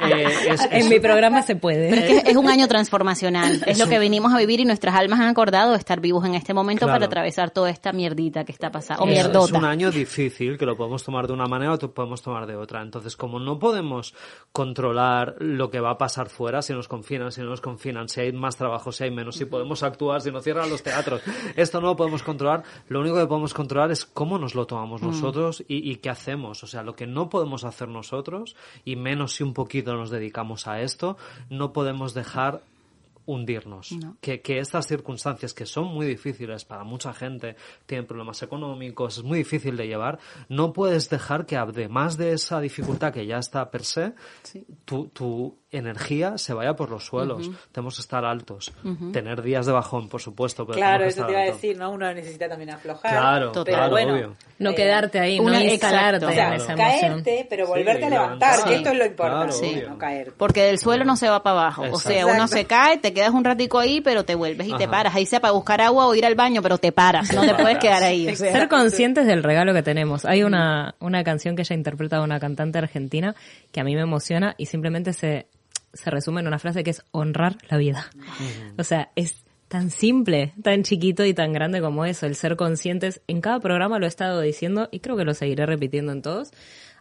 Eh, 0.00 0.56
en 0.70 0.88
mi 0.88 0.98
programa 0.98 1.42
se 1.42 1.56
puede. 1.56 2.18
es, 2.18 2.24
es 2.28 2.36
un 2.36 2.48
año 2.48 2.66
transformacional, 2.68 3.62
es 3.66 3.78
lo 3.78 3.86
que 3.86 3.98
venimos 3.98 4.32
a 4.32 4.38
vivir 4.38 4.60
y 4.60 4.64
nuestras 4.64 4.94
almas 4.94 5.20
han 5.20 5.28
acordado 5.28 5.72
de 5.72 5.78
estar 5.78 6.00
vivos 6.00 6.24
en 6.24 6.34
este 6.34 6.54
momento 6.54 6.69
para 6.78 7.06
atravesar 7.06 7.50
toda 7.50 7.70
esta 7.70 7.92
mierdita 7.92 8.44
que 8.44 8.52
está 8.52 8.70
pasando. 8.70 9.02
O 9.02 9.06
mierdota. 9.06 9.46
Es 9.46 9.52
un 9.52 9.64
año 9.64 9.90
difícil 9.90 10.58
que 10.58 10.66
lo 10.66 10.76
podemos 10.76 11.04
tomar 11.04 11.26
de 11.26 11.32
una 11.32 11.46
manera 11.46 11.74
o 11.74 11.78
lo 11.80 11.94
podemos 11.94 12.22
tomar 12.22 12.46
de 12.46 12.56
otra. 12.56 12.82
Entonces, 12.82 13.16
como 13.16 13.40
no 13.40 13.58
podemos 13.58 14.14
controlar 14.52 15.36
lo 15.38 15.70
que 15.70 15.80
va 15.80 15.90
a 15.90 15.98
pasar 15.98 16.28
fuera, 16.28 16.62
si 16.62 16.72
nos 16.72 16.88
confinan, 16.88 17.32
si 17.32 17.40
no 17.40 17.48
nos 17.48 17.60
confinan, 17.60 18.08
si 18.08 18.20
hay 18.20 18.32
más 18.32 18.56
trabajo, 18.56 18.92
si 18.92 19.04
hay 19.04 19.10
menos, 19.10 19.36
si 19.36 19.44
podemos 19.44 19.82
actuar, 19.82 20.20
si 20.20 20.30
no 20.30 20.40
cierran 20.40 20.70
los 20.70 20.82
teatros, 20.82 21.22
esto 21.56 21.80
no 21.80 21.88
lo 21.88 21.96
podemos 21.96 22.22
controlar. 22.22 22.62
Lo 22.88 23.00
único 23.00 23.16
que 23.16 23.26
podemos 23.26 23.54
controlar 23.54 23.90
es 23.90 24.04
cómo 24.04 24.38
nos 24.38 24.54
lo 24.54 24.66
tomamos 24.66 25.02
mm. 25.02 25.06
nosotros 25.06 25.64
y, 25.68 25.90
y 25.90 25.96
qué 25.96 26.10
hacemos. 26.10 26.62
O 26.62 26.66
sea, 26.66 26.82
lo 26.82 26.94
que 26.94 27.06
no 27.06 27.28
podemos 27.28 27.64
hacer 27.64 27.88
nosotros, 27.88 28.56
y 28.84 28.96
menos 28.96 29.34
si 29.34 29.42
un 29.42 29.54
poquito 29.54 29.94
nos 29.94 30.10
dedicamos 30.10 30.66
a 30.66 30.80
esto, 30.80 31.16
no 31.48 31.72
podemos 31.72 32.14
dejar 32.14 32.62
hundirnos. 33.32 33.96
Que, 34.20 34.40
que, 34.40 34.58
estas 34.58 34.86
circunstancias 34.86 35.54
que 35.54 35.66
son 35.66 35.86
muy 35.86 36.06
difíciles 36.06 36.64
para 36.64 36.84
mucha 36.84 37.12
gente, 37.12 37.56
tienen 37.86 38.06
problemas 38.06 38.42
económicos, 38.42 39.18
es 39.18 39.24
muy 39.24 39.38
difícil 39.38 39.76
de 39.76 39.86
llevar, 39.86 40.18
no 40.48 40.72
puedes 40.72 41.08
dejar 41.08 41.46
que 41.46 41.56
además 41.56 42.16
de 42.16 42.32
esa 42.32 42.60
dificultad 42.60 43.12
que 43.12 43.26
ya 43.26 43.38
está 43.38 43.70
per 43.70 43.84
se, 43.84 44.14
tu, 44.84 45.08
tu, 45.08 45.59
energía 45.72 46.36
se 46.36 46.52
vaya 46.52 46.74
por 46.74 46.90
los 46.90 47.04
suelos. 47.04 47.50
Tenemos 47.72 47.96
que 47.96 48.02
estar 48.02 48.24
altos. 48.24 48.72
Tener 49.12 49.42
días 49.42 49.66
de 49.66 49.72
bajón, 49.72 50.08
por 50.08 50.20
supuesto. 50.20 50.66
Pero 50.66 50.76
claro, 50.76 51.04
eso 51.04 51.24
te 51.24 51.32
iba 51.32 51.40
a 51.40 51.44
decir, 51.44 51.76
¿no? 51.78 51.90
Uno 51.90 52.12
necesita 52.12 52.48
también 52.48 52.70
aflojar. 52.70 53.12
Claro, 53.12 53.52
pero 53.64 53.90
bueno, 53.90 54.34
No 54.58 54.74
quedarte 54.74 55.20
ahí, 55.20 55.38
no 55.38 55.58
instalarte 55.58 56.26
o 56.26 56.30
sea, 56.30 56.56
caerte, 56.76 57.46
pero 57.48 57.66
volverte 57.66 58.06
a 58.06 58.10
levantar, 58.10 58.64
que 58.64 58.76
esto 58.76 58.90
es 58.90 58.98
lo 58.98 59.06
importante, 59.06 59.86
no 59.88 59.98
caer. 59.98 60.32
Porque 60.36 60.62
del 60.64 60.78
suelo 60.78 61.04
no 61.04 61.16
se 61.16 61.28
va 61.28 61.42
para 61.42 61.60
abajo. 61.60 61.84
O 61.92 61.98
sea, 61.98 62.26
uno 62.26 62.48
se 62.48 62.64
cae, 62.64 62.98
te 62.98 63.12
quedas 63.12 63.30
un 63.30 63.44
ratico 63.44 63.78
ahí, 63.78 64.00
pero 64.00 64.24
te 64.24 64.34
vuelves 64.34 64.68
y 64.68 64.76
te 64.76 64.88
paras. 64.88 65.14
Ahí 65.14 65.26
sea 65.26 65.40
para 65.40 65.52
buscar 65.52 65.80
agua 65.80 66.06
o 66.06 66.14
ir 66.14 66.26
al 66.26 66.34
baño, 66.34 66.62
pero 66.62 66.78
te 66.78 66.92
paras. 66.92 67.32
No 67.32 67.42
te 67.42 67.54
puedes 67.54 67.78
quedar 67.78 68.02
ahí. 68.02 68.34
Ser 68.34 68.68
conscientes 68.68 69.26
del 69.26 69.42
regalo 69.42 69.72
que 69.72 69.82
tenemos. 69.82 70.24
Hay 70.24 70.42
una, 70.42 70.94
una 70.98 71.22
canción 71.22 71.54
que 71.54 71.62
ella 71.62 71.76
interpreta 71.76 72.16
de 72.16 72.24
una 72.24 72.40
cantante 72.40 72.78
argentina 72.78 73.34
que 73.72 73.80
a 73.80 73.84
mí 73.84 73.94
me 73.94 74.02
emociona 74.02 74.54
y 74.58 74.66
simplemente 74.66 75.12
se 75.12 75.46
se 75.92 76.10
resume 76.10 76.40
en 76.40 76.46
una 76.46 76.58
frase 76.58 76.84
que 76.84 76.90
es 76.90 77.02
honrar 77.10 77.56
la 77.68 77.78
vida. 77.78 78.10
O 78.78 78.84
sea, 78.84 79.10
es 79.16 79.44
tan 79.68 79.90
simple, 79.90 80.52
tan 80.62 80.82
chiquito 80.82 81.24
y 81.24 81.32
tan 81.32 81.52
grande 81.52 81.80
como 81.80 82.04
eso, 82.04 82.26
el 82.26 82.34
ser 82.34 82.56
conscientes. 82.56 83.22
En 83.28 83.40
cada 83.40 83.60
programa 83.60 83.98
lo 83.98 84.04
he 84.04 84.08
estado 84.08 84.40
diciendo 84.40 84.88
y 84.90 85.00
creo 85.00 85.16
que 85.16 85.24
lo 85.24 85.32
seguiré 85.32 85.64
repitiendo 85.66 86.12
en 86.12 86.22
todos 86.22 86.50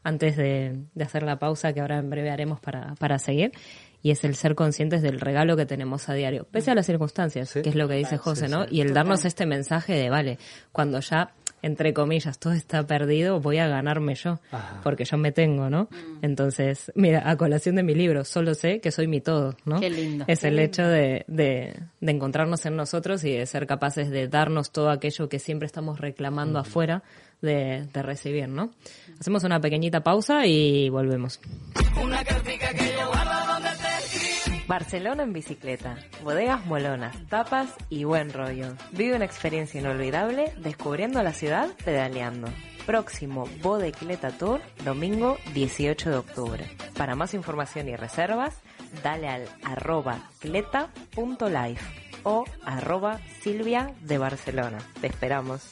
antes 0.04 0.38
de, 0.38 0.78
hacer 1.02 1.24
la 1.24 1.40
pausa 1.40 1.74
que 1.74 1.82
ahora 1.82 1.98
en 1.98 2.10
breve 2.10 2.30
haremos 2.30 2.60
para, 2.60 2.96
para 2.96 3.20
seguir. 3.20 3.52
Y 4.02 4.12
es 4.12 4.24
el 4.24 4.36
ser 4.36 4.56
conscientes 4.56 5.02
del 5.02 5.20
regalo 5.20 5.58
que 5.58 5.66
tenemos 5.66 6.08
a 6.08 6.14
diario, 6.14 6.48
pese 6.50 6.72
a 6.72 6.76
las 6.76 6.86
circunstancias, 6.86 7.52
que 7.52 7.68
es 7.68 7.76
lo 7.76 7.88
que 7.88 7.96
dice 7.96 8.18
José, 8.18 8.48
¿no? 8.48 8.66
Y 8.70 8.80
el 8.80 8.94
darnos 8.94 9.26
este 9.26 9.46
mensaje 9.46 9.94
de, 9.94 10.10
vale, 10.10 10.38
cuando 10.72 11.02
ya 11.02 11.34
entre 11.62 11.94
comillas, 11.94 12.40
todo 12.40 12.54
está 12.54 12.86
perdido, 12.86 13.40
voy 13.40 13.58
a 13.58 13.68
ganarme 13.68 14.16
yo, 14.16 14.40
porque 14.84 15.06
yo 15.06 15.18
me 15.18 15.32
tengo, 15.32 15.70
¿no? 15.70 15.84
Mm. 15.84 16.20
Entonces, 16.26 16.92
mira, 16.96 17.30
a 17.30 17.36
colación 17.38 17.76
de 17.76 17.84
mi 17.84 17.96
libro, 17.96 18.24
solo 18.26 18.54
sé 18.56 18.80
que 18.80 18.92
soy 18.92 19.08
mi 19.08 19.22
todo, 19.22 19.56
¿no? 19.66 19.80
Qué 19.80 19.90
lindo. 19.90 20.26
Es 20.28 20.44
el 20.44 20.60
hecho 20.60 20.84
de, 20.84 21.26
de, 21.28 21.76
de, 22.00 22.12
encontrarnos 22.12 22.66
en 22.66 22.76
nosotros 22.76 23.24
y 23.24 23.34
de 23.34 23.46
ser 23.46 23.68
capaces 23.68 24.10
de 24.10 24.28
darnos 24.28 24.72
todo 24.72 24.90
aquello 24.90 25.30
que 25.30 25.40
siempre 25.40 25.66
estamos 25.66 26.00
reclamando 26.00 26.60
afuera 26.60 27.04
de, 27.42 27.88
de, 27.94 28.04
recibir, 28.04 28.48
¿no? 28.48 28.72
Hacemos 29.20 29.44
una 29.44 29.60
pequeñita 29.60 30.02
pausa 30.02 30.46
y 30.46 30.90
volvemos. 30.90 31.40
Una 32.02 32.24
Barcelona 34.70 35.24
en 35.24 35.34
bicicleta, 35.34 35.98
bodegas 36.24 36.64
molonas, 36.68 37.18
tapas 37.28 37.74
y 37.90 38.04
buen 38.04 38.32
rollo. 38.32 38.76
Vive 38.92 39.16
una 39.16 39.26
experiencia 39.26 39.82
inolvidable 39.82 40.54
descubriendo 40.60 41.24
la 41.24 41.34
ciudad 41.34 41.70
pedaleando. 41.84 42.50
Próximo 42.86 43.48
Bodecleta 43.64 44.30
Tour, 44.30 44.62
domingo 44.86 45.40
18 45.56 46.12
de 46.12 46.18
octubre. 46.18 46.68
Para 46.96 47.16
más 47.16 47.34
información 47.34 47.90
y 47.90 47.96
reservas, 47.96 48.62
dale 49.04 49.28
al 49.28 49.50
arroba 49.64 50.30
cleta.life 50.38 52.12
o 52.22 52.46
arroba 52.64 53.22
Silvia 53.42 53.96
de 54.02 54.20
Barcelona. 54.20 54.78
Te 55.02 55.08
esperamos. 55.08 55.64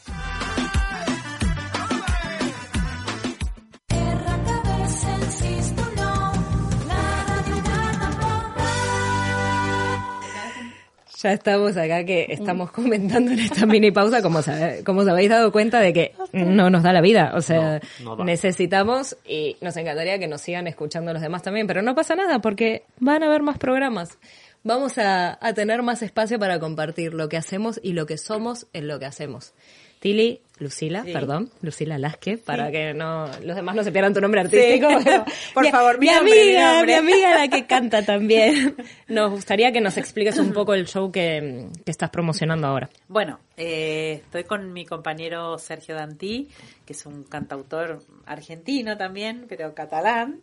Ya 11.21 11.33
estamos 11.33 11.75
acá 11.77 12.03
que 12.03 12.27
estamos 12.29 12.69
comentando 12.71 13.31
en 13.31 13.39
esta 13.39 13.65
mini 13.65 13.91
pausa, 13.91 14.21
como, 14.21 14.39
como 14.85 15.01
os 15.01 15.07
habéis 15.07 15.29
dado 15.29 15.51
cuenta 15.51 15.79
de 15.79 15.91
que 15.91 16.13
no 16.31 16.69
nos 16.69 16.83
da 16.83 16.93
la 16.93 17.01
vida. 17.01 17.31
O 17.33 17.41
sea, 17.41 17.81
necesitamos 18.23 19.17
y 19.27 19.57
nos 19.61 19.75
encantaría 19.77 20.19
que 20.19 20.27
nos 20.27 20.41
sigan 20.41 20.67
escuchando 20.67 21.13
los 21.13 21.21
demás 21.21 21.41
también, 21.41 21.65
pero 21.65 21.81
no 21.81 21.95
pasa 21.95 22.15
nada 22.15 22.39
porque 22.39 22.83
van 22.99 23.23
a 23.23 23.27
haber 23.27 23.41
más 23.41 23.57
programas. 23.57 24.19
Vamos 24.63 24.99
a, 24.99 25.39
a 25.41 25.53
tener 25.53 25.81
más 25.81 26.03
espacio 26.03 26.37
para 26.37 26.59
compartir 26.59 27.15
lo 27.15 27.29
que 27.29 27.37
hacemos 27.37 27.79
y 27.81 27.93
lo 27.93 28.05
que 28.05 28.17
somos 28.19 28.67
en 28.73 28.87
lo 28.87 28.99
que 28.99 29.05
hacemos. 29.05 29.53
Tili, 29.99 30.41
Lucila, 30.59 31.03
perdón, 31.03 31.51
Lucila 31.61 31.97
Lasque, 31.97 32.37
para 32.37 32.71
que 32.71 32.93
no 32.93 33.27
los 33.43 33.55
demás 33.55 33.75
no 33.75 33.83
se 33.83 33.91
pierdan 33.91 34.13
tu 34.13 34.21
nombre 34.21 34.41
artístico. 34.41 34.87
Por 35.53 35.67
favor, 35.69 35.99
mi, 35.99 36.09
amiga, 36.09 36.83
mi, 36.83 36.93
amiga 36.93 37.35
la 37.35 37.47
que 37.47 37.65
canta 37.67 38.03
también. 38.03 38.75
Nos 39.07 39.31
gustaría 39.31 39.71
que 39.71 39.81
nos 39.81 39.97
expliques 39.97 40.37
un 40.39 40.53
poco 40.53 40.73
el 40.73 40.87
show 40.87 41.11
que, 41.11 41.67
que 41.85 41.91
estás 41.91 42.09
promocionando 42.09 42.67
ahora. 42.67 42.89
Bueno, 43.07 43.39
eh, 43.59 44.21
estoy 44.23 44.43
con 44.43 44.71
mi 44.71 44.85
compañero 44.85 45.57
Sergio 45.57 45.95
Dantí, 45.95 46.47
que 46.85 46.93
es 46.93 47.07
un 47.07 47.23
cantautor 47.23 48.03
argentino 48.27 48.97
también, 48.97 49.47
pero 49.49 49.73
catalán, 49.73 50.41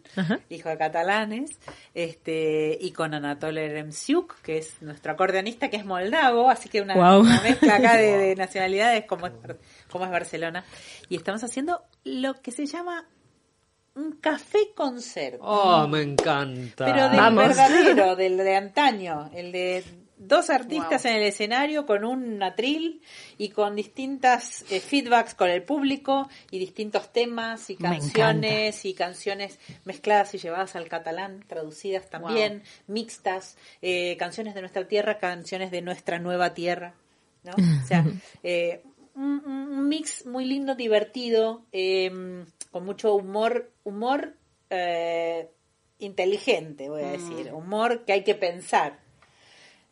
hijo 0.48 0.68
de 0.68 0.76
catalanes, 0.76 1.58
este, 1.94 2.76
y 2.80 2.90
con 2.90 3.14
Anatole 3.14 3.68
Remsiuk, 3.68 4.40
que 4.42 4.58
es 4.58 4.82
nuestro 4.82 5.12
acordeonista, 5.12 5.70
que 5.70 5.76
es 5.76 5.84
moldavo, 5.84 6.50
así 6.50 6.68
que 6.68 6.82
una, 6.82 6.96
mezcla 7.40 7.76
acá 7.76 7.96
de, 7.96 8.34
nacionalidades 8.36 9.04
como 9.04 9.28
Barcelona. 10.10 10.64
Y 11.08 11.16
estamos 11.16 11.42
haciendo 11.44 11.82
lo 12.04 12.40
que 12.40 12.52
se 12.52 12.66
llama 12.66 13.06
un 13.94 14.12
café 14.12 14.72
concert. 14.74 15.38
Oh, 15.40 15.86
me 15.86 16.02
encanta. 16.02 16.84
Pero 16.84 17.08
del 17.08 17.34
verdadero, 17.34 18.16
del 18.16 18.36
de 18.36 18.56
antaño, 18.56 19.30
el 19.34 19.52
de 19.52 19.84
dos 20.16 20.50
artistas 20.50 21.04
en 21.04 21.16
el 21.16 21.22
escenario 21.22 21.86
con 21.86 22.04
un 22.04 22.42
atril 22.42 23.02
y 23.36 23.50
con 23.50 23.76
distintas 23.76 24.64
eh, 24.70 24.80
feedbacks 24.80 25.34
con 25.34 25.50
el 25.50 25.62
público 25.62 26.28
y 26.50 26.58
distintos 26.58 27.12
temas 27.12 27.68
y 27.70 27.76
canciones 27.76 28.84
y 28.84 28.94
canciones 28.94 29.58
mezcladas 29.84 30.34
y 30.34 30.38
llevadas 30.38 30.76
al 30.76 30.88
catalán, 30.88 31.44
traducidas 31.46 32.08
también, 32.08 32.62
mixtas, 32.86 33.56
eh, 33.82 34.16
canciones 34.18 34.54
de 34.54 34.60
nuestra 34.60 34.86
tierra, 34.86 35.18
canciones 35.18 35.70
de 35.70 35.82
nuestra 35.82 36.18
nueva 36.18 36.54
tierra, 36.54 36.94
¿no? 37.42 37.52
O 37.84 37.86
sea, 37.86 38.04
eh, 38.42 38.82
un, 39.14 39.42
un, 39.46 39.88
mix 39.88 40.26
muy 40.26 40.44
lindo, 40.44 40.74
divertido, 40.74 41.64
em, 41.72 42.46
con 42.70 42.84
mucho 42.84 43.14
humor, 43.14 43.70
humor 43.84 44.36
inteligente, 45.98 46.88
voy 46.88 47.02
a 47.04 47.12
decir, 47.12 47.52
mm. 47.52 47.54
humor 47.54 48.04
que 48.04 48.12
hay 48.12 48.24
que 48.24 48.34
pensar 48.34 48.98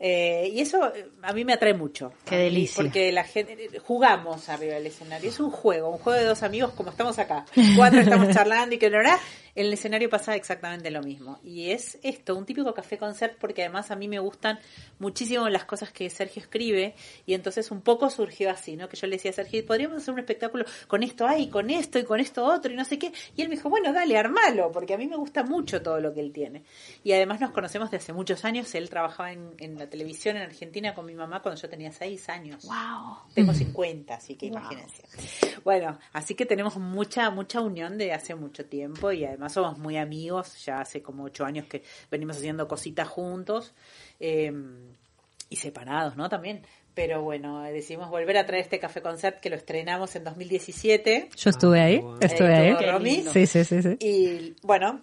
eh, 0.05 0.51
y 0.53 0.61
eso 0.61 0.93
eh, 0.93 1.07
a 1.23 1.33
mí 1.33 1.45
me 1.45 1.53
atrae 1.53 1.75
mucho. 1.75 2.13
Qué 2.25 2.37
delicia. 2.37 2.83
Porque 2.83 3.13
la 3.13 3.23
gente, 3.23 3.79
jugamos 3.79 4.49
arriba 4.49 4.75
del 4.75 4.89
escenario. 4.89 5.31
Es 5.31 5.39
un 5.39 5.53
juego, 5.53 5.91
un 5.91 5.99
juego 5.99 6.19
de 6.19 6.25
dos 6.25 6.43
amigos 6.43 6.73
como 6.73 6.91
estamos 6.91 7.21
acá. 7.21 7.45
Cuatro 7.77 8.01
estamos 8.01 8.29
charlando 8.35 8.75
y 8.75 8.79
que 8.79 8.91
verdad 8.91 9.17
en 9.55 9.67
el 9.67 9.73
escenario 9.73 10.09
pasa 10.09 10.35
exactamente 10.35 10.91
lo 10.91 11.03
mismo. 11.03 11.39
Y 11.45 11.71
es 11.71 11.99
esto, 12.03 12.37
un 12.37 12.47
típico 12.47 12.73
café 12.73 12.97
concert 12.97 13.37
porque 13.39 13.63
además 13.63 13.91
a 13.91 13.97
mí 13.97 14.09
me 14.09 14.19
gustan 14.19 14.59
muchísimo 14.99 15.49
las 15.49 15.65
cosas 15.65 15.93
que 15.93 16.09
Sergio 16.09 16.41
escribe 16.41 16.95
y 17.27 17.35
entonces 17.35 17.71
un 17.71 17.83
poco 17.83 18.09
surgió 18.09 18.51
así, 18.51 18.77
¿no? 18.77 18.89
Que 18.89 18.97
yo 18.97 19.07
le 19.07 19.17
decía 19.17 19.31
a 19.31 19.35
Sergio, 19.35 19.65
podríamos 19.67 19.99
hacer 19.99 20.15
un 20.15 20.21
espectáculo 20.21 20.65
con 20.89 21.03
esto 21.03 21.27
ahí, 21.27 21.49
con 21.49 21.71
esto 21.71 21.99
y 21.99 22.05
con 22.05 22.21
esto 22.21 22.45
otro 22.45 22.73
y 22.73 22.77
no 22.77 22.85
sé 22.85 22.99
qué. 22.99 23.13
Y 23.37 23.43
él 23.43 23.49
me 23.49 23.57
dijo, 23.57 23.69
bueno, 23.69 23.93
dale, 23.93 24.17
armalo, 24.17 24.73
porque 24.73 24.95
a 24.95 24.99
mí 24.99 25.07
me 25.07 25.17
gusta 25.17 25.43
mucho 25.43 25.83
todo 25.83 26.01
lo 26.01 26.15
que 26.15 26.21
él 26.21 26.33
tiene. 26.33 26.63
Y 27.05 27.13
además 27.13 27.41
nos 27.41 27.51
conocemos 27.51 27.91
de 27.91 27.99
hace 27.99 28.13
muchos 28.13 28.45
años. 28.45 28.75
Él 28.75 28.89
trabajaba 28.89 29.33
en, 29.33 29.55
en 29.59 29.79
la 29.79 29.89
televisión 29.89 30.37
en 30.37 30.45
Argentina 30.45 30.95
con 30.95 31.05
mi 31.05 31.15
mamá 31.15 31.43
cuando 31.43 31.61
yo 31.61 31.69
tenía 31.69 31.93
seis 31.93 32.29
años. 32.29 32.65
Wow. 32.65 33.19
Tengo 33.35 33.53
50, 33.53 34.15
así 34.15 34.37
que 34.37 34.47
imagínense. 34.47 35.03
Bueno, 35.65 35.99
así 36.13 36.35
que 36.35 36.47
tenemos 36.47 36.77
mucha, 36.77 37.31
mucha 37.31 37.61
unión 37.61 37.99
de 37.99 38.13
hace 38.13 38.35
mucho 38.35 38.65
tiempo 38.65 39.13
y 39.13 39.25
además 39.25 39.42
somos 39.49 39.79
muy 39.79 39.97
amigos, 39.97 40.65
ya 40.65 40.81
hace 40.81 41.03
como 41.03 41.25
ocho 41.25 41.45
años 41.45 41.67
que 41.67 41.83
venimos 42.11 42.37
haciendo 42.37 42.69
cositas 42.69 43.09
juntos 43.09 43.75
em, 44.21 44.95
y 45.49 45.57
separados, 45.57 46.17
¿no? 46.17 46.29
También. 46.29 46.63
Pero 46.95 47.23
bueno, 47.23 47.63
decidimos 47.63 48.11
volver 48.11 48.37
a 48.37 48.45
traer 48.45 48.65
este 48.65 48.79
Café 48.79 49.01
Concert 49.01 49.41
que 49.41 49.49
lo 49.49 49.57
estrenamos 49.57 50.15
en 50.15 50.25
2017. 50.25 51.31
Yo 51.35 51.51
estuve 51.51 51.81
ahí, 51.81 52.05
estuve 52.21 52.55
ahí. 52.55 53.25
Sí, 53.33 53.47
sí, 53.47 53.65
sí, 53.65 53.83
sí. 53.83 53.97
Y 53.99 54.55
bueno, 54.63 55.01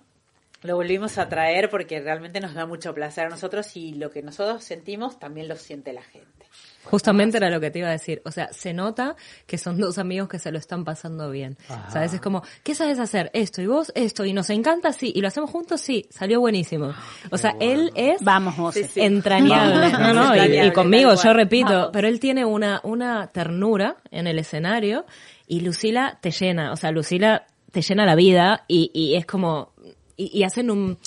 lo 0.61 0.75
volvimos 0.75 1.17
a 1.17 1.29
traer 1.29 1.69
porque 1.69 1.99
realmente 1.99 2.39
nos 2.41 2.53
da 2.53 2.65
mucho 2.65 2.93
placer 2.93 3.25
a 3.25 3.29
nosotros 3.29 3.75
y 3.75 3.93
lo 3.93 4.11
que 4.11 4.21
nosotros 4.21 4.63
sentimos 4.63 5.17
también 5.17 5.47
lo 5.47 5.55
siente 5.55 5.93
la 5.93 6.03
gente. 6.03 6.38
Justamente 6.85 7.37
era 7.37 7.49
lo 7.49 7.59
que 7.59 7.71
te 7.71 7.79
iba 7.79 7.89
a 7.89 7.91
decir. 7.91 8.21
O 8.25 8.31
sea, 8.31 8.51
se 8.53 8.73
nota 8.73 9.15
que 9.45 9.57
son 9.57 9.79
dos 9.79 9.97
amigos 9.97 10.29
que 10.29 10.39
se 10.39 10.51
lo 10.51 10.57
están 10.57 10.83
pasando 10.83 11.29
bien. 11.29 11.57
¿Sabes? 11.89 12.13
Es 12.13 12.21
como, 12.21 12.43
¿qué 12.63 12.73
sabes 12.75 12.99
hacer? 12.99 13.29
Esto 13.33 13.61
y 13.61 13.67
vos, 13.67 13.91
esto. 13.95 14.25
Y 14.25 14.33
nos 14.33 14.49
encanta, 14.49 14.93
sí. 14.93 15.11
Y 15.15 15.21
lo 15.21 15.27
hacemos 15.27 15.49
juntos, 15.49 15.81
sí. 15.81 16.05
Salió 16.09 16.39
buenísimo. 16.39 16.93
O 17.31 17.37
sea, 17.37 17.55
él 17.59 17.91
es 17.95 18.21
Vamos, 18.21 18.75
entrañable. 18.95 19.91
no, 19.91 20.13
no, 20.13 20.35
y, 20.35 20.71
conmigo, 20.71 21.13
yo 21.15 21.33
repito. 21.33 21.89
Pero 21.91 22.07
él 22.07 22.19
tiene 22.19 22.45
una, 22.45 22.81
una 22.83 23.27
ternura 23.27 23.97
en 24.11 24.27
el 24.27 24.39
escenario 24.39 25.05
y 25.47 25.61
Lucila 25.61 26.17
te 26.21 26.31
llena. 26.31 26.71
O 26.71 26.75
sea, 26.75 26.91
Lucila 26.91 27.45
te 27.71 27.81
llena 27.81 28.05
la 28.05 28.15
vida 28.15 28.63
y, 28.67 28.89
y 28.93 29.15
es 29.15 29.25
como 29.25 29.73
y, 30.19 30.43
hacen 30.43 30.69
un, 30.69 30.97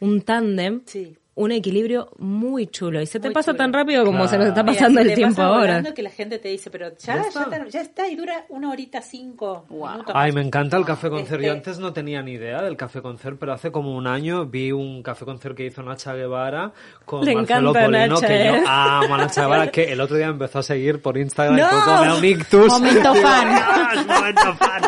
un 0.00 0.22
tándem. 0.22 0.82
Un 1.38 1.52
equilibrio 1.52 2.10
muy 2.18 2.66
chulo. 2.66 3.00
Y 3.00 3.06
se 3.06 3.20
te 3.20 3.30
pasa 3.30 3.54
tan 3.54 3.72
rápido 3.72 4.04
como 4.04 4.26
se 4.26 4.36
nos 4.36 4.48
está 4.48 4.64
pasando 4.64 5.00
el 5.00 5.14
tiempo 5.14 5.40
ahora. 5.40 5.82
que 5.94 6.02
la 6.02 6.10
gente 6.10 6.38
te 6.38 6.48
dice, 6.48 6.68
pero 6.68 6.90
ya, 6.98 7.24
ya, 7.70 7.80
está. 7.80 8.08
y 8.08 8.16
dura 8.16 8.44
una 8.48 8.70
horita 8.70 9.00
cinco 9.00 9.64
minutos. 9.70 10.12
Ay, 10.14 10.32
me 10.32 10.42
encanta 10.42 10.76
el 10.76 10.84
café 10.84 11.08
concert. 11.08 11.40
Yo 11.40 11.52
este 11.52 11.70
antes 11.70 11.78
no 11.78 11.92
tenía 11.92 12.22
ni 12.22 12.32
idea 12.32 12.60
del 12.62 12.76
café 12.76 13.00
concert, 13.00 13.36
pero 13.38 13.52
hace 13.52 13.70
como 13.70 13.94
un 13.94 14.08
año 14.08 14.46
vi 14.46 14.72
un 14.72 15.02
café 15.02 15.24
concert 15.24 15.56
que 15.56 15.66
hizo 15.66 15.82
Nacha 15.82 16.12
Guevara 16.14 16.72
con 17.04 17.24
Marcelo 17.24 17.72
Polino, 17.72 18.20
que 18.20 18.44
yo 18.44 18.68
amo 18.68 19.14
a 19.14 19.18
Nacha 19.18 19.42
Guevara, 19.42 19.70
que 19.70 19.92
el 19.92 20.00
otro 20.00 20.16
día 20.16 20.26
empezó 20.26 20.58
a 20.58 20.62
seguir 20.64 21.00
por 21.00 21.16
Instagram 21.16 21.56
¡No! 21.56 22.18
y 22.24 22.36
Momento 22.68 23.14
fan. 23.14 23.48
Momento 24.06 24.54
fan. 24.58 24.82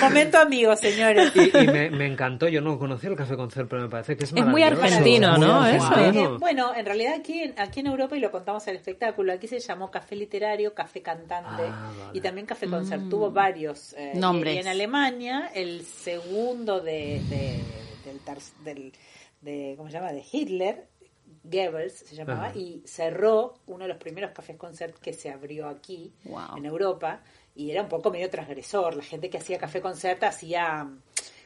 Momento 0.00 0.38
amigo, 0.38 0.76
señores. 0.76 1.32
Y, 1.34 1.66
me, 1.66 1.90
me, 1.90 2.06
encantó. 2.06 2.48
Yo 2.48 2.60
no 2.60 2.78
conocía 2.78 3.10
el 3.10 3.16
café 3.16 3.36
concert, 3.36 3.68
pero 3.68 3.82
me 3.82 3.88
parece 3.88 4.16
que 4.16 4.24
es 4.24 4.32
Es 4.32 4.46
muy 4.46 4.62
argentino, 4.62 5.23
¿no? 5.38 5.66
Eso. 5.66 6.38
bueno, 6.38 6.74
en 6.74 6.86
realidad 6.86 7.14
aquí, 7.14 7.52
aquí 7.56 7.80
en 7.80 7.86
Europa, 7.86 8.16
y 8.16 8.20
lo 8.20 8.30
contamos 8.30 8.66
en 8.66 8.70
el 8.72 8.76
espectáculo, 8.76 9.32
aquí 9.32 9.48
se 9.48 9.60
llamó 9.60 9.90
café 9.90 10.16
literario, 10.16 10.74
café 10.74 11.02
cantante 11.02 11.62
ah, 11.66 12.10
y 12.12 12.20
también 12.20 12.46
café 12.46 12.66
concert. 12.68 13.02
Mm. 13.02 13.08
Tuvo 13.10 13.30
varios 13.30 13.92
eh, 13.94 14.12
nombres. 14.14 14.56
Y 14.56 14.58
en 14.58 14.68
Alemania, 14.68 15.50
el 15.54 15.84
segundo 15.84 16.80
de, 16.80 17.20
del, 18.64 18.92
de, 19.40 19.74
¿cómo 19.76 19.88
se 19.88 19.94
llama? 19.94 20.12
De 20.12 20.24
Hitler, 20.30 20.86
Goebbels 21.42 21.92
se 21.92 22.16
llamaba, 22.16 22.52
y 22.54 22.82
cerró 22.86 23.54
uno 23.66 23.84
de 23.84 23.88
los 23.88 23.98
primeros 23.98 24.30
cafés 24.32 24.56
concert 24.56 24.98
que 24.98 25.12
se 25.12 25.30
abrió 25.30 25.68
aquí, 25.68 26.12
en 26.56 26.64
Europa, 26.64 27.20
y 27.54 27.70
era 27.70 27.82
un 27.82 27.88
poco 27.88 28.10
medio 28.10 28.30
transgresor. 28.30 28.96
La 28.96 29.02
gente 29.02 29.28
que 29.28 29.38
hacía 29.38 29.58
café 29.58 29.80
concert 29.80 30.22
hacía 30.24 30.88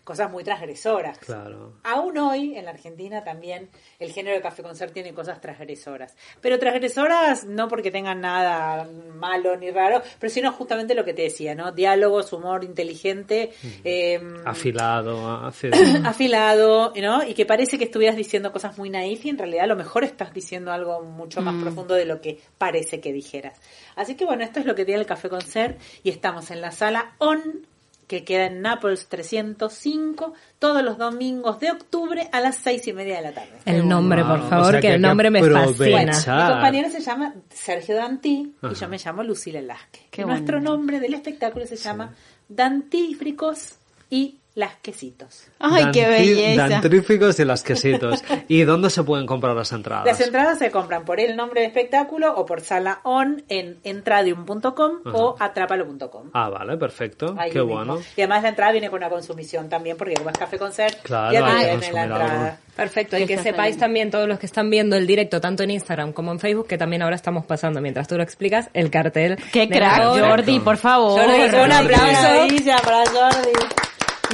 cosas 0.09 0.31
muy 0.31 0.43
transgresoras. 0.43 1.19
Claro. 1.19 1.75
Aún 1.85 2.17
hoy, 2.17 2.57
en 2.57 2.65
la 2.65 2.71
Argentina 2.71 3.23
también, 3.25 3.69
el 3.99 4.11
género 4.11 4.37
de 4.37 4.41
café 4.41 4.63
concert 4.63 4.91
tiene 4.91 5.13
cosas 5.13 5.39
transgresoras. 5.39 6.17
Pero 6.41 6.59
transgresoras 6.59 7.45
no 7.45 7.69
porque 7.69 7.91
tengan 7.91 8.23
nada 8.23 8.89
malo 9.17 9.59
ni 9.59 9.71
raro, 9.71 10.01
pero 10.19 10.33
sino 10.33 10.51
justamente 10.51 10.95
lo 10.95 11.05
que 11.05 11.13
te 11.13 11.21
decía, 11.21 11.55
¿no? 11.55 11.73
Diálogos, 11.73 12.33
humor 12.33 12.65
inteligente. 12.65 13.53
Em, 13.85 14.47
afilado. 14.47 15.53
afilado, 16.07 16.95
¿no? 16.97 17.23
Y 17.23 17.35
que 17.35 17.45
parece 17.45 17.77
que 17.77 17.85
estuvieras 17.85 18.17
diciendo 18.17 18.51
cosas 18.51 18.79
muy 18.79 18.89
naif 18.89 19.27
y 19.27 19.29
en 19.29 19.37
realidad 19.37 19.65
a 19.65 19.67
lo 19.67 19.77
mejor 19.77 20.05
estás 20.05 20.33
diciendo 20.33 20.73
algo 20.73 21.03
mucho 21.03 21.43
más 21.43 21.53
mm. 21.53 21.61
profundo 21.61 21.93
de 21.93 22.07
lo 22.07 22.23
que 22.23 22.41
parece 22.57 22.99
que 23.03 23.13
dijeras. 23.13 23.61
Así 23.95 24.15
que 24.15 24.25
bueno, 24.25 24.43
esto 24.43 24.59
es 24.59 24.65
lo 24.65 24.75
que 24.75 24.87
tiene 24.87 25.03
el 25.03 25.07
café 25.07 25.29
concert 25.29 25.79
y 26.03 26.09
estamos 26.09 26.51
en 26.51 26.63
la 26.63 26.71
sala 26.71 27.13
On 27.19 27.67
que 28.09 28.25
queda 28.25 28.47
en 28.47 28.63
Nápoles 28.63 29.07
305, 29.07 30.33
todos 30.59 30.83
los 30.83 30.97
domingos 30.99 31.61
de 31.61 31.71
octubre 31.71 32.29
a 32.33 32.41
las 32.41 32.57
seis 32.57 32.89
y 32.89 32.93
media 32.95 33.17
de 33.17 33.23
la 33.23 33.33
tarde. 33.33 33.53
El 33.67 33.87
nombre, 33.87 34.25
por 34.25 34.49
favor, 34.49 34.81
que, 34.81 34.95
el 34.95 35.01
nombre 35.01 35.31
me 35.31 35.41
fascina. 35.45 36.13
mi 36.17 36.53
compañero 36.53 36.91
se 36.91 37.01
llama 37.01 37.35
Sergio 37.51 37.95
Dantí 37.95 38.55
y 38.63 38.75
yo 38.75 38.89
me 38.89 38.99
llamo 38.99 39.23
Lucila 39.23 39.61
Lasque. 39.61 40.25
Nuestro 40.25 40.61
nombre 40.61 40.99
del 40.99 41.15
espectáculo 41.15 41.67
se 41.67 41.77
llama 41.77 42.15
Dantífricos 42.49 43.75
y 44.11 44.39
las 44.59 44.75
quesitos. 44.83 45.47
¡Ay, 45.61 45.87
qué 45.93 46.09
belleza! 46.09 46.69
Dantríficos 46.69 47.39
y 47.39 47.45
las 47.45 47.63
quesitos. 47.63 48.25
¿Y 48.49 48.63
dónde 48.65 48.91
se 48.91 49.05
pueden 49.05 49.25
comprar 49.25 49.55
las 49.55 49.71
entradas? 49.71 50.05
Las 50.05 50.21
entradas 50.21 50.59
se 50.59 50.73
compran 50.73 51.05
por 51.05 51.21
el 51.21 51.37
nombre 51.37 51.61
de 51.61 51.69
espectáculo 51.69 52.35
o 52.35 52.45
por 52.45 52.61
sala 52.61 52.99
on 53.05 53.45
en 53.49 53.79
entradium.com 53.85 55.15
o 55.15 55.37
atrapalo.com. 55.39 56.31
Ah, 56.35 56.49
vale, 56.49 56.77
perfecto. 56.77 57.37
qué 57.53 57.61
bueno. 57.61 58.01
Y 58.17 58.23
además 58.23 58.43
la 58.43 58.49
entrada 58.49 58.73
viene 58.73 58.91
con 58.91 58.99
una 58.99 59.09
consumición 59.09 59.69
también, 59.69 59.97
porque 59.97 60.15
como 60.15 60.31
es 60.31 60.37
café 60.37 60.59
concert, 60.59 61.03
claro, 61.03 61.33
ya 61.33 61.47
viene 61.47 61.93
la 61.93 62.03
entrada. 62.03 62.61
Perfecto, 62.75 63.17
y 63.17 63.27
que 63.27 63.39
sepáis 63.39 63.79
también 63.79 64.11
todos 64.11 64.27
los 64.27 64.41
que 64.41 64.47
están 64.47 64.71
viendo 64.71 64.97
el 64.97 65.07
directo, 65.07 65.41
tanto 65.41 65.63
en 65.63 65.71
Instagram 65.71 66.13
como 66.13 66.33
en 66.33 66.41
Facebook, 66.41 66.67
que 66.67 66.79
también 66.79 67.03
ahora 67.03 67.15
estamos 67.15 67.47
pasando, 67.47 67.81
mientras 67.81 68.09
tú 68.09 68.17
lo 68.17 68.25
explicas, 68.25 68.71
el 68.75 68.91
cartel. 68.91 69.37
¡Qué 69.53 69.69
crack, 69.69 70.03
Jordi, 70.03 70.59
por 70.59 70.79
favor! 70.79 71.21
un 71.21 71.73
aplauso 71.73 72.83
para 72.83 73.05
Jordi. 73.07 73.79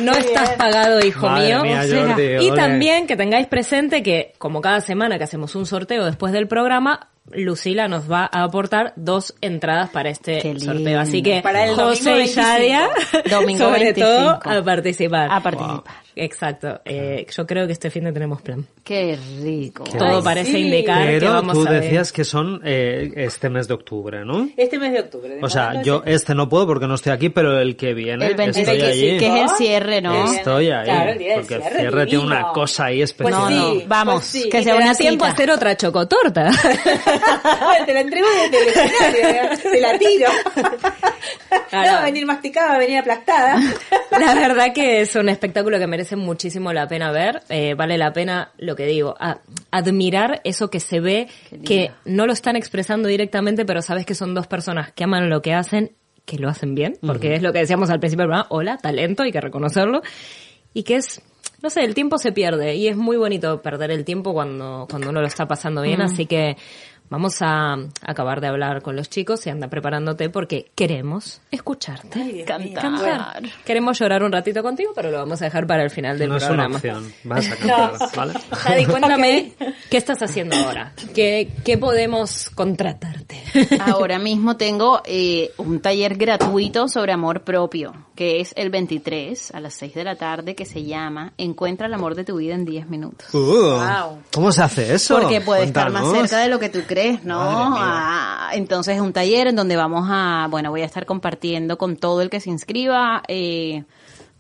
No 0.03 0.13
estás 0.13 0.51
pagado, 0.51 1.01
hijo 1.05 1.29
mío. 1.31 1.63
y 2.41 2.51
también 2.53 3.07
que 3.07 3.17
tengáis 3.17 3.47
presente 3.47 4.03
que, 4.03 4.33
como 4.39 4.61
cada 4.61 4.81
semana 4.81 5.19
que 5.19 5.25
hacemos 5.25 5.55
un 5.55 5.67
sorteo 5.67 6.05
después 6.05 6.33
del 6.33 6.49
programa, 6.49 7.09
Lucila 7.33 7.89
nos 7.89 8.11
va 8.11 8.29
a 8.31 8.43
aportar 8.43 8.93
dos 8.97 9.35
entradas 9.41 9.91
para 9.91 10.11
este 10.11 10.41
sorteo. 10.59 11.01
Así 11.01 11.23
que 11.23 11.41
para 11.43 11.65
el 11.65 11.75
José 11.75 12.23
y 12.23 12.27
Shadia, 12.27 12.91
domingo 13.31 13.65
sobre 13.65 13.95
todo, 13.95 14.41
a 14.43 14.63
participar. 14.63 15.29
A 15.31 15.41
participar. 15.41 16.04
Exacto. 16.17 16.81
Eh, 16.85 17.27
yo 17.31 17.47
creo 17.47 17.67
que 17.67 17.73
este 17.73 17.91
fin 17.91 18.05
de 18.05 18.13
tenemos 18.13 18.41
plan. 18.43 18.67
Qué 18.85 19.19
rico. 19.43 19.85
Todo 19.85 20.23
parece 20.23 20.59
indicar 20.59 21.07
que 21.07 21.19
Pero 21.19 21.33
vamos 21.33 21.55
tú 21.55 21.67
a 21.67 21.71
ver. 21.71 21.83
decías 21.83 22.13
que 22.13 22.25
son 22.25 22.61
eh, 22.65 23.13
este 23.17 23.49
mes 23.51 23.67
de 23.67 23.75
octubre, 23.75 24.25
¿no? 24.25 24.49
Este 24.57 24.79
mes 24.79 24.93
de 24.93 25.01
octubre. 25.01 25.29
de 25.35 25.43
O 25.43 25.49
sea, 25.49 25.83
yo 25.83 26.03
es- 26.05 26.17
este 26.17 26.35
no 26.35 26.49
puedo 26.49 26.67
porque 26.67 26.87
no 26.87 26.95
estoy 26.95 27.13
aquí, 27.13 27.31
pero 27.31 27.59
el 27.59 27.77
que 27.77 27.95
viene 27.95 28.27
El 28.27 28.35
20 28.35 28.61
estoy 28.61 28.79
que, 28.79 28.85
allí. 28.85 29.19
que 29.19 29.27
es 29.27 29.43
el 29.43 29.49
cierre, 29.57 30.01
¿no? 30.03 30.33
Estoy 30.33 30.71
ahí, 30.71 30.85
Claro, 30.85 31.11
el 31.13 31.19
día 31.19 31.29
del 31.31 31.41
porque 31.41 31.55
el 31.55 31.61
cierre, 31.63 31.81
cierre 31.81 32.07
tiene 32.07 32.25
una 32.25 32.43
cosa 32.53 32.85
ahí 32.85 33.03
especial. 33.03 33.33
No, 33.41 33.47
Pues 33.47 33.57
no, 33.57 33.73
sí, 33.81 33.85
vamos, 33.89 34.15
pues 34.15 34.25
sí. 34.27 34.49
que 34.51 34.61
Y 34.61 34.65
sea 34.65 34.77
una 34.77 34.95
tiempo 34.95 35.25
a 35.25 35.29
hacer 35.29 35.51
otra 35.51 35.77
chocotorta. 35.77 36.51
Te 37.87 37.93
la 37.93 38.01
entrego 38.01 38.27
desde 38.43 38.63
el 38.63 38.69
escenario, 38.69 39.59
te 39.63 39.81
la 39.81 39.99
tiro. 39.99 40.29
No 41.73 41.79
va 41.79 41.99
a 42.01 42.05
venir 42.05 42.25
masticada, 42.27 42.69
va 42.71 42.75
a 42.77 42.79
venir 42.79 42.99
aplastada. 42.99 43.57
La 44.19 44.35
verdad 44.35 44.73
que 44.73 45.01
es 45.03 45.15
un 45.17 45.29
espectáculo 45.29 45.79
que 45.79 45.87
merece 45.87 46.04
muchísimo 46.13 46.73
la 46.73 46.87
pena 46.89 47.11
ver. 47.11 47.43
Eh, 47.49 47.75
vale 47.75 47.97
la 47.99 48.13
pena, 48.13 48.53
lo 48.59 48.77
que 48.77 48.87
digo, 48.87 49.15
a- 49.19 49.39
admirar 49.71 50.41
eso 50.45 50.71
que 50.71 50.81
se 50.81 51.01
ve, 51.01 51.29
que 51.65 51.91
no 52.05 52.27
lo 52.27 52.33
están 52.33 52.57
expresando 52.57 53.09
directamente, 53.09 53.65
pero 53.65 53.83
sabes 53.83 54.07
que 54.07 54.15
son 54.15 54.35
dos 54.35 54.47
personas 54.47 54.93
que 54.93 55.05
aman 55.05 55.31
lo 55.31 55.43
que 55.43 55.55
hacen, 55.55 55.93
que 56.25 56.39
lo 56.39 56.49
hacen 56.49 56.75
bien, 56.75 56.97
porque 57.07 57.35
es 57.35 57.43
lo 57.43 57.53
que 57.53 57.59
decíamos 57.59 57.91
al 57.91 58.01
principio 58.01 58.23
del 58.23 58.29
programa, 58.31 58.47
hola, 58.51 58.79
talento, 58.79 59.23
hay 59.23 59.33
que 59.33 59.41
reconocerlo, 59.41 60.03
y 60.73 60.83
que 60.85 60.97
es, 60.97 61.21
no 61.63 61.69
sé, 61.71 61.85
el 61.85 61.95
tiempo 61.95 62.17
se 62.19 62.33
pierde, 62.33 62.75
y 62.77 62.89
es 62.89 62.97
muy 62.97 63.17
bonito 63.17 63.61
perder 63.61 63.91
el 63.91 64.05
tiempo 64.05 64.33
cuando, 64.33 64.87
cuando 64.89 65.11
uno 65.11 65.21
lo 65.21 65.27
está 65.27 65.47
pasando 65.47 65.83
bien, 65.83 66.01
así 66.01 66.27
que 66.27 66.57
vamos 67.15 67.37
a 67.43 67.77
acabar 68.03 68.41
de 68.41 68.49
hablar 68.49 68.83
con 68.83 68.97
los 68.97 69.09
chicos 69.09 69.47
y 69.47 69.51
anda 69.51 69.69
preparándote 69.69 70.31
porque 70.31 70.73
queremos 70.75 71.41
escucharte. 71.53 72.45
Cantar. 72.45 73.43
Queremos 73.65 73.99
llorar 74.01 74.25
un 74.25 74.33
ratito 74.33 74.63
contigo, 74.65 74.91
pero 74.97 75.13
lo 75.13 75.19
vamos 75.19 75.41
a 75.41 75.45
dejar 75.45 75.65
para 75.67 75.85
el 75.85 75.91
final 75.91 76.19
del 76.19 76.29
no 76.31 76.37
es 76.37 76.43
una 76.45 76.67
programa. 76.69 76.77
opción, 76.77 77.13
vas 77.23 77.51
a 77.53 77.57
cantar, 77.57 77.93
¿vale? 78.17 78.35
Jadi, 78.65 78.85
cuéntame, 78.87 79.53
¿qué 79.91 79.97
estás 79.97 80.21
haciendo 80.23 80.57
ahora? 80.57 80.93
¿Qué, 81.15 81.51
qué 81.65 81.79
podemos 81.79 82.51
contratarte? 82.51 83.41
Ahora 83.81 84.19
mismo 84.19 84.57
tengo 84.57 85.01
eh, 85.05 85.53
un 85.59 85.81
taller 85.81 86.17
gratuito 86.17 86.89
sobre 86.89 87.13
amor 87.13 87.43
propio, 87.43 87.93
que 88.17 88.41
es 88.41 88.53
el 88.57 88.71
23 88.71 89.53
a 89.55 89.61
las 89.61 89.75
6 89.75 89.95
de 89.95 90.03
la 90.05 90.17
tarde, 90.17 90.57
que 90.57 90.65
se 90.67 90.83
llama 90.85 91.33
Encuentra 91.39 91.87
el 91.87 91.95
amor 91.95 92.17
de 92.17 92.25
tu 92.25 92.37
vida 92.39 92.55
en 92.55 92.65
10 92.65 92.89
minutos. 92.89 93.33
Uh, 93.33 93.75
Wow. 93.85 94.19
¿Cómo 94.33 94.51
se 94.53 94.63
hace 94.63 94.95
eso? 94.95 95.19
Porque 95.21 95.41
puede 95.41 95.65
estar 95.65 95.91
más 95.91 96.11
cerca 96.11 96.39
de 96.39 96.49
lo 96.49 96.59
que 96.59 96.69
tú 96.69 96.81
crees, 96.87 97.04
¿no? 97.25 97.39
Ah, 97.41 98.51
entonces 98.55 98.97
es 98.97 99.01
un 99.01 99.13
taller 99.13 99.49
en 99.49 99.57
donde 99.57 99.77
vamos 99.77 100.07
a, 100.11 100.47
bueno, 100.51 100.71
voy 100.71 100.83
a 100.83 100.87
estar 100.87 101.07
compartiendo 101.07 101.79
con 101.79 101.97
todo 101.97 102.23
el 102.23 102.31
que 102.31 102.41
se 102.41 102.51
inscriba 102.51 103.23
eh, 103.29 103.85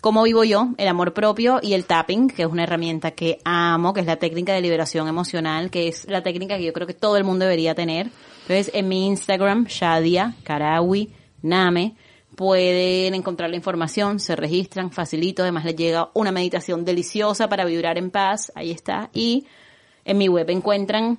cómo 0.00 0.22
vivo 0.22 0.44
yo, 0.44 0.68
el 0.76 0.88
amor 0.88 1.14
propio 1.14 1.60
y 1.62 1.74
el 1.74 1.86
tapping, 1.86 2.28
que 2.28 2.42
es 2.42 2.48
una 2.48 2.64
herramienta 2.64 3.12
que 3.12 3.38
amo, 3.44 3.92
que 3.92 4.00
es 4.00 4.06
la 4.06 4.16
técnica 4.16 4.52
de 4.52 4.60
liberación 4.60 5.08
emocional, 5.08 5.70
que 5.70 5.88
es 5.88 6.06
la 6.08 6.22
técnica 6.22 6.56
que 6.56 6.64
yo 6.64 6.72
creo 6.72 6.86
que 6.86 6.94
todo 6.94 7.16
el 7.16 7.24
mundo 7.24 7.44
debería 7.44 7.74
tener. 7.74 8.10
Entonces 8.42 8.70
en 8.74 8.88
mi 8.88 9.06
Instagram, 9.06 9.64
Shadia 9.66 10.34
Karawi 10.44 11.10
Name, 11.42 11.96
pueden 12.36 13.14
encontrar 13.14 13.50
la 13.50 13.56
información, 13.56 14.18
se 14.20 14.36
registran 14.36 14.90
facilito, 14.90 15.42
además 15.42 15.64
les 15.64 15.76
llega 15.76 16.10
una 16.14 16.32
meditación 16.32 16.84
deliciosa 16.84 17.48
para 17.48 17.64
vibrar 17.64 17.96
en 17.96 18.10
paz, 18.10 18.52
ahí 18.54 18.70
está, 18.70 19.10
y 19.12 19.46
en 20.04 20.18
mi 20.18 20.28
web 20.28 20.50
encuentran 20.50 21.18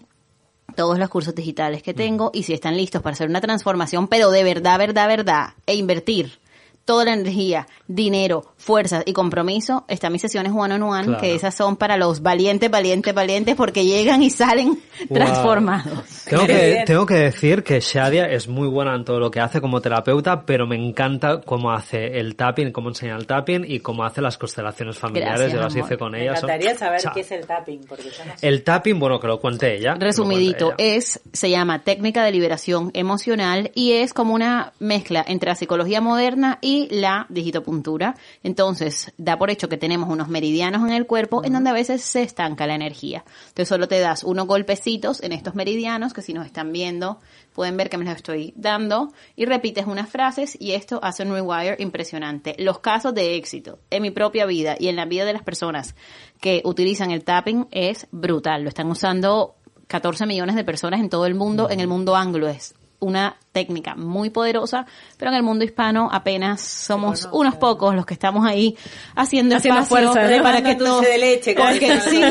todos 0.76 0.98
los 1.00 1.10
cursos 1.10 1.36
digitales 1.36 1.84
que 1.84 1.94
tengo 1.94 2.32
y 2.34 2.44
si 2.44 2.54
están 2.54 2.78
listos 2.78 3.02
para 3.02 3.14
hacer 3.14 3.30
una 3.30 3.42
transformación, 3.42 4.08
pero 4.08 4.32
de 4.32 4.44
verdad, 4.44 4.78
verdad, 4.78 5.08
verdad, 5.08 5.50
e 5.66 5.76
invertir 5.76 6.40
toda 6.86 7.06
la 7.06 7.14
energía, 7.14 7.68
dinero, 7.88 8.46
fuerzas 8.58 9.04
y 9.06 9.14
compromiso, 9.14 9.86
están 9.88 10.12
mis 10.14 10.22
sesiones 10.22 10.54
one 10.56 10.76
on 10.76 10.84
one, 10.84 11.04
Claro. 11.06 11.20
que 11.22 11.34
esas 11.36 11.54
son 11.56 11.76
para 11.78 11.98
los 11.98 12.22
valientes, 12.22 12.70
valientes, 12.72 13.14
valientes, 13.14 13.56
porque 13.56 13.86
llegan 13.86 14.22
y 14.24 14.30
salen 14.30 14.80
transformados. 15.12 16.26
Tengo 16.30 16.46
que, 16.46 16.84
tengo 16.86 17.06
que 17.06 17.16
decir 17.16 17.64
que 17.64 17.80
Shadia 17.80 18.26
es 18.26 18.48
muy 18.48 18.68
buena 18.68 18.96
en 18.96 19.04
todo 19.04 19.20
lo 19.20 19.32
que 19.32 19.40
hace 19.40 19.62
como 19.62 19.82
terapeuta, 19.82 20.46
pero 20.46 20.68
me 20.68 20.76
encanta 20.76 21.42
cómo 21.42 21.72
hace 21.72 22.20
el 22.20 22.36
tapping, 22.36 22.72
cómo 22.72 22.90
enseña 22.90 23.16
el 23.16 23.26
tapping 23.26 23.66
y 23.68 23.80
cómo 23.80 24.04
hace 24.04 24.22
las 24.22 24.38
constelaciones 24.38 24.98
familiares. 24.98 25.40
Gracias, 25.40 25.54
Yo 25.54 25.62
las 25.64 25.74
amor. 25.74 25.86
hice 25.88 25.98
con 25.98 26.12
Me 26.12 26.22
ella. 26.24 26.36
son- 26.36 26.50
encantaría 26.50 26.78
saber 26.78 27.02
Cha- 27.02 27.12
qué 27.14 27.22
es 27.22 27.32
el 27.32 27.46
tapping, 27.46 27.82
porque 27.88 28.04
yo 28.04 28.26
no 28.26 28.38
sé. 28.38 28.48
El 28.48 28.64
tapping, 28.64 29.00
bueno, 29.00 29.20
que 29.20 29.28
lo 29.28 29.40
cuente 29.40 29.76
ella. 29.76 29.96
Resumidito, 29.96 30.68
cuente 30.68 30.84
ella. 30.88 30.96
es, 30.98 31.22
se 31.34 31.50
llama 31.50 31.84
técnica 31.84 32.24
de 32.24 32.32
liberación 32.32 32.92
emocional 32.94 33.72
y 33.76 33.94
es 33.94 34.14
como 34.14 34.34
una 34.34 34.74
mezcla 34.80 35.24
entre 35.28 35.50
la 35.50 35.56
psicología 35.56 36.02
moderna 36.02 36.58
y 36.62 36.75
la 36.92 37.26
digitopuntura. 37.30 38.16
Entonces, 38.44 39.14
da 39.18 39.38
por 39.38 39.50
hecho 39.50 39.70
que 39.70 39.78
tenemos 39.78 40.10
unos 40.10 40.28
meridianos 40.28 40.88
en 40.88 40.94
el 40.94 41.06
cuerpo 41.06 41.44
en 41.44 41.54
donde 41.54 41.70
a 41.70 41.74
veces 41.74 42.02
se 42.02 42.22
estanca 42.22 42.68
la 42.68 42.76
energía. 42.76 43.24
Entonces, 43.48 43.70
solo 43.70 43.88
te 43.88 44.00
das 44.00 44.24
unos 44.24 44.48
golpecitos 44.48 45.22
en 45.24 45.32
estos 45.32 45.56
meridianos 45.56 46.14
que 46.14 46.22
si 46.22 46.34
nos 46.34 46.46
están 46.46 46.72
viendo 46.72 47.20
pueden 47.54 47.78
ver 47.78 47.90
que 47.90 47.98
me 47.98 48.06
los 48.06 48.16
estoy 48.16 48.54
dando 48.58 49.14
y 49.36 49.46
repites 49.46 49.86
unas 49.88 50.10
frases 50.10 50.58
y 50.60 50.74
esto 50.74 51.00
hace 51.02 51.24
un 51.24 51.32
rewire 51.32 51.78
impresionante. 51.80 52.56
Los 52.60 52.80
casos 52.80 53.16
de 53.16 53.36
éxito 53.36 53.80
en 53.90 54.02
mi 54.02 54.12
propia 54.12 54.46
vida 54.46 54.76
y 54.78 54.90
en 54.90 54.98
la 54.98 55.06
vida 55.06 55.26
de 55.26 55.34
las 55.34 55.44
personas 55.44 55.96
que 56.42 56.62
utilizan 56.66 57.12
el 57.12 57.24
tapping 57.24 57.68
es 57.72 58.08
brutal. 58.12 58.64
Lo 58.64 58.70
están 58.70 58.92
usando 58.92 59.56
14 59.88 60.26
millones 60.26 60.56
de 60.56 60.64
personas 60.64 61.00
en 61.00 61.10
todo 61.10 61.26
el 61.26 61.36
mundo, 61.36 61.70
en 61.70 61.80
el 61.80 61.88
mundo 61.88 62.16
anglo 62.16 62.48
es 62.48 62.76
una 63.06 63.38
técnica 63.52 63.96
muy 63.96 64.30
poderosa, 64.30 64.86
pero 65.18 65.32
en 65.32 65.38
el 65.38 65.44
mundo 65.44 65.64
hispano 65.64 66.10
apenas 66.12 66.62
somos 66.62 67.30
unos 67.32 67.56
pocos 67.56 67.96
los 67.96 68.06
que 68.06 68.14
estamos 68.14 68.46
ahí 68.46 68.76
haciendo, 69.16 69.56
Haciendo 69.56 69.82
espacio 69.82 70.12
fuerza, 70.12 70.38
¿no? 70.38 70.44
para 70.44 70.62
que 70.62 70.76
todo, 70.76 71.02
de 71.02 71.18
leche, 71.18 71.56
porque 71.56 72.00
sí, 72.02 72.22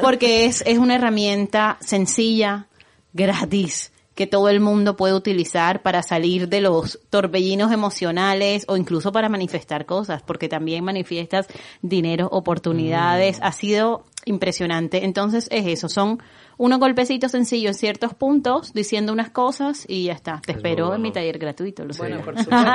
porque 0.00 0.46
es, 0.46 0.62
es 0.66 0.78
una 0.78 0.94
herramienta 0.94 1.76
sencilla, 1.80 2.66
gratis, 3.12 3.92
que 4.14 4.26
todo 4.26 4.48
el 4.50 4.60
mundo 4.60 4.96
puede 4.96 5.14
utilizar 5.14 5.82
para 5.82 6.02
salir 6.02 6.48
de 6.48 6.60
los 6.60 7.00
torbellinos 7.08 7.72
emocionales 7.72 8.66
o 8.68 8.76
incluso 8.76 9.12
para 9.12 9.28
manifestar 9.28 9.86
cosas, 9.86 10.22
porque 10.22 10.48
también 10.48 10.84
manifiestas 10.84 11.46
dinero, 11.80 12.28
oportunidades. 12.30 13.38
Ha 13.40 13.52
sido 13.52 14.04
impresionante. 14.26 15.04
Entonces 15.04 15.48
es 15.50 15.66
eso, 15.66 15.88
son 15.88 16.22
unos 16.62 16.78
golpecitos 16.78 17.30
sencillos 17.32 17.70
en 17.76 17.78
ciertos 17.80 18.12
puntos, 18.12 18.74
diciendo 18.74 19.14
unas 19.14 19.30
cosas 19.30 19.86
y 19.88 20.04
ya 20.04 20.12
está. 20.12 20.42
Te 20.44 20.52
Es 20.52 20.56
espero 20.58 20.94
en 20.94 21.00
mi 21.00 21.10
taller 21.10 21.38
gratuito. 21.38 21.86
Lo 21.86 21.94
Bueno, 21.94 22.20
por 22.20 22.36
supuesto. 22.44 22.70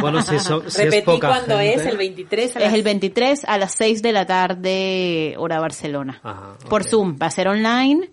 Bueno, 0.00 0.22
si, 0.22 0.38
so- 0.40 0.62
si 0.62 0.66
es 0.82 0.84
Repetí 0.86 1.02
poca 1.02 1.28
cuándo 1.28 1.58
gente- 1.58 1.74
es, 1.74 1.86
el 1.86 1.96
23 1.96 2.56
a 2.56 2.58
Es 2.58 2.64
las- 2.64 2.74
el 2.74 2.82
23 2.82 3.44
a 3.44 3.58
las 3.58 3.72
6 3.74 4.02
de 4.02 4.12
la 4.12 4.26
tarde, 4.26 5.34
hora 5.38 5.60
Barcelona. 5.60 6.20
Ajá, 6.24 6.58
Por. 6.68 6.82
Zoom. 6.82 7.16
Va 7.22 7.26
a 7.26 7.30
ser 7.30 7.46
online, 7.46 8.10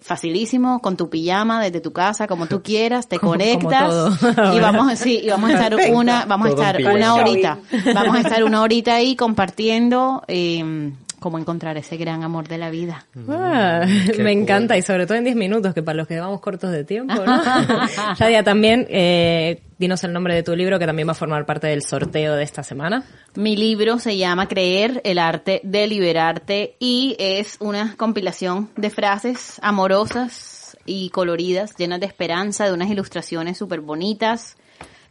facilísimo, 0.00 0.80
con 0.80 0.96
tu 0.96 1.10
pijama, 1.10 1.60
desde 1.62 1.80
tu 1.80 1.92
casa, 1.92 2.26
como 2.28 2.46
tú 2.46 2.62
quieras, 2.62 3.08
te 3.08 3.18
Como- 3.20 3.32
como 3.32 3.44
conectas. 3.44 3.88
todo. 3.88 4.54
y 4.54 4.60
vamos, 4.60 4.92
a- 4.92 4.96
sí, 4.96 5.20
y 5.24 5.28
vamos 5.28 5.50
a 5.50 5.54
estar 5.54 5.70
Perfecto. 5.74 5.98
una, 5.98 6.24
vamos 6.24 6.46
a 6.46 6.50
Todo 6.50 6.62
estar 6.62 6.94
una 6.94 7.14
horita. 7.14 7.58
Vamos 7.94 8.16
a 8.16 8.20
estar 8.20 8.44
una 8.44 8.62
horita 8.62 8.94
ahí 8.94 9.16
compartiendo, 9.16 10.22
eh, 10.28 10.92
cómo 11.20 11.38
encontrar 11.38 11.76
ese 11.76 11.96
gran 11.96 12.22
amor 12.22 12.48
de 12.48 12.58
la 12.58 12.70
vida. 12.70 13.06
Ah, 13.28 13.84
qué 14.14 14.22
me 14.22 14.32
encanta 14.32 14.74
cool. 14.74 14.78
y 14.78 14.82
sobre 14.82 15.06
todo 15.06 15.18
en 15.18 15.24
10 15.24 15.36
minutos, 15.36 15.74
que 15.74 15.82
para 15.82 15.96
los 15.96 16.06
que 16.06 16.18
vamos 16.20 16.40
cortos 16.40 16.70
de 16.70 16.84
tiempo, 16.84 17.14
¿no? 17.14 17.42
Shadia, 18.18 18.42
también, 18.42 18.86
eh, 18.90 19.62
dinos 19.78 20.04
el 20.04 20.12
nombre 20.12 20.34
de 20.34 20.42
tu 20.42 20.54
libro 20.54 20.78
que 20.78 20.86
también 20.86 21.08
va 21.08 21.12
a 21.12 21.16
formar 21.16 21.46
parte 21.46 21.66
del 21.68 21.82
sorteo 21.82 22.36
de 22.36 22.42
esta 22.42 22.62
semana. 22.62 23.04
Mi 23.34 23.56
libro 23.56 23.98
se 23.98 24.16
llama 24.16 24.48
Creer, 24.48 25.00
el 25.04 25.18
arte 25.18 25.60
de 25.64 25.86
liberarte 25.86 26.76
y 26.78 27.16
es 27.18 27.56
una 27.60 27.94
compilación 27.96 28.70
de 28.76 28.90
frases 28.90 29.58
amorosas 29.62 30.76
y 30.84 31.10
coloridas, 31.10 31.74
llenas 31.76 32.00
de 32.00 32.06
esperanza, 32.06 32.64
de 32.66 32.72
unas 32.72 32.90
ilustraciones 32.90 33.58
súper 33.58 33.80
bonitas, 33.80 34.56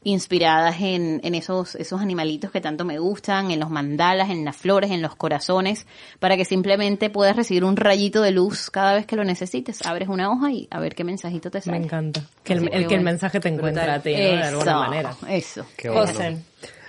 inspiradas 0.07 0.79
en, 0.81 1.19
en 1.23 1.35
esos, 1.35 1.75
esos 1.75 2.01
animalitos 2.01 2.51
que 2.51 2.61
tanto 2.61 2.85
me 2.85 2.97
gustan, 2.97 3.51
en 3.51 3.59
los 3.59 3.69
mandalas, 3.69 4.29
en 4.29 4.45
las 4.45 4.55
flores, 4.55 4.91
en 4.91 5.01
los 5.01 5.15
corazones, 5.15 5.85
para 6.19 6.37
que 6.37 6.45
simplemente 6.45 7.09
puedas 7.09 7.35
recibir 7.35 7.63
un 7.63 7.75
rayito 7.75 8.21
de 8.21 8.31
luz 8.31 8.69
cada 8.69 8.93
vez 8.93 9.05
que 9.05 9.15
lo 9.15 9.23
necesites. 9.23 9.85
Abres 9.85 10.07
una 10.09 10.31
hoja 10.31 10.51
y 10.51 10.67
a 10.71 10.79
ver 10.79 10.95
qué 10.95 11.03
mensajito 11.03 11.51
te 11.51 11.57
Me 11.57 11.61
sale. 11.61 11.77
encanta. 11.77 12.21
Que 12.43 12.53
el, 12.53 12.87
que 12.87 12.95
el 12.95 13.01
mensaje 13.01 13.39
te 13.39 13.49
encuentra 13.49 13.95
a 13.95 13.99
ti, 13.99 14.11
¿no? 14.11 14.17
De 14.17 14.43
alguna 14.43 14.77
manera. 14.79 15.15
Eso. 15.29 15.65
Qué 15.75 15.89
bueno. 15.89 16.07
José. 16.07 16.37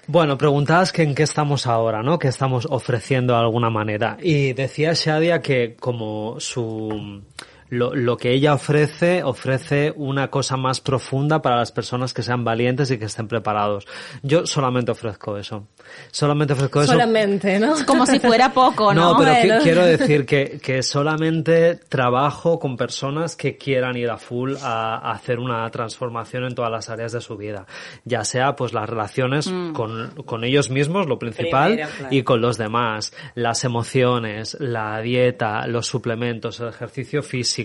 Bueno, 0.07 0.39
preguntabas 0.39 0.91
que 0.91 1.03
en 1.03 1.14
qué 1.14 1.25
estamos 1.25 1.66
ahora, 1.66 2.03
¿no? 2.03 2.19
Que 2.19 2.29
estamos 2.29 2.66
ofreciendo 2.71 3.35
de 3.35 3.41
alguna 3.41 3.69
manera. 3.69 4.16
Y 4.23 4.55
decía 4.55 4.93
Shadia 4.95 5.43
que 5.43 5.77
como 5.79 6.41
su 6.41 7.23
lo, 7.71 7.95
lo 7.95 8.16
que 8.16 8.33
ella 8.33 8.55
ofrece, 8.55 9.23
ofrece 9.23 9.93
una 9.97 10.29
cosa 10.31 10.57
más 10.57 10.81
profunda 10.81 11.43
para 11.43 11.57
las 11.57 11.73
personas 11.73 12.12
que 12.14 12.23
sean 12.23 12.45
valientes 12.45 12.91
y 12.91 12.99
que 12.99 13.07
estén 13.07 13.29
preparados. 13.29 13.87
Yo 14.23 14.47
solamente 14.47 14.93
ofrezco 14.93 15.37
eso. 15.37 15.66
Solamente 16.11 16.53
ofrezco 16.55 16.83
eso. 16.83 16.93
Solamente, 16.93 17.59
¿no? 17.59 17.75
Como 17.87 18.07
si 18.07 18.19
fuera 18.21 18.53
poco, 18.53 18.93
¿no? 18.95 19.12
No, 19.12 19.19
pero 19.19 19.33
Bueno. 19.33 19.62
quiero 19.62 19.85
decir 19.85 20.27
que, 20.27 20.59
que 20.62 20.83
solamente 20.83 21.77
trabajo 21.89 22.59
con 22.59 22.77
personas 22.77 23.37
que 23.37 23.57
quieran 23.57 23.97
ir 23.97 24.11
a 24.11 24.16
full 24.19 24.55
a, 24.62 24.97
a 24.97 25.12
hacer 25.12 25.39
una 25.39 25.69
transformación 25.71 26.45
en 26.45 26.55
todas 26.55 26.71
las 26.71 26.89
áreas 26.91 27.12
de 27.12 27.21
su 27.21 27.37
vida. 27.37 27.66
Ya 28.05 28.25
sea 28.25 28.57
pues 28.57 28.73
las 28.73 28.89
relaciones 28.89 29.51
con, 29.73 30.11
con 30.25 30.45
ellos 30.45 30.71
mismos, 30.71 31.07
lo 31.07 31.19
principal, 31.19 31.73
Primero, 31.75 31.91
claro. 31.97 32.14
y 32.14 32.23
con 32.23 32.41
los 32.41 32.59
demás, 32.59 33.12
las 33.35 33.64
emociones, 33.64 34.57
la 34.61 35.01
dieta, 35.01 35.66
los 35.66 35.87
suplementos, 35.87 36.61
el 36.61 36.69
ejercicio 36.69 37.23
físico, 37.23 37.57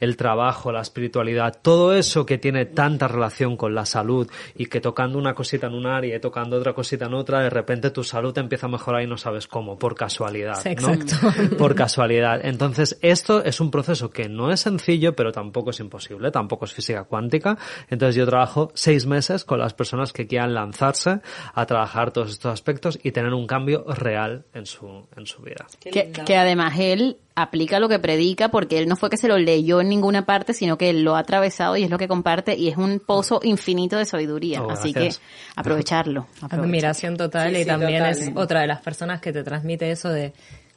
el 0.00 0.16
trabajo, 0.16 0.70
la 0.70 0.80
espiritualidad, 0.80 1.58
todo 1.62 1.94
eso 1.94 2.26
que 2.26 2.38
tiene 2.38 2.66
tanta 2.66 3.08
relación 3.08 3.56
con 3.56 3.74
la 3.74 3.86
salud 3.86 4.30
y 4.54 4.66
que 4.66 4.80
tocando 4.80 5.18
una 5.18 5.34
cosita 5.34 5.66
en 5.66 5.74
un 5.74 5.86
área 5.86 6.16
y 6.16 6.20
tocando 6.20 6.56
otra 6.56 6.74
cosita 6.74 7.06
en 7.06 7.14
otra, 7.14 7.40
de 7.40 7.50
repente 7.50 7.90
tu 7.90 8.04
salud 8.04 8.36
empieza 8.38 8.66
a 8.66 8.70
mejorar 8.70 9.02
y 9.02 9.06
no 9.06 9.16
sabes 9.16 9.46
cómo, 9.46 9.78
por 9.78 9.94
casualidad. 9.94 10.60
Sí, 10.60 10.74
¿no? 10.74 10.92
exacto. 10.92 11.14
Por 11.58 11.74
casualidad. 11.74 12.40
Entonces, 12.44 12.98
esto 13.00 13.42
es 13.44 13.60
un 13.60 13.70
proceso 13.70 14.10
que 14.10 14.28
no 14.28 14.50
es 14.50 14.60
sencillo, 14.60 15.14
pero 15.14 15.32
tampoco 15.32 15.70
es 15.70 15.80
imposible, 15.80 16.30
tampoco 16.30 16.64
es 16.64 16.72
física 16.72 17.04
cuántica. 17.04 17.56
Entonces, 17.88 18.16
yo 18.16 18.26
trabajo 18.26 18.70
seis 18.74 19.06
meses 19.06 19.44
con 19.44 19.58
las 19.58 19.74
personas 19.74 20.12
que 20.12 20.26
quieran 20.26 20.54
lanzarse 20.54 21.20
a 21.54 21.66
trabajar 21.66 22.12
todos 22.12 22.30
estos 22.30 22.52
aspectos 22.52 22.98
y 23.02 23.12
tener 23.12 23.32
un 23.32 23.46
cambio 23.46 23.84
real 23.88 24.44
en 24.52 24.66
su, 24.66 25.06
en 25.16 25.26
su 25.26 25.42
vida. 25.42 25.66
Que 25.82 26.36
además 26.36 26.78
él 26.78 27.18
aplica 27.36 27.80
lo 27.80 27.88
que 27.88 27.98
predica 27.98 28.48
porque 28.48 28.78
él 28.78 28.88
no 28.88 28.96
fue 28.96 29.10
que 29.10 29.16
se 29.16 29.26
lo 29.28 29.38
leyó 29.38 29.80
en 29.80 29.88
ninguna 29.88 30.24
parte, 30.24 30.52
sino 30.52 30.78
que 30.78 30.90
él 30.90 31.02
lo 31.02 31.16
ha 31.16 31.20
atravesado 31.20 31.76
y 31.76 31.82
es 31.84 31.90
lo 31.90 31.98
que 31.98 32.06
comparte 32.08 32.56
y 32.56 32.68
es 32.68 32.76
un 32.76 33.00
pozo 33.00 33.40
infinito 33.42 33.96
de 33.98 34.04
sabiduría. 34.04 34.62
Oh, 34.62 34.70
Así 34.70 34.92
gracias. 34.92 35.18
que 35.18 35.24
aprovecharlo. 35.56 36.26
aprovecharlo. 36.40 36.62
Admiración 36.64 37.16
total 37.16 37.50
Sí, 37.50 37.56
y 37.56 37.62
sí, 37.62 37.66
también 37.68 38.04
total, 38.04 38.18
es 38.18 38.30
otra 38.34 38.60
de 38.60 38.66
las 38.68 38.80
personas 38.80 39.20
que 39.20 39.32
te 39.32 39.42
transmite 39.42 39.90
eso 39.90 40.10
de 40.10 40.32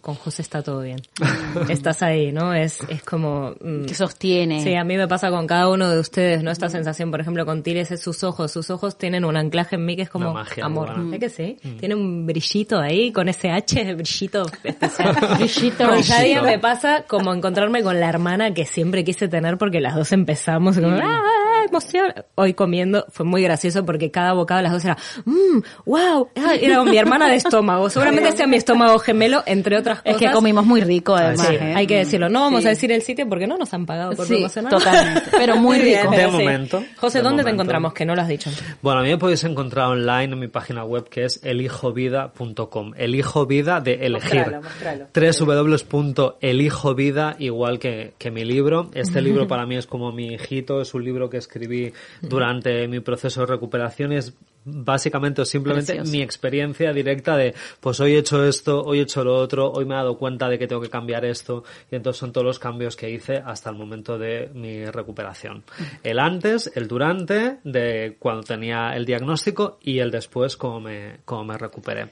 con 0.07 0.15
José 0.15 0.41
está 0.41 0.63
todo 0.63 0.79
bien. 0.83 1.01
Estás 1.69 2.01
ahí, 2.01 2.31
¿no? 2.31 2.53
Es, 2.53 2.79
es 2.87 3.03
como... 3.03 3.55
mm, 3.59 3.83
Que 3.87 3.93
sostiene. 3.93 4.63
Sí, 4.63 4.73
a 4.73 4.85
mí 4.85 4.95
me 4.95 5.05
pasa 5.05 5.29
con 5.29 5.45
cada 5.47 5.67
uno 5.67 5.89
de 5.89 5.99
ustedes, 5.99 6.43
¿no? 6.43 6.49
Esta 6.49 6.69
sensación, 6.69 7.11
por 7.11 7.19
ejemplo, 7.19 7.45
con 7.45 7.61
Tires 7.61 7.91
es 7.91 7.99
sus 8.01 8.23
ojos. 8.23 8.49
Sus 8.53 8.69
ojos 8.69 8.97
tienen 8.97 9.25
un 9.25 9.35
anclaje 9.35 9.75
en 9.75 9.85
mí 9.85 9.97
que 9.97 10.03
es 10.03 10.09
como 10.09 10.31
magia, 10.33 10.63
amor. 10.63 10.93
bueno. 10.95 11.11
¿Sé 11.11 11.19
que 11.19 11.29
sí? 11.29 11.57
Tiene 11.77 11.95
un 11.95 12.25
brillito 12.25 12.79
ahí, 12.79 13.11
con 13.11 13.27
ese 13.27 13.49
H, 13.51 13.95
brillito 13.95 14.45
especial. 14.63 15.13
Brillito. 15.37 15.85
Con 15.89 15.99
Shadia 15.99 16.39
Brillito. 16.39 16.43
me 16.43 16.59
pasa 16.59 17.03
como 17.05 17.33
encontrarme 17.33 17.83
con 17.83 17.99
la 17.99 18.07
hermana 18.07 18.53
que 18.53 18.63
siempre 18.65 19.03
quise 19.03 19.27
tener 19.27 19.57
porque 19.57 19.81
las 19.81 19.93
dos 19.95 20.13
empezamos 20.13 20.77
como, 20.79 20.95
¡ah, 20.95 21.21
emoción! 21.65 22.13
Hoy 22.35 22.53
comiendo 22.53 23.05
fue 23.09 23.25
muy 23.25 23.41
gracioso 23.43 23.85
porque 23.85 24.11
cada 24.11 24.33
bocado 24.33 24.57
de 24.59 24.63
las 24.63 24.73
dos 24.73 24.85
era, 24.85 24.97
mmm, 25.25 25.59
wow, 25.85 26.29
era 26.61 26.83
mi 26.83 26.97
hermana 26.97 27.27
de 27.29 27.35
estómago. 27.35 27.89
Seguramente 27.89 28.31
sea 28.33 28.47
mi 28.47 28.57
estómago 28.57 28.99
gemelo, 28.99 29.43
entre 29.45 29.77
otras 29.77 29.99
Es 30.03 30.13
cosas. 30.15 30.27
que 30.29 30.33
comimos 30.33 30.65
muy 30.65 30.81
rico 30.81 31.15
además. 31.15 31.47
Sí, 31.47 31.55
¿eh? 31.55 31.73
hay 31.75 31.87
que 31.87 31.97
decirlo. 31.97 32.29
No 32.29 32.41
vamos 32.41 32.61
Sí. 32.61 32.67
a 32.67 32.69
decir 32.71 32.91
el 32.91 33.01
sitio 33.01 33.27
porque 33.29 33.47
no 33.47 33.57
nos 33.57 33.73
han 33.73 33.85
pagado 33.85 34.11
por 34.15 34.25
Sí, 34.25 34.33
promocionar. 34.35 34.71
totalmente. 34.71 35.23
Pero 35.31 35.57
muy 35.57 35.79
rico. 35.79 36.11
De 36.11 36.27
momento, 36.27 36.83
José, 36.97 37.19
de 37.19 37.23
¿dónde 37.23 37.43
te 37.43 37.49
encontramos? 37.49 37.93
Que 37.93 38.05
no 38.05 38.15
lo 38.15 38.21
has 38.21 38.27
dicho. 38.27 38.49
Bueno, 38.81 38.99
a 38.99 39.03
mí 39.03 39.09
me 39.09 39.17
podéis 39.17 39.43
encontrar 39.43 39.87
online 39.87 40.33
en 40.33 40.39
mi 40.39 40.47
página 40.47 40.83
web 40.83 41.07
que 41.09 41.25
es 41.25 41.39
elijovida.com. 41.43 42.93
Elijo 42.97 43.45
vida 43.45 43.79
de 43.81 44.05
elegir. 44.05 44.41
Mostralo, 44.41 44.61
mostralo. 44.61 45.07
www.elijovida, 45.13 47.35
igual 47.39 47.79
que, 47.79 48.13
que 48.17 48.31
mi 48.31 48.43
libro. 48.45 48.89
Este 48.93 49.21
libro 49.21 49.47
para 49.47 49.65
mí 49.65 49.75
es 49.77 49.87
como 49.87 50.11
mi 50.11 50.33
hijito, 50.33 50.81
es 50.81 50.93
un 50.93 51.03
libro 51.03 51.29
que 51.29 51.37
escribí 51.47 51.91
durante 52.21 52.87
mi 52.87 52.99
proceso 52.99 53.41
de 53.41 53.47
recuperación 53.47 54.11
y 54.11 54.17
es 54.17 54.33
básicamente 54.67 55.41
o 55.41 55.45
simplemente 55.45 55.93
Precioso. 55.93 56.11
mi 56.11 56.21
experiencia 56.21 56.91
directa 56.91 57.37
de 57.37 57.55
pues 57.79 57.99
hoy 57.99 58.15
he 58.15 58.19
hecho 58.19 58.43
esto, 58.45 58.83
hoy 58.83 58.99
he 58.99 59.03
hecho 59.03 59.23
lo 59.23 59.35
otro, 59.35 59.71
hoy 59.71 59.85
me 59.85 59.95
he 59.95 59.97
dado 59.97 60.17
cuenta 60.17 60.49
de 60.49 60.59
que 60.59 60.67
tengo 60.67 60.81
que 60.81 60.89
cambiar 60.89 61.23
esto 61.25 61.63
y 61.89 61.95
entonces 61.95 62.19
son 62.19 62.33
todos 62.33 62.45
los 62.45 62.59
cambios 62.59 62.95
que 62.95 63.09
hice 63.09 63.37
hasta 63.37 63.69
el 63.69 63.77
momento 63.77 64.17
de 64.17 64.49
mi 64.53 64.85
recuperación. 64.85 65.63
El 66.03 66.19
antes, 66.19 66.71
el 66.75 66.87
durante 66.87 67.59
de 67.63 68.17
cuando 68.19 68.43
tenía 68.43 68.93
el 68.95 69.05
diagnóstico 69.05 69.79
y 69.81 69.99
el 69.99 70.11
después 70.11 70.57
como 70.57 70.81
me, 70.81 71.19
como 71.23 71.45
me 71.45 71.57
recuperé. 71.57 72.09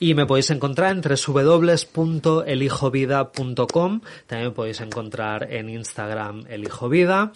Y 0.00 0.14
me 0.14 0.26
podéis 0.26 0.50
encontrar 0.50 0.90
en 0.92 1.00
www.elijovida.com, 1.00 4.00
también 4.26 4.48
me 4.48 4.54
podéis 4.54 4.80
encontrar 4.80 5.52
en 5.52 5.68
Instagram 5.68 6.44
elijovida, 6.48 7.30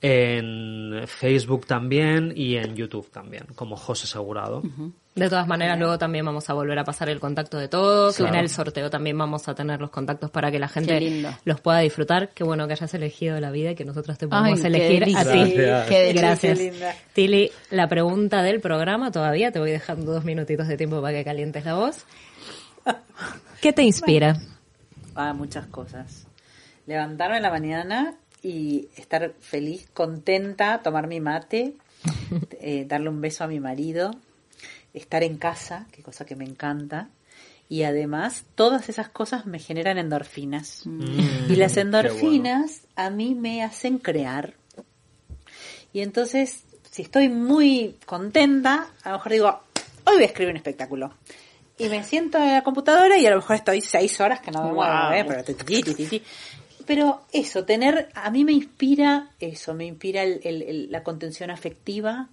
en 0.00 1.06
Facebook 1.06 1.66
también 1.66 2.32
y 2.36 2.56
en 2.56 2.76
YouTube 2.76 3.10
también, 3.10 3.46
como 3.54 3.76
José 3.76 4.06
Segurado. 4.06 4.62
De 5.14 5.28
todas 5.28 5.46
maneras, 5.46 5.78
luego 5.78 5.96
también 5.96 6.24
vamos 6.24 6.50
a 6.50 6.54
volver 6.54 6.78
a 6.78 6.84
pasar 6.84 7.08
el 7.08 7.20
contacto 7.20 7.56
de 7.56 7.68
todos. 7.68 8.16
Claro. 8.16 8.34
En 8.34 8.40
el 8.40 8.48
sorteo 8.48 8.90
también 8.90 9.16
vamos 9.16 9.48
a 9.48 9.54
tener 9.54 9.80
los 9.80 9.90
contactos 9.90 10.30
para 10.30 10.50
que 10.50 10.58
la 10.58 10.68
gente 10.68 11.24
los 11.44 11.60
pueda 11.60 11.78
disfrutar. 11.78 12.30
Qué 12.30 12.42
bueno 12.42 12.66
que 12.66 12.72
hayas 12.72 12.92
elegido 12.94 13.38
la 13.38 13.50
vida 13.50 13.70
y 13.70 13.74
que 13.76 13.84
nosotros 13.84 14.18
te 14.18 14.26
podamos 14.26 14.60
Ay, 14.60 14.66
elegir 14.66 15.04
a 15.04 15.06
ti. 15.06 15.52
Gracias. 15.52 15.88
Qué. 15.88 16.12
Gracias. 16.12 16.58
Qué 16.58 16.70
linda. 16.70 16.94
Tili, 17.12 17.50
la 17.70 17.88
pregunta 17.88 18.42
del 18.42 18.60
programa 18.60 19.12
todavía, 19.12 19.52
te 19.52 19.60
voy 19.60 19.70
dejando 19.70 20.12
dos 20.12 20.24
minutitos 20.24 20.66
de 20.66 20.76
tiempo 20.76 21.00
para 21.00 21.16
que 21.16 21.24
calientes 21.24 21.64
la 21.64 21.74
voz. 21.74 22.04
¿Qué 23.62 23.72
te 23.72 23.82
inspira? 23.82 24.36
Ah, 25.14 25.32
muchas 25.32 25.66
cosas. 25.68 26.26
Levantarme 26.86 27.36
en 27.36 27.42
la 27.42 27.50
mañana 27.50 28.14
y 28.44 28.90
estar 28.96 29.32
feliz, 29.40 29.88
contenta, 29.94 30.82
tomar 30.82 31.06
mi 31.06 31.18
mate, 31.18 31.72
eh, 32.60 32.84
darle 32.86 33.08
un 33.08 33.20
beso 33.20 33.42
a 33.42 33.46
mi 33.48 33.58
marido, 33.58 34.10
estar 34.92 35.22
en 35.24 35.38
casa, 35.38 35.86
que 35.90 36.02
cosa 36.02 36.26
que 36.26 36.36
me 36.36 36.44
encanta. 36.44 37.08
Y 37.70 37.84
además, 37.84 38.44
todas 38.54 38.90
esas 38.90 39.08
cosas 39.08 39.46
me 39.46 39.58
generan 39.58 39.96
endorfinas. 39.96 40.82
Mm, 40.84 41.50
y 41.50 41.56
las 41.56 41.78
endorfinas 41.78 42.82
a 42.94 43.08
mí 43.08 43.34
me 43.34 43.64
hacen 43.64 43.98
crear. 43.98 44.52
Y 45.94 46.00
entonces, 46.00 46.64
si 46.90 47.00
estoy 47.00 47.30
muy 47.30 47.96
contenta, 48.04 48.88
a 49.02 49.10
lo 49.10 49.16
mejor 49.16 49.32
digo, 49.32 49.60
hoy 50.04 50.14
voy 50.14 50.22
a 50.22 50.26
escribir 50.26 50.50
un 50.50 50.58
espectáculo. 50.58 51.14
Y 51.76 51.88
me 51.88 52.04
siento 52.04 52.38
en 52.38 52.52
la 52.52 52.62
computadora 52.62 53.16
y 53.18 53.26
a 53.26 53.30
lo 53.30 53.36
mejor 53.36 53.56
estoy 53.56 53.80
seis 53.80 54.20
horas 54.20 54.40
que 54.40 54.52
no 54.52 54.62
me 54.62 54.72
muevo, 54.74 54.92
Wow. 54.92 55.12
¿eh? 55.12 55.24
Pero, 55.26 55.42
Pero 56.86 57.22
eso, 57.32 57.64
tener, 57.64 58.08
a 58.14 58.30
mí 58.30 58.44
me 58.44 58.52
inspira 58.52 59.30
eso, 59.40 59.74
me 59.74 59.86
inspira 59.86 60.22
el- 60.22 60.40
el- 60.44 60.92
la 60.92 61.02
contención 61.02 61.50
afectiva, 61.50 62.28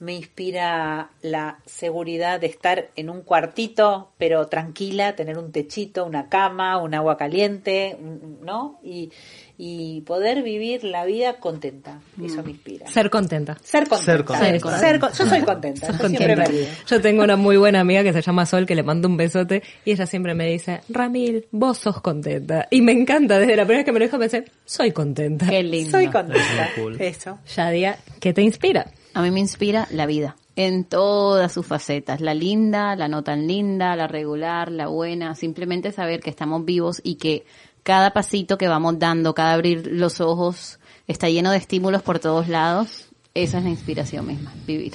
me 0.00 0.14
inspira 0.14 1.10
la 1.22 1.58
seguridad 1.66 2.40
de 2.40 2.46
estar 2.46 2.88
en 2.96 3.10
un 3.10 3.20
cuartito, 3.20 4.10
pero 4.16 4.46
tranquila, 4.46 5.14
tener 5.14 5.36
un 5.38 5.52
techito, 5.52 6.06
una 6.06 6.28
cama, 6.30 6.78
un 6.78 6.94
agua 6.94 7.18
caliente, 7.18 7.98
¿no? 8.42 8.78
Y, 8.82 9.10
y 9.58 10.00
poder 10.06 10.42
vivir 10.42 10.84
la 10.84 11.04
vida 11.04 11.34
contenta, 11.34 12.00
eso 12.24 12.42
me 12.42 12.52
inspira. 12.52 12.88
Ser 12.88 13.10
contenta. 13.10 13.58
Ser 13.62 13.86
contenta. 13.88 14.06
Ser 14.06 14.24
contenta. 14.24 14.78
Ser 14.78 14.98
con- 15.00 15.12
yo 15.12 15.26
soy 15.26 15.42
contenta. 15.42 15.86
yo 15.88 15.92
siempre 16.08 16.28
me 16.28 16.34
Contenta. 16.44 16.50
digo. 16.50 16.68
Yo 16.86 17.00
tengo 17.02 17.22
una 17.24 17.36
muy 17.36 17.58
buena 17.58 17.80
amiga 17.80 18.02
que 18.02 18.14
se 18.14 18.22
llama 18.22 18.46
Sol, 18.46 18.64
que 18.64 18.74
le 18.74 18.82
mando 18.82 19.06
un 19.06 19.18
besote, 19.18 19.62
y 19.84 19.92
ella 19.92 20.06
siempre 20.06 20.34
me 20.34 20.46
dice, 20.46 20.80
Ramil, 20.88 21.46
vos 21.50 21.76
sos 21.76 22.00
contenta. 22.00 22.68
Y 22.70 22.80
me 22.80 22.92
encanta, 22.92 23.38
desde 23.38 23.54
la 23.54 23.64
primera 23.64 23.80
vez 23.80 23.84
que 23.84 23.92
me 23.92 23.98
lo 23.98 24.06
dijo 24.06 24.18
pensé, 24.18 24.44
soy 24.64 24.92
contenta. 24.92 25.46
Qué 25.46 25.62
lindo. 25.62 25.90
Soy 25.90 26.06
contenta. 26.06 26.40
Es 26.40 26.76
muy 26.78 26.84
cool. 26.94 27.00
Eso. 27.02 27.38
Shadia, 27.46 27.98
¿qué 28.18 28.32
te 28.32 28.40
inspira? 28.40 28.86
A 29.14 29.22
mí 29.22 29.30
me 29.30 29.40
inspira 29.40 29.88
la 29.90 30.06
vida 30.06 30.36
en 30.56 30.84
todas 30.84 31.52
sus 31.52 31.66
facetas, 31.66 32.20
la 32.20 32.34
linda, 32.34 32.94
la 32.96 33.08
no 33.08 33.22
tan 33.22 33.46
linda, 33.46 33.96
la 33.96 34.06
regular, 34.06 34.70
la 34.70 34.88
buena, 34.88 35.34
simplemente 35.34 35.92
saber 35.92 36.20
que 36.20 36.30
estamos 36.30 36.64
vivos 36.64 37.00
y 37.02 37.14
que 37.14 37.46
cada 37.82 38.12
pasito 38.12 38.58
que 38.58 38.68
vamos 38.68 38.98
dando, 38.98 39.34
cada 39.34 39.54
abrir 39.54 39.86
los 39.86 40.20
ojos, 40.20 40.78
está 41.06 41.28
lleno 41.28 41.50
de 41.50 41.58
estímulos 41.58 42.02
por 42.02 42.18
todos 42.18 42.48
lados. 42.48 43.08
Esa 43.32 43.58
es 43.58 43.64
la 43.64 43.70
inspiración 43.70 44.26
misma, 44.26 44.52
vivir. 44.66 44.94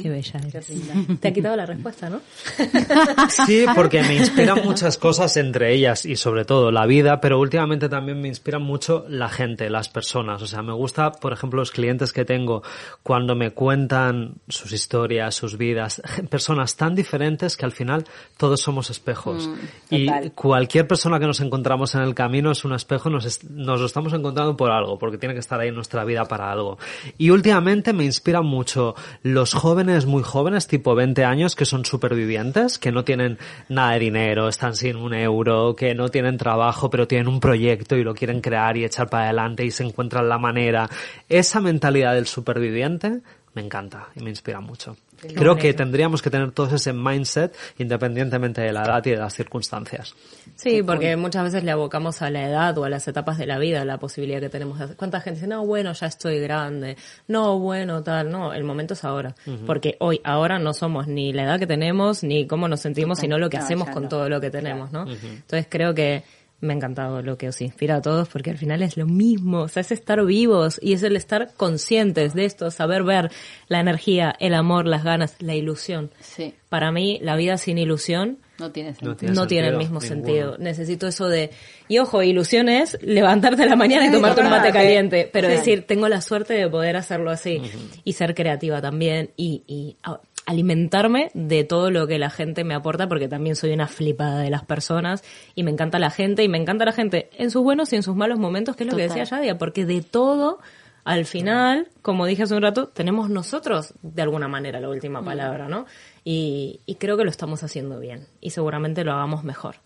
Qué 0.00 0.08
bella 0.08 0.40
eres. 0.48 0.72
Te 1.20 1.28
ha 1.28 1.32
quitado 1.32 1.54
la 1.56 1.66
respuesta, 1.66 2.08
¿no? 2.08 2.20
Sí, 3.46 3.64
porque 3.74 4.02
me 4.02 4.16
inspiran 4.16 4.60
muchas 4.64 4.96
cosas, 4.98 5.36
entre 5.36 5.74
ellas 5.74 6.06
y 6.06 6.16
sobre 6.16 6.44
todo 6.44 6.70
la 6.70 6.86
vida, 6.86 7.20
pero 7.20 7.38
últimamente 7.38 7.88
también 7.88 8.20
me 8.20 8.28
inspiran 8.28 8.62
mucho 8.62 9.04
la 9.08 9.28
gente, 9.28 9.68
las 9.70 9.88
personas. 9.88 10.40
O 10.42 10.46
sea, 10.46 10.62
me 10.62 10.72
gusta, 10.72 11.12
por 11.12 11.32
ejemplo, 11.32 11.60
los 11.60 11.70
clientes 11.70 12.12
que 12.12 12.24
tengo 12.24 12.62
cuando 13.02 13.34
me 13.34 13.50
cuentan 13.50 14.34
sus 14.48 14.72
historias, 14.72 15.34
sus 15.34 15.56
vidas, 15.58 16.00
personas 16.30 16.76
tan 16.76 16.94
diferentes 16.94 17.56
que 17.56 17.64
al 17.64 17.72
final 17.72 18.04
todos 18.36 18.60
somos 18.60 18.90
espejos. 18.90 19.48
y 19.90 20.06
total. 20.06 20.32
cualquier 20.32 20.86
persona 20.86 21.18
que 21.18 21.26
nos 21.26 21.40
encontramos 21.40 21.94
en 21.94 22.02
el 22.02 22.14
camino 22.14 22.50
es 22.50 22.64
un 22.64 22.72
espejo, 22.74 23.10
nos, 23.10 23.24
es- 23.24 23.44
nos 23.44 23.80
lo 23.80 23.86
estamos 23.86 24.12
encontrando 24.12 24.56
por 24.56 24.70
algo, 24.70 24.98
porque 24.98 25.18
tiene 25.18 25.34
que 25.34 25.40
estar 25.40 25.60
ahí 25.60 25.68
en 25.68 25.74
nuestra 25.74 26.04
vida 26.04 26.24
para 26.24 26.50
algo. 26.50 26.78
Y 27.18 27.30
últimamente 27.30 27.92
me 27.92 28.04
inspiran 28.04 28.44
mucho 28.46 28.94
los 29.22 29.54
jóvenes, 29.62 30.06
muy 30.06 30.24
jóvenes, 30.24 30.66
tipo 30.66 30.96
20 30.96 31.24
años, 31.24 31.54
que 31.54 31.64
son 31.64 31.84
supervivientes, 31.84 32.80
que 32.80 32.90
no 32.90 33.04
tienen 33.04 33.38
nada 33.68 33.92
de 33.92 34.00
dinero, 34.00 34.48
están 34.48 34.74
sin 34.74 34.96
un 34.96 35.14
euro, 35.14 35.76
que 35.76 35.94
no 35.94 36.08
tienen 36.08 36.36
trabajo, 36.36 36.90
pero 36.90 37.06
tienen 37.06 37.28
un 37.28 37.38
proyecto 37.38 37.94
y 37.94 38.02
lo 38.02 38.12
quieren 38.12 38.40
crear 38.40 38.76
y 38.76 38.84
echar 38.84 39.08
para 39.08 39.26
adelante 39.26 39.64
y 39.64 39.70
se 39.70 39.84
encuentran 39.84 40.28
la 40.28 40.36
manera. 40.36 40.90
Esa 41.28 41.60
mentalidad 41.60 42.14
del 42.14 42.26
superviviente 42.26 43.20
me 43.54 43.62
encanta 43.62 44.08
y 44.16 44.24
me 44.24 44.30
inspira 44.30 44.58
mucho. 44.58 44.96
Creo 45.34 45.56
que 45.56 45.72
tendríamos 45.74 46.22
que 46.22 46.30
tener 46.30 46.52
todos 46.52 46.72
ese 46.72 46.92
mindset 46.92 47.54
independientemente 47.78 48.60
de 48.60 48.72
la 48.72 48.82
edad 48.82 49.04
y 49.06 49.10
de 49.10 49.16
las 49.16 49.34
circunstancias. 49.34 50.14
Sí, 50.56 50.82
porque 50.82 51.16
muchas 51.16 51.44
veces 51.44 51.64
le 51.64 51.70
abocamos 51.70 52.22
a 52.22 52.30
la 52.30 52.48
edad 52.48 52.76
o 52.78 52.84
a 52.84 52.88
las 52.88 53.06
etapas 53.08 53.38
de 53.38 53.46
la 53.46 53.58
vida 53.58 53.84
la 53.84 53.98
posibilidad 53.98 54.40
que 54.40 54.48
tenemos 54.48 54.78
de 54.78 54.84
hacer. 54.84 54.96
¿Cuánta 54.96 55.20
gente 55.20 55.40
dice, 55.40 55.46
no, 55.46 55.64
bueno, 55.64 55.92
ya 55.92 56.06
estoy 56.06 56.40
grande? 56.40 56.96
No, 57.28 57.58
bueno, 57.58 58.02
tal. 58.02 58.30
No, 58.30 58.52
el 58.52 58.64
momento 58.64 58.94
es 58.94 59.04
ahora. 59.04 59.34
Porque 59.66 59.96
hoy, 60.00 60.20
ahora 60.24 60.58
no 60.58 60.74
somos 60.74 61.06
ni 61.06 61.32
la 61.32 61.44
edad 61.44 61.58
que 61.58 61.66
tenemos, 61.66 62.22
ni 62.22 62.46
cómo 62.46 62.68
nos 62.68 62.80
sentimos, 62.80 63.18
sino 63.18 63.38
lo 63.38 63.48
que 63.48 63.56
hacemos 63.56 63.90
con 63.90 64.08
todo 64.08 64.28
lo 64.28 64.40
que 64.40 64.50
tenemos, 64.50 64.92
¿no? 64.92 65.02
Entonces 65.02 65.66
creo 65.68 65.94
que 65.94 66.22
me 66.62 66.72
ha 66.72 66.76
encantado 66.76 67.20
lo 67.20 67.36
que 67.36 67.48
os 67.48 67.60
inspira 67.60 67.96
a 67.96 68.00
todos 68.02 68.28
porque 68.28 68.48
al 68.50 68.56
final 68.56 68.80
es 68.82 68.96
lo 68.96 69.04
mismo, 69.04 69.60
o 69.62 69.68
sea, 69.68 69.82
es 69.82 69.92
estar 69.92 70.24
vivos 70.24 70.78
y 70.82 70.94
es 70.94 71.02
el 71.02 71.16
estar 71.16 71.52
conscientes 71.56 72.32
de 72.34 72.44
esto, 72.46 72.70
saber 72.70 73.02
ver 73.02 73.30
la 73.68 73.80
energía, 73.80 74.34
el 74.40 74.54
amor, 74.54 74.86
las 74.86 75.04
ganas, 75.04 75.36
la 75.40 75.54
ilusión. 75.54 76.10
Sí. 76.20 76.54
Para 76.70 76.90
mí, 76.90 77.18
la 77.22 77.36
vida 77.36 77.58
sin 77.58 77.76
ilusión 77.76 78.38
No 78.58 78.70
tiene 78.70 78.90
No 78.90 78.94
sentido. 78.94 79.16
tiene 79.16 79.34
no 79.34 79.46
tiene 79.46 79.68
el 79.68 79.76
mismo 79.76 80.00
ninguno. 80.00 80.22
sentido. 80.24 80.56
Necesito 80.58 81.06
eso 81.08 81.28
de, 81.28 81.50
y 81.88 81.98
ojo, 81.98 82.22
ilusión 82.22 82.68
es 82.68 82.96
levantarte 83.02 83.64
a 83.64 83.66
la 83.66 83.76
mañana 83.76 84.06
y 84.06 84.12
tomarte 84.12 84.40
un 84.40 84.48
mate 84.50 84.70
caliente, 84.72 85.28
pero 85.32 85.48
Sí. 85.48 85.54
decir, 85.56 85.84
tengo 85.86 86.08
la 86.08 86.20
suerte 86.20 86.54
de 86.54 86.68
poder 86.70 86.96
hacerlo 86.96 87.30
así 87.30 87.60
y 88.04 88.12
ser 88.12 88.34
creativa 88.34 88.80
también 88.80 89.30
y, 89.36 89.64
y 89.66 89.96
a- 90.04 90.20
alimentarme 90.46 91.30
de 91.34 91.64
todo 91.64 91.90
lo 91.90 92.06
que 92.06 92.18
la 92.18 92.30
gente 92.30 92.64
me 92.64 92.74
aporta 92.74 93.08
porque 93.08 93.28
también 93.28 93.56
soy 93.56 93.72
una 93.72 93.86
flipada 93.86 94.40
de 94.40 94.50
las 94.50 94.64
personas 94.64 95.22
y 95.54 95.62
me 95.62 95.70
encanta 95.70 95.98
la 95.98 96.10
gente 96.10 96.42
y 96.42 96.48
me 96.48 96.58
encanta 96.58 96.84
la 96.84 96.92
gente 96.92 97.30
en 97.36 97.50
sus 97.50 97.62
buenos 97.62 97.92
y 97.92 97.96
en 97.96 98.02
sus 98.02 98.16
malos 98.16 98.38
momentos, 98.38 98.76
que 98.76 98.84
es 98.84 98.90
lo 98.90 98.96
que 98.96 99.04
decía 99.04 99.24
Yadia, 99.24 99.58
porque 99.58 99.86
de 99.86 100.02
todo 100.02 100.58
al 101.04 101.24
final, 101.26 101.88
como 102.00 102.26
dije 102.26 102.44
hace 102.44 102.54
un 102.54 102.62
rato, 102.62 102.88
tenemos 102.88 103.28
nosotros 103.28 103.94
de 104.02 104.22
alguna 104.22 104.46
manera 104.46 104.80
la 104.80 104.88
última 104.88 105.24
palabra, 105.24 105.68
¿no? 105.68 105.86
Y, 106.24 106.80
y 106.86 106.94
creo 106.94 107.16
que 107.16 107.24
lo 107.24 107.30
estamos 107.30 107.64
haciendo 107.64 107.98
bien 107.98 108.28
y 108.40 108.50
seguramente 108.50 109.02
lo 109.02 109.12
hagamos 109.12 109.42
mejor. 109.42 109.76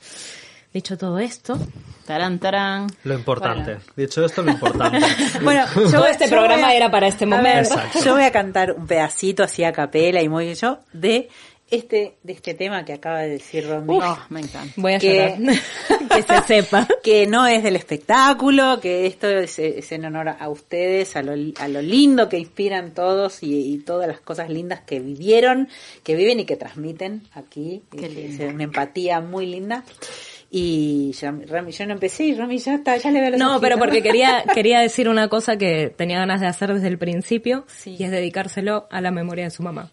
Dicho 0.73 0.99
todo 0.99 1.19
esto, 1.19 1.59
Tarán, 2.07 2.39
tarán. 2.39 2.87
Lo 3.05 3.14
importante. 3.14 3.79
Dicho 3.97 4.25
esto, 4.25 4.43
lo 4.43 4.53
importante. 4.53 4.99
Bueno, 5.43 5.64
Todo 5.75 6.07
este 6.07 6.27
yo 6.27 6.31
programa 6.31 6.69
a- 6.69 6.75
era 6.75 6.91
para 6.91 7.09
este 7.09 7.25
ver, 7.27 7.37
momento. 7.39 7.75
Yo 8.05 8.14
voy 8.14 8.25
a 8.25 8.31
cantar 8.31 8.73
un 8.73 8.87
pedacito 8.87 9.43
así 9.43 9.64
a 9.64 9.73
capela 9.73 10.23
y 10.23 10.29
muy 10.29 10.55
yo 10.55 10.81
de 10.93 11.29
este 11.69 12.17
de 12.23 12.33
este 12.33 12.55
tema 12.55 12.85
que 12.85 12.93
acaba 12.93 13.21
de 13.23 13.31
decir 13.31 13.67
Romy. 13.69 13.99
Oh, 14.01 14.19
me 14.29 14.39
encanta. 14.41 14.73
voy 14.77 14.93
a 14.95 14.99
Que- 15.01 15.37
que 16.14 16.23
se 16.23 16.41
sepa. 16.43 16.87
que 17.03 17.27
no 17.27 17.45
es 17.49 17.64
del 17.64 17.75
espectáculo, 17.75 18.79
que 18.81 19.07
esto 19.07 19.27
es, 19.29 19.59
es 19.59 19.91
en 19.91 20.05
honor 20.05 20.29
a 20.39 20.49
ustedes, 20.49 21.17
a 21.17 21.23
lo, 21.23 21.33
a 21.59 21.67
lo 21.69 21.83
lindo 21.83 22.29
que 22.29 22.39
inspiran 22.39 22.93
todos 22.95 23.43
y, 23.43 23.73
y 23.75 23.79
todas 23.79 24.07
las 24.07 24.21
cosas 24.21 24.49
lindas 24.49 24.81
que 24.87 25.01
vivieron, 25.01 25.69
que 26.05 26.14
viven 26.14 26.39
y 26.39 26.45
que 26.45 26.55
transmiten 26.57 27.23
aquí. 27.35 27.83
Qué 27.91 28.07
Es 28.07 28.12
lindo. 28.14 28.47
una 28.55 28.62
empatía 28.64 29.21
muy 29.21 29.47
linda. 29.47 29.83
Y 30.51 31.12
yo, 31.12 31.32
Rami, 31.49 31.72
yo 31.72 31.86
no 31.86 31.94
empecé 31.94 32.24
y 32.24 32.34
Rami 32.34 32.59
ya 32.59 32.74
está, 32.76 32.97
ya 32.97 33.11
le 33.11 33.20
veo 33.20 33.30
los 33.30 33.38
No, 33.40 33.61
pero 33.61 33.78
porque 33.78 34.03
quería, 34.03 34.44
quería 34.55 34.80
decir 34.80 35.09
una 35.09 35.28
cosa 35.28 35.57
que 35.57 35.92
tenía 35.97 36.18
ganas 36.18 36.40
de 36.40 36.47
hacer 36.47 36.72
desde 36.72 36.88
el 36.88 36.99
principio 36.99 37.64
Sí. 37.68 37.97
y 37.99 38.05
es 38.05 38.11
dedicárselo 38.11 38.86
a 38.90 39.01
la 39.01 39.11
memoria 39.11 39.44
de 39.44 39.51
su 39.51 39.62
mamá. 39.62 39.90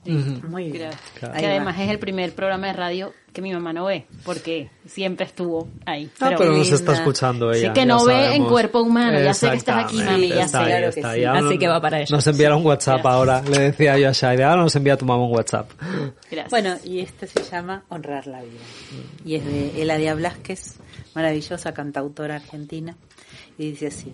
Muy 0.47 0.71
bien. 0.71 0.91
Claro. 1.19 1.33
Que 1.39 1.45
además 1.47 1.79
es 1.79 1.89
el 1.89 1.99
primer 1.99 2.33
programa 2.33 2.67
de 2.67 2.73
radio 2.73 3.13
que 3.33 3.41
mi 3.41 3.51
mamá 3.51 3.73
no 3.73 3.85
ve, 3.85 4.05
porque 4.23 4.69
siempre 4.85 5.25
estuvo 5.25 5.67
ahí. 5.85 6.09
Ah, 6.21 6.31
pero 6.37 6.51
nos 6.55 6.71
está 6.71 6.93
escuchando 6.93 7.51
ella. 7.51 7.69
Sí, 7.69 7.73
que 7.73 7.85
no 7.85 8.05
ve 8.05 8.35
en 8.35 8.45
cuerpo 8.45 8.81
humano, 8.81 9.19
ya 9.19 9.33
sé 9.33 9.49
que 9.49 9.57
estás 9.57 9.85
aquí, 9.85 9.97
mami, 10.01 10.29
ya 10.29 10.43
Está 10.45 10.59
sé. 10.59 10.63
ahí, 10.65 10.69
Claro 10.71 10.87
está 10.89 11.13
que 11.13 11.19
sí. 11.19 11.25
Así 11.25 11.57
que 11.57 11.67
va 11.67 11.81
para 11.81 11.97
ella. 12.01 12.07
Nos 12.15 12.27
enviaron 12.27 12.59
un 12.59 12.65
WhatsApp 12.67 13.01
Gracias. 13.01 13.13
ahora. 13.13 13.41
Le 13.41 13.59
decía 13.59 13.97
yo 13.97 14.09
a 14.09 14.11
Shaide, 14.11 14.43
ahora 14.43 14.61
nos 14.61 14.75
envía 14.75 14.95
tu 14.97 15.05
mamá 15.05 15.25
un 15.25 15.33
WhatsApp. 15.35 15.71
Gracias. 16.31 16.49
Bueno, 16.51 16.75
y 16.83 16.99
este 16.99 17.27
se 17.27 17.43
llama 17.43 17.83
Honrar 17.89 18.27
la 18.27 18.41
vida. 18.41 18.59
Y 19.25 19.35
es 19.35 19.45
de 19.45 19.81
Eladia 19.81 20.13
Blasquez, 20.15 20.77
maravillosa 21.15 21.73
cantautora 21.73 22.35
argentina. 22.35 22.95
Y 23.57 23.71
dice 23.71 23.87
así: 23.87 24.13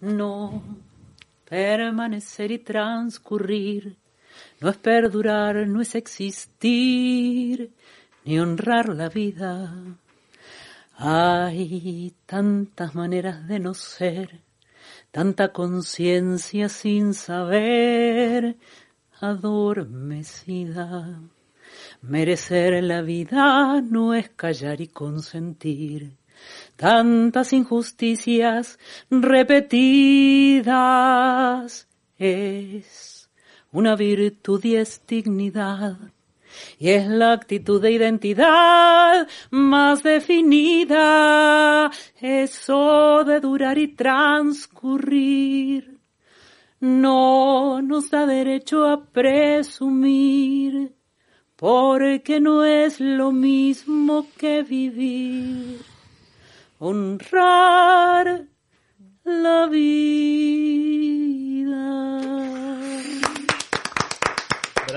No 0.00 0.62
permanecer 1.48 2.50
y 2.50 2.58
transcurrir, 2.58 3.96
no 4.60 4.68
es 4.70 4.76
perdurar, 4.76 5.66
no 5.66 5.80
es 5.80 5.94
existir, 5.94 7.70
ni 8.28 8.38
honrar 8.38 8.90
la 8.90 9.08
vida. 9.08 9.74
Hay 10.98 12.12
tantas 12.26 12.94
maneras 12.94 13.48
de 13.48 13.58
no 13.58 13.72
ser, 13.72 14.42
tanta 15.10 15.50
conciencia 15.50 16.68
sin 16.68 17.14
saber, 17.14 18.58
adormecida. 19.18 21.22
Merecer 22.02 22.84
la 22.84 23.00
vida 23.00 23.80
no 23.80 24.12
es 24.12 24.28
callar 24.28 24.82
y 24.82 24.88
consentir 24.88 26.18
tantas 26.76 27.54
injusticias 27.54 28.78
repetidas. 29.10 30.68
Es 32.18 33.30
una 33.72 33.96
virtud 33.96 34.62
y 34.64 34.76
es 34.76 35.00
dignidad. 35.06 35.96
Y 36.78 36.90
es 36.90 37.06
la 37.06 37.32
actitud 37.32 37.82
de 37.82 37.92
identidad 37.92 39.26
más 39.50 40.02
definida. 40.02 41.90
Eso 42.20 43.24
de 43.24 43.40
durar 43.40 43.78
y 43.78 43.88
transcurrir 43.88 45.98
no 46.80 47.82
nos 47.82 48.10
da 48.10 48.26
derecho 48.26 48.86
a 48.86 49.04
presumir, 49.04 50.94
porque 51.56 52.40
no 52.40 52.64
es 52.64 53.00
lo 53.00 53.32
mismo 53.32 54.26
que 54.36 54.62
vivir. 54.62 55.80
Honrar 56.78 58.46
la 59.24 59.66
vida. 59.66 59.88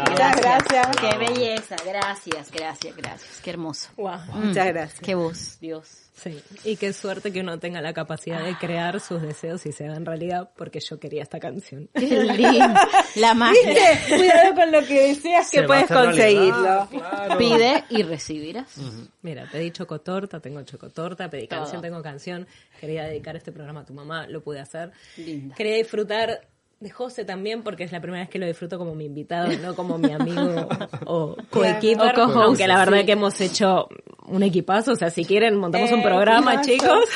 Muchas 0.09 0.41
gracias. 0.41 0.87
Qué 0.97 1.17
belleza, 1.17 1.75
gracias, 1.85 2.51
gracias, 2.51 2.95
gracias. 2.95 3.41
Qué 3.43 3.49
hermoso. 3.49 3.89
Wow. 3.97 4.19
Muchas 4.33 4.67
gracias. 4.67 4.99
Qué 5.01 5.15
voz, 5.15 5.59
Dios. 5.59 5.87
Sí, 6.13 6.39
y 6.65 6.75
qué 6.75 6.93
suerte 6.93 7.31
que 7.33 7.39
uno 7.39 7.57
tenga 7.57 7.81
la 7.81 7.93
capacidad 7.93 8.43
de 8.43 8.55
crear 8.55 8.99
sus 8.99 9.21
deseos 9.23 9.65
y 9.65 9.71
se 9.71 9.85
hagan 9.87 10.05
realidad 10.05 10.51
porque 10.55 10.79
yo 10.79 10.99
quería 10.99 11.23
esta 11.23 11.39
canción. 11.39 11.89
Qué 11.95 12.01
lindo. 12.23 12.79
La 13.15 13.33
magia. 13.35 13.59
¿Viste? 13.65 14.15
Cuidado 14.17 14.53
con 14.55 14.71
lo 14.71 14.85
que 14.85 15.07
deseas 15.07 15.49
Se 15.49 15.61
que 15.61 15.63
puedes 15.67 15.89
realidad, 15.89 16.05
conseguirlo. 16.11 16.87
claro. 16.91 17.37
Pide 17.39 17.83
y 17.89 18.03
recibirás. 18.03 18.75
Mira, 19.23 19.47
pedí 19.51 19.71
chocotorta, 19.71 20.39
tengo 20.39 20.61
chocotorta, 20.61 21.27
pedí 21.29 21.47
Todo. 21.47 21.61
canción, 21.61 21.81
tengo 21.81 22.03
canción. 22.03 22.45
Quería 22.79 23.05
dedicar 23.05 23.35
este 23.35 23.51
programa 23.51 23.79
a 23.81 23.85
tu 23.85 23.93
mamá, 23.93 24.27
lo 24.27 24.41
pude 24.43 24.59
hacer. 24.59 24.91
Linda. 25.17 25.55
Quería 25.55 25.77
disfrutar 25.77 26.41
de 26.81 26.89
José 26.89 27.23
también 27.23 27.61
porque 27.63 27.83
es 27.83 27.91
la 27.91 28.01
primera 28.01 28.23
vez 28.23 28.29
que 28.29 28.39
lo 28.39 28.45
disfruto 28.47 28.77
como 28.77 28.95
mi 28.95 29.05
invitado, 29.05 29.47
no 29.61 29.75
como 29.75 29.97
mi 29.97 30.11
amigo 30.11 30.67
o 31.05 31.37
coequiper. 31.49 32.11
O 32.11 32.13
co-host, 32.13 32.37
aunque 32.37 32.67
la 32.67 32.79
verdad 32.79 32.99
sí. 32.99 33.05
que 33.05 33.11
hemos 33.13 33.39
hecho 33.39 33.87
un 34.25 34.43
equipazo, 34.43 34.93
o 34.93 34.95
sea, 34.95 35.11
si 35.11 35.23
quieren 35.23 35.55
montamos 35.57 35.91
un 35.91 36.01
programa, 36.03 36.61
chicos. 36.61 37.05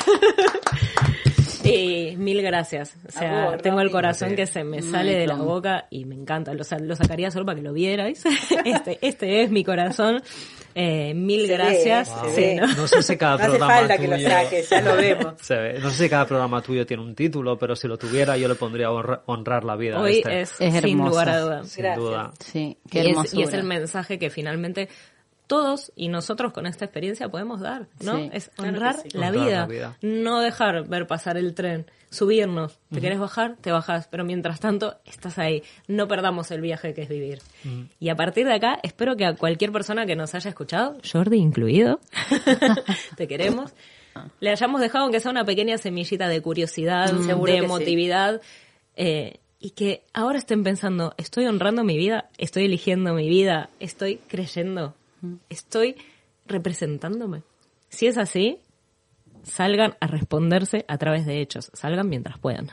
Y 1.64 2.14
mil 2.16 2.42
gracias. 2.42 2.96
O 3.08 3.10
sea, 3.10 3.46
vos, 3.50 3.62
tengo 3.62 3.80
el 3.80 3.90
corazón 3.90 4.36
que 4.36 4.46
se 4.46 4.62
me 4.62 4.82
sale 4.82 5.16
de 5.16 5.26
la 5.26 5.34
boca 5.34 5.86
y 5.90 6.04
me 6.04 6.14
encanta. 6.14 6.54
Lo, 6.54 6.62
sa- 6.62 6.78
lo 6.78 6.94
sacaría 6.94 7.30
solo 7.32 7.44
para 7.44 7.56
que 7.56 7.62
lo 7.62 7.72
vierais. 7.72 8.22
Este, 8.64 8.98
este 9.00 9.42
es 9.42 9.50
mi 9.50 9.64
corazón. 9.64 10.22
Eh, 10.78 11.14
mil 11.14 11.46
Se 11.46 11.52
ve, 11.52 11.54
gracias. 11.56 12.12
Sí. 12.34 12.54
¿no? 12.56 12.66
No 12.66 12.86
sé 12.86 13.02
si 13.02 13.16
cada 13.16 13.36
No 13.38 13.42
hace 13.44 13.48
programa 13.58 13.74
falta 13.76 13.96
que 13.96 14.08
lo 14.08 14.16
tuyo- 14.16 14.28
saques, 14.28 14.68
ya 14.68 14.80
lo 14.82 14.96
vemos. 14.96 15.34
Se 15.40 15.56
ve. 15.56 15.78
No 15.80 15.88
sé 15.88 16.04
si 16.04 16.10
cada 16.10 16.26
programa 16.26 16.60
tuyo 16.60 16.84
tiene 16.84 17.02
un 17.02 17.14
título, 17.14 17.56
pero 17.58 17.74
si 17.74 17.88
lo 17.88 17.96
tuviera 17.96 18.36
yo 18.36 18.46
le 18.46 18.56
pondría 18.56 18.90
honra- 18.90 19.22
honrar 19.24 19.64
la 19.64 19.74
vida. 19.76 19.96
a 19.96 20.00
Hoy 20.02 20.18
este. 20.18 20.40
es, 20.42 20.54
Es 20.60 20.82
sin 20.82 20.98
lugar 20.98 21.30
a 21.30 21.40
dudas. 21.40 21.68
Sin 21.70 21.82
Gracias. 21.82 22.04
duda. 22.04 22.32
Sí, 22.40 22.76
Y 22.92 22.98
es, 22.98 23.06
hermosura. 23.06 23.40
y 23.40 23.44
es 23.44 23.54
el 23.54 23.62
mensaje 23.64 24.18
que 24.18 24.28
finalmente 24.28 24.88
todos 25.46 25.92
y 25.96 26.08
nosotros 26.08 26.52
con 26.52 26.66
esta 26.66 26.84
experiencia 26.84 27.28
podemos 27.28 27.60
dar, 27.60 27.86
¿no? 28.02 28.16
Sí. 28.16 28.30
Es 28.32 28.50
Claro 28.50 28.72
honrar, 28.72 28.96
sí. 28.96 29.08
la, 29.12 29.28
Honrar 29.28 29.44
vida, 29.46 29.60
la 29.60 29.66
vida. 29.66 29.96
no 30.02 30.40
dejar 30.40 30.88
ver 30.88 31.06
pasar 31.06 31.36
el 31.36 31.54
tren, 31.54 31.86
subirnos. 32.16 32.78
¿Te 32.92 33.00
quieres 33.00 33.18
bajar? 33.18 33.56
Te 33.60 33.70
bajas, 33.70 34.08
pero 34.10 34.24
mientras 34.24 34.58
tanto 34.60 34.96
estás 35.04 35.38
ahí. 35.38 35.62
No 35.86 36.08
perdamos 36.08 36.50
el 36.50 36.60
viaje 36.60 36.94
que 36.94 37.02
es 37.02 37.08
vivir. 37.08 37.40
Y 38.00 38.08
a 38.08 38.16
partir 38.16 38.46
de 38.46 38.54
acá, 38.54 38.78
espero 38.82 39.16
que 39.16 39.24
a 39.24 39.34
cualquier 39.36 39.70
persona 39.72 40.06
que 40.06 40.16
nos 40.16 40.34
haya 40.34 40.48
escuchado, 40.50 40.98
Jordi 41.10 41.36
incluido, 41.36 42.00
te 43.16 43.28
queremos, 43.28 43.72
le 44.40 44.50
hayamos 44.50 44.80
dejado 44.80 45.04
aunque 45.04 45.20
sea 45.20 45.30
una 45.30 45.44
pequeña 45.44 45.78
semillita 45.78 46.28
de 46.28 46.40
curiosidad, 46.42 47.06
Seguro 47.24 47.52
de 47.52 47.58
que 47.58 47.58
sí. 47.60 47.64
emotividad. 47.64 48.40
eh, 48.96 49.38
y 49.58 49.70
que 49.70 50.02
ahora 50.12 50.38
estén 50.38 50.62
pensando, 50.62 51.14
estoy 51.16 51.46
honrando 51.46 51.82
mi 51.82 51.96
vida, 51.96 52.28
estoy 52.36 52.66
eligiendo 52.66 53.14
mi 53.14 53.26
vida, 53.28 53.70
estoy 53.80 54.16
creyendo, 54.28 54.94
estoy 55.48 55.96
representándome. 56.46 57.42
Si 57.88 58.06
es 58.06 58.18
así, 58.18 58.58
salgan 59.46 59.96
a 60.00 60.06
responderse 60.06 60.84
a 60.88 60.98
través 60.98 61.26
de 61.26 61.40
hechos, 61.40 61.70
salgan 61.74 62.08
mientras 62.08 62.38
puedan. 62.38 62.68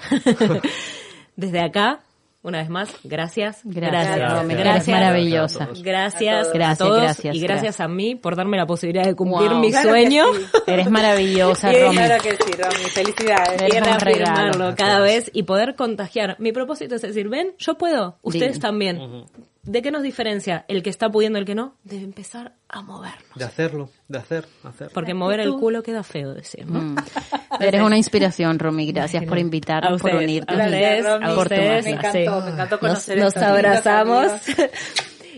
Desde 1.36 1.61
acá, 1.61 2.01
una 2.43 2.59
vez 2.59 2.69
más, 2.69 2.93
gracias. 3.03 3.61
Gracias, 3.63 4.17
gracias, 4.17 4.47
gracias 4.47 4.88
maravillosa. 4.88 5.69
Gracias, 5.82 6.47
a 6.47 6.76
todos, 6.76 7.01
gracias, 7.01 7.36
y 7.36 7.39
gracias, 7.39 7.80
a 7.80 7.88
mí 7.88 8.15
por 8.15 8.36
darme 8.36 8.57
la 8.57 8.65
posibilidad 8.65 9.05
de 9.05 9.15
cumplir 9.15 9.51
mi 9.55 9.71
sueño. 9.71 10.26
Eres 10.67 10.89
maravillosa, 10.89 11.71
Romy. 11.82 11.95
Claro 11.95 12.21
que 12.21 12.32
sí, 12.32 12.51
Romy. 12.51 12.89
Felicidades. 12.89 13.61
Y 13.61 13.80
reafirmarlo 13.80 14.76
cada 14.76 14.99
vez 14.99 15.32
y 15.34 15.43
poder 15.43 15.76
contagiar. 15.76 16.36
Mi 16.39 16.51
propósito 16.51 16.95
es 16.95 17.01
decir, 17.01 17.30
ven, 17.30 17.53
yo 17.57 17.76
puedo, 17.76 18.17
ustedes 18.21 18.59
también. 18.59 19.26
¿De 19.66 19.82
qué 19.82 19.91
nos 19.91 20.03
diferencia 20.03 20.66
el 20.68 20.84
que 20.84 20.89
está 20.89 21.09
pudiendo 21.09 21.39
el 21.39 21.45
que 21.45 21.55
no? 21.55 21.76
De 21.86 21.95
empezar 21.95 22.53
a 22.68 22.82
movernos. 22.82 23.34
De 23.34 23.45
hacerlo, 23.45 23.89
de 24.09 24.18
hacer, 24.18 24.45
hacer. 24.64 24.89
Porque 24.93 25.14
mover 25.14 25.39
el 25.39 25.53
culo 25.53 25.82
queda 25.82 26.03
feo 26.03 26.34
decir, 26.34 26.70
¿no? 26.70 26.82
Mm. 26.82 26.95
Eres 27.61 27.82
una 27.82 27.95
inspiración, 27.95 28.59
Romy. 28.59 28.91
Gracias 28.91 29.24
por 29.24 29.38
invitarnos, 29.38 30.01
por 30.01 30.16
unirte. 30.16 30.53
A 30.53 30.57
ustedes, 30.66 31.05
a 31.05 31.34
ustedes. 31.34 31.86
Me 31.86 31.91
encantó, 31.91 32.41
me 32.41 32.51
encantó 32.51 32.80
conocer 32.80 33.18
Nos, 33.18 33.36
nos 33.36 33.43
abrazamos. 33.43 34.32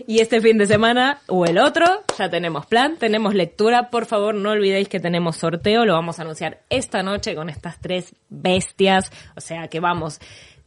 Y 0.08 0.20
este 0.20 0.40
fin 0.40 0.56
de 0.56 0.66
semana 0.66 1.18
o 1.26 1.46
el 1.46 1.58
otro, 1.58 1.84
ya 2.16 2.30
tenemos 2.30 2.64
plan, 2.66 2.96
tenemos 2.96 3.34
lectura. 3.34 3.90
Por 3.90 4.06
favor, 4.06 4.36
no 4.36 4.50
olvidéis 4.50 4.88
que 4.88 5.00
tenemos 5.00 5.36
sorteo. 5.36 5.84
Lo 5.84 5.94
vamos 5.94 6.20
a 6.20 6.22
anunciar 6.22 6.60
esta 6.70 7.02
noche 7.02 7.34
con 7.34 7.48
estas 7.48 7.80
tres 7.80 8.14
bestias. 8.28 9.10
O 9.34 9.40
sea 9.40 9.66
que 9.66 9.80
vamos, 9.80 10.20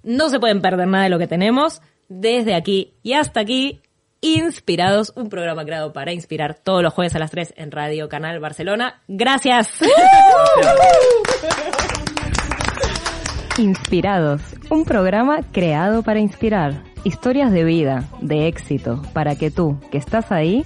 no 0.03 0.29
se 0.29 0.41
pueden 0.41 0.61
perder 0.61 0.87
nada 0.87 1.05
de 1.05 1.09
lo 1.09 1.19
que 1.19 1.27
tenemos 1.27 1.81
desde 2.09 2.55
aquí 2.55 2.95
y 3.01 3.13
hasta 3.13 3.39
aquí, 3.39 3.81
Inspirados, 4.21 5.13
un 5.15 5.29
programa 5.29 5.63
creado 5.63 5.93
para 5.93 6.11
inspirar 6.11 6.59
todos 6.61 6.83
los 6.83 6.93
jueves 6.93 7.15
a 7.15 7.19
las 7.19 7.31
3 7.31 7.53
en 7.55 7.71
Radio 7.71 8.09
Canal 8.09 8.41
Barcelona. 8.41 9.01
Gracias. 9.07 9.69
Inspirados, 13.57 14.41
un 14.69 14.83
programa 14.83 15.39
creado 15.53 16.03
para 16.03 16.19
inspirar 16.19 16.83
historias 17.05 17.53
de 17.53 17.63
vida, 17.63 18.09
de 18.19 18.47
éxito, 18.47 19.01
para 19.13 19.37
que 19.37 19.51
tú, 19.51 19.79
que 19.89 19.97
estás 19.97 20.33
ahí, 20.33 20.65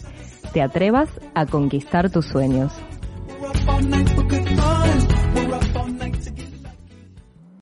te 0.52 0.64
atrevas 0.64 1.10
a 1.36 1.46
conquistar 1.46 2.10
tus 2.10 2.26
sueños. 2.26 2.74